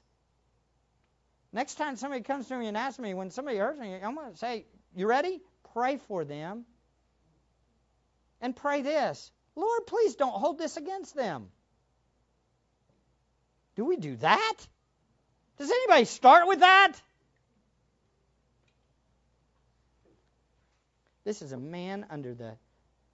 Next 1.51 1.75
time 1.75 1.97
somebody 1.97 2.23
comes 2.23 2.47
to 2.47 2.57
me 2.57 2.67
and 2.67 2.78
asks 2.78 2.97
me, 2.97 3.13
when 3.13 3.30
somebody 3.30 3.57
hurts 3.57 3.78
me, 3.78 3.95
I'm 3.95 4.15
going 4.15 4.32
to 4.32 4.38
say, 4.38 4.67
You 4.95 5.05
ready? 5.05 5.41
Pray 5.73 5.97
for 5.97 6.23
them. 6.23 6.63
And 8.39 8.55
pray 8.55 8.82
this 8.82 9.30
Lord, 9.57 9.86
please 9.86 10.15
don't 10.15 10.32
hold 10.32 10.57
this 10.57 10.78
against 10.78 11.13
them. 11.13 11.49
Do 13.75 13.84
we 13.84 13.97
do 13.97 14.15
that? 14.15 14.55
Does 15.57 15.69
anybody 15.69 16.05
start 16.05 16.47
with 16.47 16.61
that? 16.61 16.93
This 21.28 21.41
is 21.41 21.51
a 21.51 21.57
man 21.57 22.05
under 22.09 22.34
the 22.34 22.53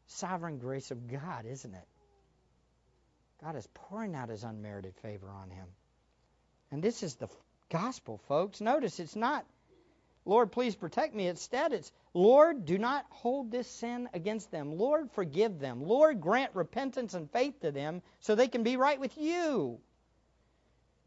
sovereign 0.05 0.59
grace 0.59 0.91
of 0.91 1.07
God, 1.11 1.47
isn't 1.47 1.73
it? 1.73 1.87
God 3.43 3.55
is 3.55 3.67
pouring 3.73 4.13
out 4.13 4.29
his 4.29 4.43
unmerited 4.43 4.93
favor 4.97 5.31
on 5.31 5.49
him. 5.49 5.65
And 6.69 6.83
this 6.83 7.01
is 7.01 7.15
the 7.15 7.27
gospel, 7.71 8.19
folks. 8.27 8.61
Notice 8.61 8.99
it's 8.99 9.15
not, 9.15 9.47
Lord, 10.25 10.51
please 10.51 10.75
protect 10.75 11.15
me. 11.15 11.27
Instead, 11.27 11.73
it's, 11.73 11.91
Lord, 12.13 12.65
do 12.65 12.77
not 12.77 13.03
hold 13.09 13.49
this 13.49 13.67
sin 13.67 14.07
against 14.13 14.51
them. 14.51 14.77
Lord, 14.77 15.09
forgive 15.13 15.57
them. 15.57 15.81
Lord, 15.81 16.21
grant 16.21 16.51
repentance 16.53 17.15
and 17.15 17.31
faith 17.31 17.61
to 17.61 17.71
them 17.71 18.03
so 18.19 18.35
they 18.35 18.47
can 18.47 18.61
be 18.61 18.77
right 18.77 18.99
with 18.99 19.17
you. 19.17 19.79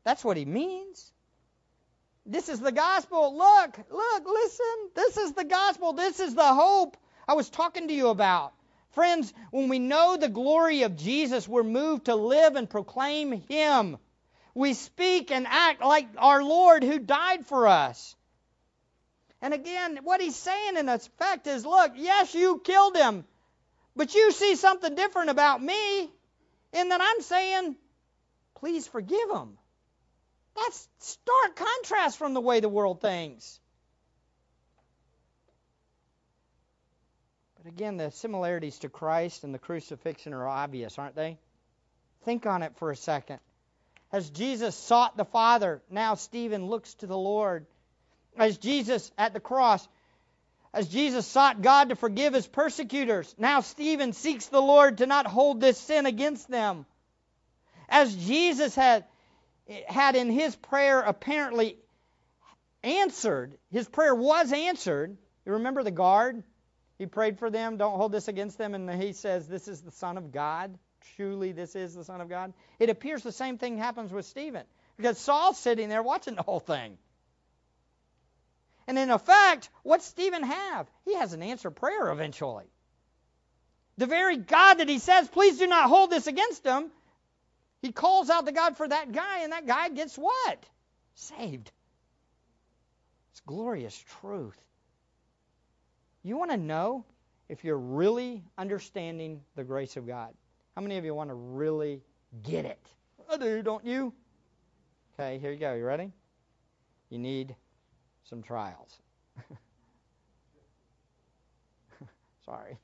That's 0.02 0.24
what 0.24 0.36
he 0.36 0.44
means. 0.44 1.12
This 2.26 2.48
is 2.48 2.60
the 2.60 2.72
gospel. 2.72 3.36
Look, 3.36 3.78
look, 3.90 4.26
listen. 4.26 4.90
This 4.94 5.16
is 5.16 5.32
the 5.32 5.44
gospel. 5.44 5.92
This 5.92 6.20
is 6.20 6.34
the 6.34 6.54
hope 6.54 6.96
I 7.26 7.34
was 7.34 7.48
talking 7.48 7.88
to 7.88 7.94
you 7.94 8.08
about. 8.08 8.52
Friends, 8.90 9.32
when 9.50 9.68
we 9.68 9.78
know 9.78 10.16
the 10.16 10.28
glory 10.28 10.82
of 10.82 10.96
Jesus, 10.96 11.46
we're 11.46 11.62
moved 11.62 12.06
to 12.06 12.14
live 12.14 12.56
and 12.56 12.68
proclaim 12.68 13.32
him 13.32 13.98
we 14.56 14.72
speak 14.72 15.30
and 15.30 15.46
act 15.46 15.82
like 15.82 16.08
our 16.16 16.42
Lord 16.42 16.82
who 16.82 16.98
died 16.98 17.46
for 17.46 17.66
us. 17.66 18.16
And 19.42 19.52
again, 19.52 20.00
what 20.02 20.22
he's 20.22 20.34
saying 20.34 20.78
in 20.78 20.88
effect 20.88 21.46
is 21.46 21.66
look, 21.66 21.92
yes, 21.94 22.34
you 22.34 22.58
killed 22.64 22.96
him, 22.96 23.26
but 23.94 24.14
you 24.14 24.32
see 24.32 24.56
something 24.56 24.94
different 24.94 25.28
about 25.28 25.62
me 25.62 26.10
in 26.72 26.88
that 26.88 27.02
I'm 27.02 27.20
saying, 27.20 27.76
please 28.54 28.86
forgive 28.86 29.30
him. 29.30 29.58
That's 30.56 30.88
stark 30.98 31.56
contrast 31.56 32.18
from 32.18 32.34
the 32.34 32.40
way 32.40 32.60
the 32.60 32.68
world 32.68 33.00
thinks. 33.00 33.60
But 37.62 37.72
again, 37.72 37.96
the 37.96 38.10
similarities 38.10 38.78
to 38.80 38.88
Christ 38.88 39.44
and 39.44 39.52
the 39.52 39.58
crucifixion 39.58 40.32
are 40.32 40.48
obvious, 40.48 40.98
aren't 40.98 41.14
they? 41.14 41.38
Think 42.24 42.46
on 42.46 42.62
it 42.62 42.74
for 42.76 42.90
a 42.90 42.96
second. 42.96 43.40
As 44.12 44.30
Jesus 44.30 44.74
sought 44.74 45.16
the 45.16 45.24
Father, 45.24 45.82
now 45.90 46.14
Stephen 46.14 46.66
looks 46.66 46.94
to 46.94 47.06
the 47.06 47.18
Lord. 47.18 47.66
As 48.38 48.56
Jesus 48.56 49.10
at 49.18 49.32
the 49.32 49.40
cross, 49.40 49.86
as 50.72 50.88
Jesus 50.88 51.26
sought 51.26 51.62
God 51.62 51.88
to 51.88 51.96
forgive 51.96 52.34
his 52.34 52.46
persecutors, 52.46 53.34
now 53.38 53.60
Stephen 53.60 54.12
seeks 54.12 54.46
the 54.46 54.60
Lord 54.60 54.98
to 54.98 55.06
not 55.06 55.26
hold 55.26 55.60
this 55.60 55.78
sin 55.78 56.06
against 56.06 56.48
them. 56.48 56.86
As 57.88 58.14
Jesus 58.14 58.74
had, 58.74 59.04
had 59.88 60.16
in 60.16 60.30
his 60.30 60.54
prayer 60.56 61.00
apparently 61.00 61.76
answered, 62.82 63.56
his 63.70 63.88
prayer 63.88 64.14
was 64.14 64.52
answered. 64.52 65.16
You 65.44 65.52
remember 65.52 65.82
the 65.82 65.90
guard? 65.90 66.42
He 66.98 67.06
prayed 67.06 67.38
for 67.38 67.50
them, 67.50 67.76
don't 67.76 67.96
hold 67.96 68.12
this 68.12 68.28
against 68.28 68.58
them, 68.58 68.74
and 68.74 68.90
he 69.02 69.12
says, 69.12 69.46
This 69.46 69.68
is 69.68 69.82
the 69.82 69.90
Son 69.90 70.16
of 70.16 70.32
God 70.32 70.78
truly 71.14 71.52
this 71.52 71.76
is 71.76 71.94
the 71.94 72.04
Son 72.04 72.20
of 72.20 72.28
God? 72.28 72.52
It 72.78 72.90
appears 72.90 73.22
the 73.22 73.32
same 73.32 73.58
thing 73.58 73.78
happens 73.78 74.12
with 74.12 74.26
Stephen 74.26 74.64
because 74.96 75.18
Saul's 75.18 75.58
sitting 75.58 75.88
there 75.88 76.02
watching 76.02 76.34
the 76.34 76.42
whole 76.42 76.60
thing. 76.60 76.98
And 78.86 78.98
in 78.98 79.10
effect, 79.10 79.68
what's 79.82 80.04
Stephen 80.06 80.42
have? 80.42 80.86
He 81.04 81.14
has 81.14 81.32
an 81.32 81.42
answered 81.42 81.72
prayer 81.72 82.10
eventually. 82.10 82.66
The 83.98 84.06
very 84.06 84.36
God 84.36 84.74
that 84.74 84.88
he 84.88 84.98
says, 84.98 85.28
please 85.28 85.58
do 85.58 85.66
not 85.66 85.88
hold 85.88 86.10
this 86.10 86.26
against 86.26 86.64
him, 86.64 86.90
he 87.82 87.92
calls 87.92 88.30
out 88.30 88.46
to 88.46 88.52
God 88.52 88.76
for 88.76 88.88
that 88.88 89.12
guy, 89.12 89.42
and 89.42 89.52
that 89.52 89.66
guy 89.66 89.88
gets 89.88 90.16
what? 90.16 90.64
Saved. 91.14 91.70
It's 93.32 93.40
glorious 93.40 94.02
truth. 94.20 94.58
You 96.22 96.36
want 96.36 96.50
to 96.50 96.56
know 96.56 97.04
if 97.48 97.64
you're 97.64 97.78
really 97.78 98.42
understanding 98.58 99.40
the 99.54 99.64
grace 99.64 99.96
of 99.96 100.06
God? 100.06 100.34
How 100.74 100.82
many 100.82 100.98
of 100.98 101.04
you 101.04 101.14
want 101.14 101.30
to 101.30 101.34
really 101.34 102.02
get 102.42 102.64
it? 102.64 102.84
I 103.30 103.36
do, 103.36 103.62
don't 103.62 103.84
you? 103.84 104.12
Okay, 105.14 105.38
here 105.38 105.52
you 105.52 105.58
go. 105.58 105.74
You 105.74 105.84
ready? 105.84 106.12
You 107.10 107.18
need 107.18 107.54
some 108.24 108.42
trials. 108.42 108.98
Sorry. 112.44 112.78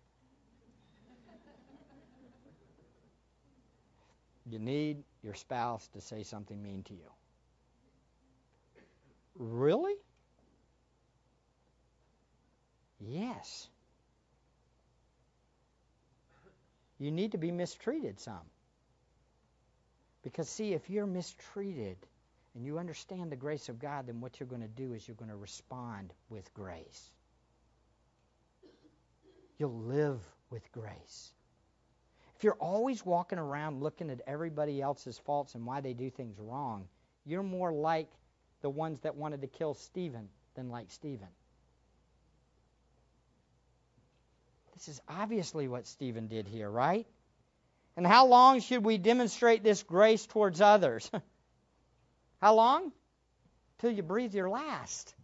You 4.46 4.58
need 4.58 5.04
your 5.22 5.34
spouse 5.34 5.88
to 5.88 6.00
say 6.00 6.22
something 6.22 6.60
mean 6.62 6.82
to 6.84 6.94
you. 6.94 7.10
Really? 9.36 9.94
Yes. 13.00 13.68
You 16.98 17.10
need 17.10 17.32
to 17.32 17.38
be 17.38 17.50
mistreated 17.50 18.20
some. 18.20 18.46
Because, 20.22 20.48
see, 20.48 20.72
if 20.72 20.88
you're 20.88 21.06
mistreated 21.06 21.96
and 22.54 22.64
you 22.64 22.78
understand 22.78 23.32
the 23.32 23.36
grace 23.36 23.68
of 23.68 23.80
God, 23.80 24.06
then 24.06 24.20
what 24.20 24.38
you're 24.38 24.48
going 24.48 24.62
to 24.62 24.68
do 24.68 24.92
is 24.92 25.06
you're 25.08 25.16
going 25.16 25.30
to 25.30 25.36
respond 25.36 26.12
with 26.28 26.52
grace. 26.54 27.10
You'll 29.58 29.80
live 29.80 30.20
with 30.50 30.70
grace. 30.72 31.32
If 32.42 32.44
you're 32.46 32.54
always 32.54 33.06
walking 33.06 33.38
around 33.38 33.84
looking 33.84 34.10
at 34.10 34.20
everybody 34.26 34.82
else's 34.82 35.16
faults 35.16 35.54
and 35.54 35.64
why 35.64 35.80
they 35.80 35.92
do 35.92 36.10
things 36.10 36.36
wrong, 36.40 36.88
you're 37.24 37.44
more 37.44 37.72
like 37.72 38.08
the 38.62 38.68
ones 38.68 38.98
that 39.02 39.14
wanted 39.14 39.42
to 39.42 39.46
kill 39.46 39.74
Stephen 39.74 40.28
than 40.56 40.68
like 40.68 40.90
Stephen. 40.90 41.28
This 44.74 44.88
is 44.88 45.00
obviously 45.08 45.68
what 45.68 45.86
Stephen 45.86 46.26
did 46.26 46.48
here, 46.48 46.68
right? 46.68 47.06
And 47.96 48.04
how 48.04 48.26
long 48.26 48.58
should 48.58 48.84
we 48.84 48.98
demonstrate 48.98 49.62
this 49.62 49.84
grace 49.84 50.26
towards 50.26 50.60
others? 50.60 51.08
how 52.40 52.56
long? 52.56 52.90
Till 53.78 53.92
you 53.92 54.02
breathe 54.02 54.34
your 54.34 54.50
last. 54.50 55.14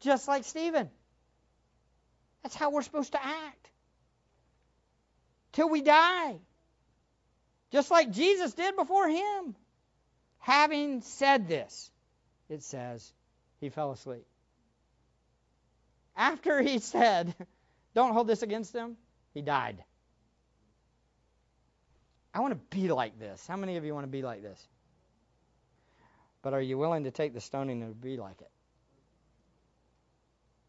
Just 0.00 0.26
like 0.26 0.42
Stephen. 0.42 0.90
That's 2.42 2.56
how 2.56 2.70
we're 2.70 2.82
supposed 2.82 3.12
to 3.12 3.24
act. 3.24 3.70
Till 5.54 5.68
we 5.68 5.82
die. 5.82 6.36
Just 7.72 7.90
like 7.90 8.10
Jesus 8.10 8.54
did 8.54 8.76
before 8.76 9.08
him. 9.08 9.56
Having 10.38 11.00
said 11.00 11.48
this, 11.48 11.90
it 12.48 12.62
says, 12.62 13.12
he 13.60 13.70
fell 13.70 13.92
asleep. 13.92 14.26
After 16.16 16.60
he 16.60 16.78
said, 16.94 17.34
Don't 17.94 18.12
hold 18.12 18.26
this 18.26 18.42
against 18.42 18.72
them, 18.72 18.96
he 19.32 19.42
died. 19.42 19.82
I 22.34 22.40
want 22.40 22.52
to 22.52 22.76
be 22.76 22.88
like 22.88 23.18
this. 23.18 23.46
How 23.46 23.56
many 23.56 23.76
of 23.76 23.84
you 23.84 23.94
want 23.94 24.04
to 24.04 24.10
be 24.10 24.22
like 24.22 24.42
this? 24.42 24.68
But 26.42 26.52
are 26.52 26.60
you 26.60 26.76
willing 26.76 27.04
to 27.04 27.10
take 27.10 27.32
the 27.32 27.40
stoning 27.40 27.82
and 27.82 27.98
be 28.00 28.16
like 28.16 28.40
it? 28.40 28.50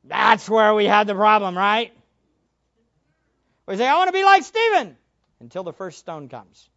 That's 0.04 0.48
where 0.48 0.74
we 0.76 0.86
had 0.86 1.08
the 1.08 1.16
problem, 1.16 1.58
right? 1.58 1.92
We 3.68 3.78
say, 3.78 3.88
I 3.88 3.96
want 3.98 4.10
to 4.10 4.14
be 4.14 4.24
like 4.24 4.44
Stephen 4.44 4.96
until 5.40 5.64
the 5.64 5.74
first 5.74 6.00
stone 6.00 6.30
comes. 6.30 6.70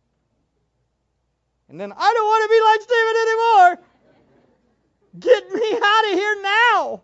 And 1.69 1.79
then 1.79 1.93
I 1.93 2.13
don't 2.15 2.25
want 2.25 2.45
to 2.45 2.49
be 2.49 2.61
like 2.63 2.81
Stephen 2.83 3.17
anymore. 3.23 3.79
Get 5.19 5.53
me 5.53 5.79
out 5.83 6.05
of 6.05 6.19
here 6.19 6.43
now. 6.43 7.03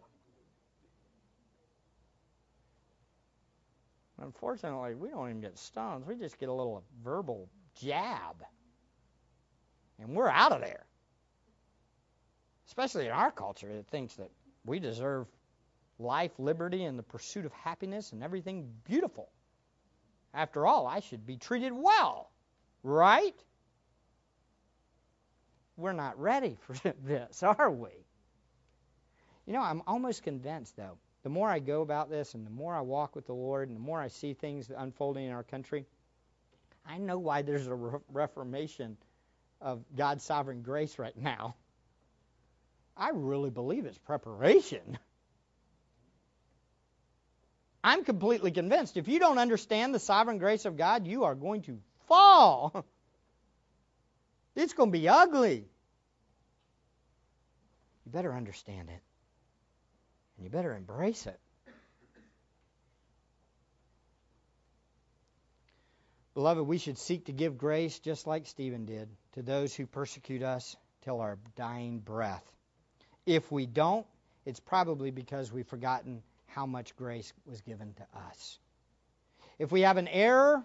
Unfortunately, 4.22 4.94
we 4.94 5.10
don't 5.10 5.28
even 5.28 5.40
get 5.40 5.58
stones. 5.58 6.06
We 6.06 6.16
just 6.16 6.38
get 6.38 6.48
a 6.48 6.52
little 6.52 6.82
verbal 7.02 7.48
jab. 7.82 8.36
And 9.98 10.14
we're 10.14 10.28
out 10.28 10.52
of 10.52 10.60
there. 10.60 10.86
Especially 12.68 13.06
in 13.06 13.12
our 13.12 13.30
culture 13.30 13.68
that 13.68 13.86
thinks 13.88 14.14
that 14.14 14.30
we 14.64 14.78
deserve 14.78 15.26
life, 15.98 16.32
liberty, 16.38 16.84
and 16.84 16.98
the 16.98 17.02
pursuit 17.02 17.44
of 17.44 17.52
happiness 17.52 18.12
and 18.12 18.22
everything 18.22 18.70
beautiful. 18.84 19.28
After 20.34 20.66
all, 20.66 20.86
I 20.86 21.00
should 21.00 21.24
be 21.24 21.36
treated 21.36 21.72
well, 21.72 22.30
right? 22.82 23.34
We're 25.76 25.92
not 25.92 26.18
ready 26.18 26.58
for 26.66 26.74
this, 27.04 27.42
are 27.42 27.70
we? 27.70 27.90
You 29.46 29.52
know, 29.52 29.60
I'm 29.60 29.82
almost 29.86 30.22
convinced, 30.22 30.76
though, 30.76 30.98
the 31.22 31.28
more 31.28 31.48
I 31.48 31.58
go 31.58 31.82
about 31.82 32.10
this 32.10 32.34
and 32.34 32.44
the 32.46 32.50
more 32.50 32.74
I 32.74 32.80
walk 32.80 33.14
with 33.14 33.26
the 33.26 33.34
Lord 33.34 33.68
and 33.68 33.76
the 33.76 33.80
more 33.80 34.00
I 34.00 34.08
see 34.08 34.34
things 34.34 34.70
unfolding 34.76 35.26
in 35.26 35.32
our 35.32 35.42
country, 35.44 35.86
I 36.86 36.98
know 36.98 37.18
why 37.18 37.42
there's 37.42 37.66
a 37.66 37.74
re- 37.74 38.00
reformation 38.12 38.96
of 39.60 39.84
God's 39.96 40.24
sovereign 40.24 40.62
grace 40.62 40.98
right 40.98 41.16
now. 41.16 41.54
I 42.96 43.10
really 43.12 43.50
believe 43.50 43.86
it's 43.86 43.98
preparation. 43.98 44.98
I'm 47.86 48.02
completely 48.02 48.50
convinced. 48.50 48.96
If 48.96 49.08
you 49.08 49.18
don't 49.18 49.36
understand 49.36 49.94
the 49.94 49.98
sovereign 49.98 50.38
grace 50.38 50.64
of 50.64 50.78
God, 50.78 51.06
you 51.06 51.24
are 51.24 51.34
going 51.34 51.62
to 51.62 51.78
fall. 52.08 52.84
It's 54.56 54.72
going 54.72 54.92
to 54.92 54.96
be 54.96 55.08
ugly. 55.08 55.64
You 58.06 58.12
better 58.12 58.32
understand 58.32 58.88
it. 58.88 59.02
And 60.36 60.44
you 60.44 60.48
better 60.48 60.76
embrace 60.76 61.26
it. 61.26 61.40
Beloved, 66.34 66.64
we 66.64 66.78
should 66.78 66.98
seek 66.98 67.24
to 67.24 67.32
give 67.32 67.58
grace 67.58 67.98
just 67.98 68.28
like 68.28 68.46
Stephen 68.46 68.86
did 68.86 69.08
to 69.32 69.42
those 69.42 69.74
who 69.74 69.86
persecute 69.86 70.44
us 70.44 70.76
till 71.02 71.20
our 71.20 71.36
dying 71.56 71.98
breath. 71.98 72.44
If 73.26 73.50
we 73.50 73.66
don't, 73.66 74.06
it's 74.46 74.60
probably 74.60 75.10
because 75.10 75.52
we've 75.52 75.66
forgotten 75.66 76.22
how 76.54 76.66
much 76.66 76.96
grace 76.96 77.32
was 77.46 77.60
given 77.62 77.94
to 77.94 78.06
us. 78.28 78.58
If 79.58 79.72
we 79.72 79.82
have 79.82 79.96
an 79.96 80.08
error 80.08 80.64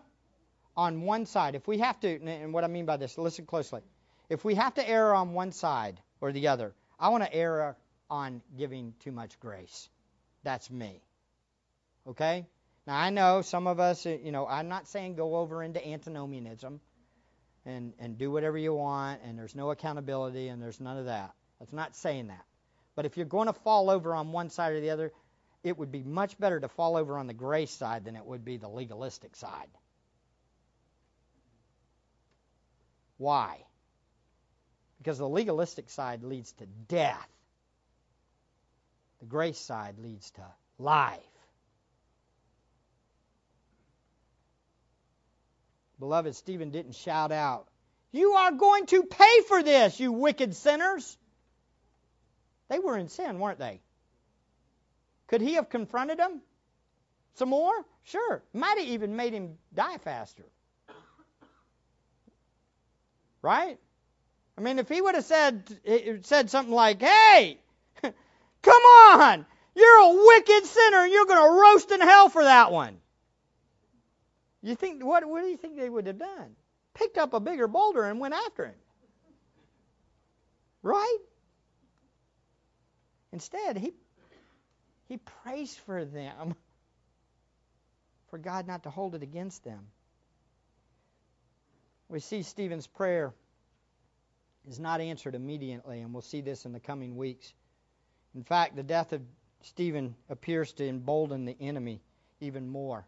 on 0.78 1.02
one 1.02 1.26
side, 1.26 1.56
if 1.56 1.68
we 1.68 1.80
have 1.80 2.00
to, 2.02 2.08
and 2.08 2.54
what 2.54 2.64
I 2.64 2.68
mean 2.68 2.86
by 2.86 2.98
this, 2.98 3.18
listen 3.18 3.46
closely. 3.46 3.82
If 4.30 4.46
we 4.46 4.56
have 4.56 4.76
to 4.76 4.88
err 4.88 5.14
on 5.14 5.34
one 5.34 5.52
side 5.52 6.00
or 6.22 6.32
the 6.32 6.48
other, 6.50 6.74
I 7.00 7.10
want 7.10 7.24
to 7.24 7.34
err 7.34 7.76
on 8.10 8.42
giving 8.58 8.94
too 9.00 9.12
much 9.12 9.40
grace. 9.40 9.90
That's 10.44 10.70
me. 10.70 11.02
Okay? 12.08 12.46
Now, 12.86 12.98
I 12.98 13.10
know 13.10 13.42
some 13.42 13.68
of 13.68 13.80
us, 13.80 14.06
uh, 14.06 14.18
you 14.24 14.32
know, 14.32 14.48
I'm 14.48 14.68
not 14.68 14.88
saying 14.88 15.16
go 15.16 15.38
over 15.38 15.64
into 15.64 15.86
antinomianism 15.86 16.80
and, 17.66 17.94
and 18.00 18.18
do 18.18 18.32
whatever 18.32 18.58
you 18.58 18.74
want 18.74 19.22
and 19.24 19.38
there's 19.38 19.56
no 19.56 19.72
accountability 19.72 20.48
and 20.48 20.62
there's 20.62 20.80
none 20.80 20.98
of 20.98 21.06
that. 21.06 21.34
That's 21.60 21.74
not 21.74 21.96
saying 21.96 22.28
that. 22.28 22.46
But 22.96 23.06
if 23.06 23.18
you're 23.18 23.26
going 23.26 23.48
to 23.48 23.54
fall 23.54 23.90
over 23.90 24.14
on 24.14 24.32
one 24.32 24.50
side 24.50 24.74
or 24.74 24.82
the 24.82 24.90
other, 24.90 25.12
it 25.64 25.78
would 25.78 25.92
be 25.92 26.04
much 26.04 26.38
better 26.40 26.60
to 26.60 26.68
fall 26.68 26.96
over 26.96 27.18
on 27.18 27.28
the 27.28 27.34
grace 27.34 27.72
side 27.72 28.06
than 28.06 28.16
it 28.16 28.26
would 28.26 28.46
be 28.46 28.58
the 28.58 28.70
legalistic 28.70 29.36
side. 29.36 29.70
Why? 33.18 33.58
Because 34.98 35.18
the 35.18 35.28
legalistic 35.28 35.90
side 35.90 36.24
leads 36.24 36.54
to 36.54 36.66
death. 36.66 37.30
The 39.20 39.26
grace 39.26 39.60
side 39.60 40.00
leads 40.00 40.32
to 40.32 40.46
life. 40.78 41.20
Beloved, 46.00 46.34
Stephen 46.36 46.72
didn't 46.72 46.96
shout 46.96 47.34
out, 47.34 47.68
You 48.12 48.32
are 48.34 48.54
going 48.54 48.86
to 48.88 49.04
pay 49.04 49.42
for 49.48 49.62
this, 49.62 50.00
you 50.00 50.14
wicked 50.14 50.56
sinners. 50.56 51.18
They 52.70 52.80
were 52.80 52.98
in 52.98 53.10
sin, 53.10 53.40
weren't 53.40 53.60
they? 53.60 53.82
Could 55.30 55.42
he 55.42 55.54
have 55.54 55.70
confronted 55.70 56.20
him 56.20 56.42
some 57.36 57.50
more? 57.50 57.86
Sure. 58.04 58.44
Might 58.54 58.78
have 58.80 58.88
even 58.88 59.16
made 59.16 59.34
him 59.34 59.58
die 59.74 59.98
faster. 59.98 60.44
Right? 63.42 63.78
I 64.58 64.62
mean, 64.62 64.80
if 64.80 64.90
he 64.90 65.02
would 65.02 65.16
have 65.16 65.24
said 65.24 65.64
said 66.24 66.50
something 66.50 66.74
like, 66.74 67.02
"Hey, 67.02 67.58
Come 68.62 68.82
on! 68.84 69.46
You're 69.76 70.00
a 70.00 70.26
wicked 70.26 70.66
sinner 70.66 71.04
and 71.04 71.12
you're 71.12 71.26
going 71.26 71.44
to 71.44 71.62
roast 71.62 71.92
in 71.92 72.02
hell 72.02 72.30
for 72.30 72.44
that 72.44 72.72
one. 72.72 72.98
You 74.62 74.76
think 74.76 75.06
what 75.06 75.26
what 75.26 75.42
do 75.42 75.48
you 75.48 75.56
think 75.58 75.78
they 75.78 75.90
would 75.90 76.08
have 76.08 76.20
done? 76.20 76.56
Picked 76.94 77.18
up 77.18 77.34
a 77.34 77.40
bigger 77.40 77.68
boulder 77.68 78.04
and 78.04 78.20
went 78.20 78.34
after 78.34 78.66
him. 78.66 78.76
Right? 80.84 81.18
Instead, 83.32 83.78
he 83.78 83.94
he 85.10 85.18
prays 85.18 85.76
for 85.76 86.06
them 86.06 86.56
for 88.30 88.38
God 88.38 88.68
not 88.68 88.84
to 88.84 88.90
hold 88.90 89.16
it 89.16 89.24
against 89.24 89.64
them. 89.64 89.88
We 92.08 92.20
see 92.20 92.44
Stephen's 92.44 92.88
prayer 92.88 93.34
is 94.68 94.80
not 94.80 95.02
answered 95.02 95.36
immediately, 95.36 96.02
and 96.02 96.14
we'll 96.14 96.22
see 96.22 96.42
this 96.42 96.66
in 96.66 96.74
the 96.74 96.80
coming 96.80 97.18
weeks. 97.18 97.52
In 98.36 98.44
fact, 98.44 98.76
the 98.76 98.84
death 98.84 99.12
of 99.14 99.22
Stephen 99.62 100.16
appears 100.30 100.72
to 100.74 100.88
embolden 100.88 101.46
the 101.46 101.58
enemy 101.60 102.02
even 102.40 102.68
more, 102.68 103.06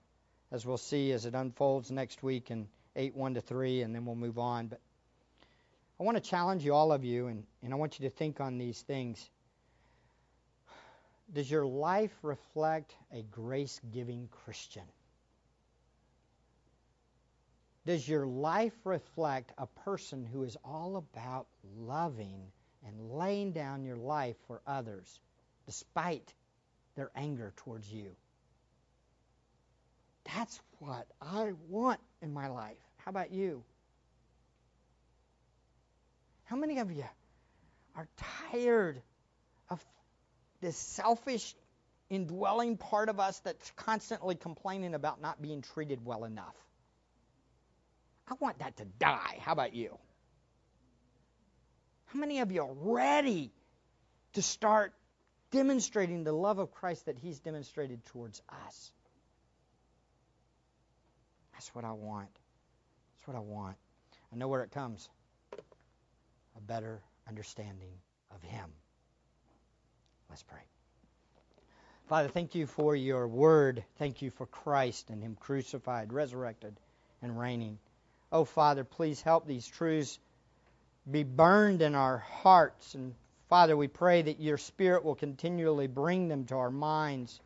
as 0.51 0.65
we'll 0.65 0.77
see 0.77 1.11
as 1.11 1.25
it 1.25 1.35
unfolds 1.35 1.91
next 1.91 2.23
week 2.23 2.51
in 2.51 2.67
8 2.95 3.15
1 3.15 3.35
to 3.35 3.41
3, 3.41 3.83
and 3.83 3.95
then 3.95 4.05
we'll 4.05 4.15
move 4.15 4.39
on. 4.39 4.67
But 4.67 4.81
I 5.99 6.03
want 6.03 6.17
to 6.17 6.29
challenge 6.29 6.65
you, 6.65 6.73
all 6.73 6.91
of 6.91 7.03
you, 7.03 7.27
and, 7.27 7.43
and 7.63 7.71
I 7.71 7.75
want 7.75 7.99
you 7.99 8.09
to 8.09 8.15
think 8.15 8.41
on 8.41 8.57
these 8.57 8.81
things. 8.81 9.29
Does 11.33 11.49
your 11.49 11.65
life 11.65 12.11
reflect 12.23 12.95
a 13.11 13.21
grace 13.21 13.79
giving 13.93 14.27
Christian? 14.43 14.83
Does 17.85 18.07
your 18.07 18.27
life 18.27 18.75
reflect 18.83 19.53
a 19.57 19.65
person 19.65 20.25
who 20.25 20.43
is 20.43 20.57
all 20.63 20.97
about 20.97 21.47
loving 21.77 22.51
and 22.85 23.11
laying 23.11 23.53
down 23.53 23.85
your 23.85 23.97
life 23.97 24.35
for 24.47 24.61
others 24.67 25.19
despite 25.65 26.33
their 26.95 27.09
anger 27.15 27.53
towards 27.57 27.91
you? 27.91 28.15
That's 30.35 30.59
what 30.79 31.07
I 31.21 31.53
want 31.69 31.99
in 32.21 32.33
my 32.33 32.49
life. 32.49 32.77
How 32.97 33.09
about 33.09 33.31
you? 33.31 33.63
How 36.43 36.55
many 36.55 36.79
of 36.79 36.91
you 36.91 37.05
are 37.95 38.07
tired 38.51 39.01
this 40.61 40.77
selfish, 40.77 41.55
indwelling 42.09 42.77
part 42.77 43.09
of 43.09 43.19
us 43.19 43.39
that's 43.39 43.71
constantly 43.71 44.35
complaining 44.35 44.93
about 44.93 45.21
not 45.21 45.41
being 45.41 45.61
treated 45.61 46.05
well 46.05 46.23
enough? 46.23 46.55
I 48.27 48.35
want 48.39 48.59
that 48.59 48.77
to 48.77 48.85
die. 48.85 49.39
How 49.41 49.51
about 49.51 49.73
you? 49.73 49.97
How 52.05 52.19
many 52.19 52.39
of 52.39 52.51
you 52.51 52.61
are 52.61 52.73
ready 52.73 53.51
to 54.33 54.41
start 54.41 54.93
demonstrating 55.51 56.23
the 56.23 56.33
love 56.33 56.59
of 56.59 56.71
Christ 56.71 57.05
that 57.05 57.17
He's 57.17 57.39
demonstrated 57.39 58.05
towards 58.05 58.41
us? 58.65 58.91
That's 61.53 61.73
what 61.75 61.85
I 61.85 61.91
want. 61.91 62.29
That's 63.19 63.27
what 63.27 63.37
I 63.37 63.41
want. 63.41 63.77
I 64.33 64.37
know 64.37 64.47
where 64.47 64.63
it 64.63 64.71
comes 64.71 65.07
a 66.57 66.61
better 66.61 67.01
understanding 67.27 67.91
of 68.33 68.41
Him. 68.41 68.69
Let's 70.31 70.43
pray. 70.43 70.61
Father, 72.07 72.29
thank 72.29 72.55
you 72.55 72.65
for 72.65 72.95
your 72.95 73.27
word. 73.27 73.83
Thank 73.97 74.21
you 74.21 74.31
for 74.31 74.45
Christ 74.45 75.09
and 75.09 75.21
Him 75.21 75.35
crucified, 75.37 76.13
resurrected, 76.13 76.73
and 77.21 77.37
reigning. 77.37 77.77
Oh, 78.31 78.45
Father, 78.45 78.85
please 78.85 79.21
help 79.21 79.45
these 79.45 79.67
truths 79.67 80.17
be 81.09 81.23
burned 81.23 81.81
in 81.81 81.95
our 81.95 82.19
hearts. 82.19 82.95
And 82.95 83.13
Father, 83.49 83.75
we 83.75 83.89
pray 83.89 84.21
that 84.21 84.39
your 84.39 84.57
Spirit 84.57 85.03
will 85.03 85.15
continually 85.15 85.87
bring 85.87 86.29
them 86.29 86.45
to 86.45 86.55
our 86.55 86.71
minds. 86.71 87.41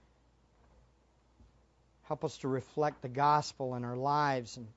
Help 2.04 2.24
us 2.24 2.38
to 2.40 2.48
reflect 2.48 3.02
the 3.02 3.10
gospel 3.10 3.74
in 3.74 3.84
our 3.84 3.98
lives. 3.98 4.58
And 4.58 4.68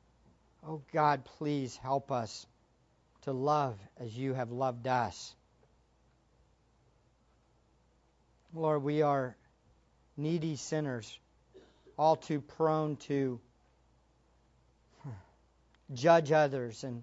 oh, 0.66 0.80
God, 0.94 1.26
please 1.36 1.76
help 1.76 2.10
us 2.10 2.46
to 3.22 3.32
love 3.32 3.78
as 3.98 4.16
you 4.16 4.32
have 4.32 4.50
loved 4.50 4.86
us. 4.86 5.34
Lord, 8.54 8.82
we 8.82 9.02
are 9.02 9.36
needy 10.16 10.56
sinners, 10.56 11.18
all 11.98 12.16
too 12.16 12.40
prone 12.40 12.96
to 12.96 13.40
judge 15.92 16.32
others 16.32 16.84
and 16.84 17.02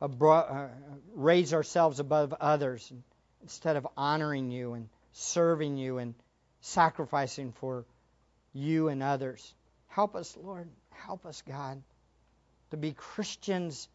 uh, 0.00 0.68
raise 1.14 1.52
ourselves 1.52 2.00
above 2.00 2.34
others 2.40 2.92
instead 3.42 3.76
of 3.76 3.86
honoring 3.96 4.50
you 4.50 4.74
and 4.74 4.88
serving 5.12 5.76
you 5.76 5.98
and 5.98 6.14
sacrificing 6.60 7.52
for 7.52 7.84
you 8.52 8.88
and 8.88 9.02
others. 9.02 9.54
Help 9.88 10.14
us, 10.14 10.36
Lord. 10.40 10.68
Help 10.90 11.26
us, 11.26 11.42
God, 11.46 11.82
to 12.70 12.76
be 12.76 12.92
Christians 12.92 13.88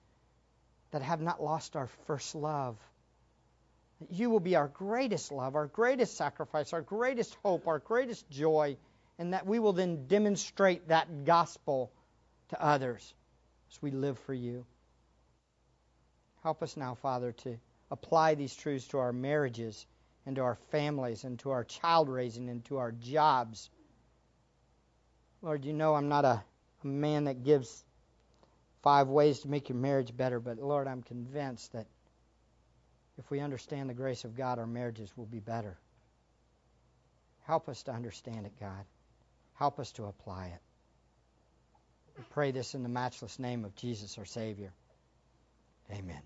that 0.91 1.01
have 1.01 1.21
not 1.21 1.41
lost 1.41 1.75
our 1.75 1.87
first 2.07 2.35
love. 2.35 2.77
You 4.09 4.29
will 4.29 4.39
be 4.39 4.55
our 4.55 4.67
greatest 4.67 5.31
love, 5.31 5.55
our 5.55 5.67
greatest 5.67 6.15
sacrifice, 6.17 6.73
our 6.73 6.81
greatest 6.81 7.35
hope, 7.43 7.67
our 7.67 7.79
greatest 7.79 8.29
joy, 8.29 8.77
and 9.17 9.33
that 9.33 9.45
we 9.45 9.59
will 9.59 9.73
then 9.73 10.07
demonstrate 10.07 10.87
that 10.89 11.25
gospel 11.25 11.91
to 12.49 12.61
others 12.61 13.13
as 13.71 13.81
we 13.81 13.91
live 13.91 14.19
for 14.19 14.33
you. 14.33 14.65
Help 16.43 16.61
us 16.61 16.77
now, 16.77 16.95
Father, 16.95 17.31
to 17.31 17.57
apply 17.89 18.35
these 18.35 18.55
truths 18.55 18.87
to 18.89 18.99
our 18.99 19.13
marriages 19.13 19.85
and 20.25 20.35
to 20.35 20.41
our 20.41 20.55
families 20.71 21.23
and 21.23 21.39
to 21.39 21.51
our 21.51 21.63
child 21.63 22.09
raising 22.09 22.49
and 22.49 22.63
to 22.65 22.77
our 22.77 22.91
jobs. 22.91 23.69
Lord, 25.41 25.65
you 25.65 25.73
know 25.73 25.95
I'm 25.95 26.09
not 26.09 26.25
a, 26.25 26.43
a 26.83 26.87
man 26.87 27.25
that 27.25 27.43
gives 27.43 27.83
five 28.81 29.07
ways 29.07 29.39
to 29.39 29.47
make 29.47 29.69
your 29.69 29.77
marriage 29.77 30.15
better, 30.15 30.39
but 30.39 30.59
Lord, 30.59 30.87
I'm 30.87 31.01
convinced 31.01 31.73
that 31.73 31.87
if 33.17 33.29
we 33.31 33.39
understand 33.39 33.89
the 33.89 33.93
grace 33.93 34.23
of 34.23 34.35
God, 34.35 34.59
our 34.59 34.67
marriages 34.67 35.11
will 35.15 35.25
be 35.25 35.39
better. 35.39 35.77
Help 37.45 37.69
us 37.69 37.83
to 37.83 37.91
understand 37.91 38.45
it, 38.45 38.53
God. 38.59 38.85
Help 39.53 39.79
us 39.79 39.91
to 39.93 40.05
apply 40.05 40.47
it. 40.47 40.61
We 42.17 42.23
pray 42.31 42.51
this 42.51 42.75
in 42.75 42.83
the 42.83 42.89
matchless 42.89 43.39
name 43.39 43.65
of 43.65 43.75
Jesus, 43.75 44.17
our 44.17 44.25
Savior. 44.25 44.71
Amen. 45.91 46.21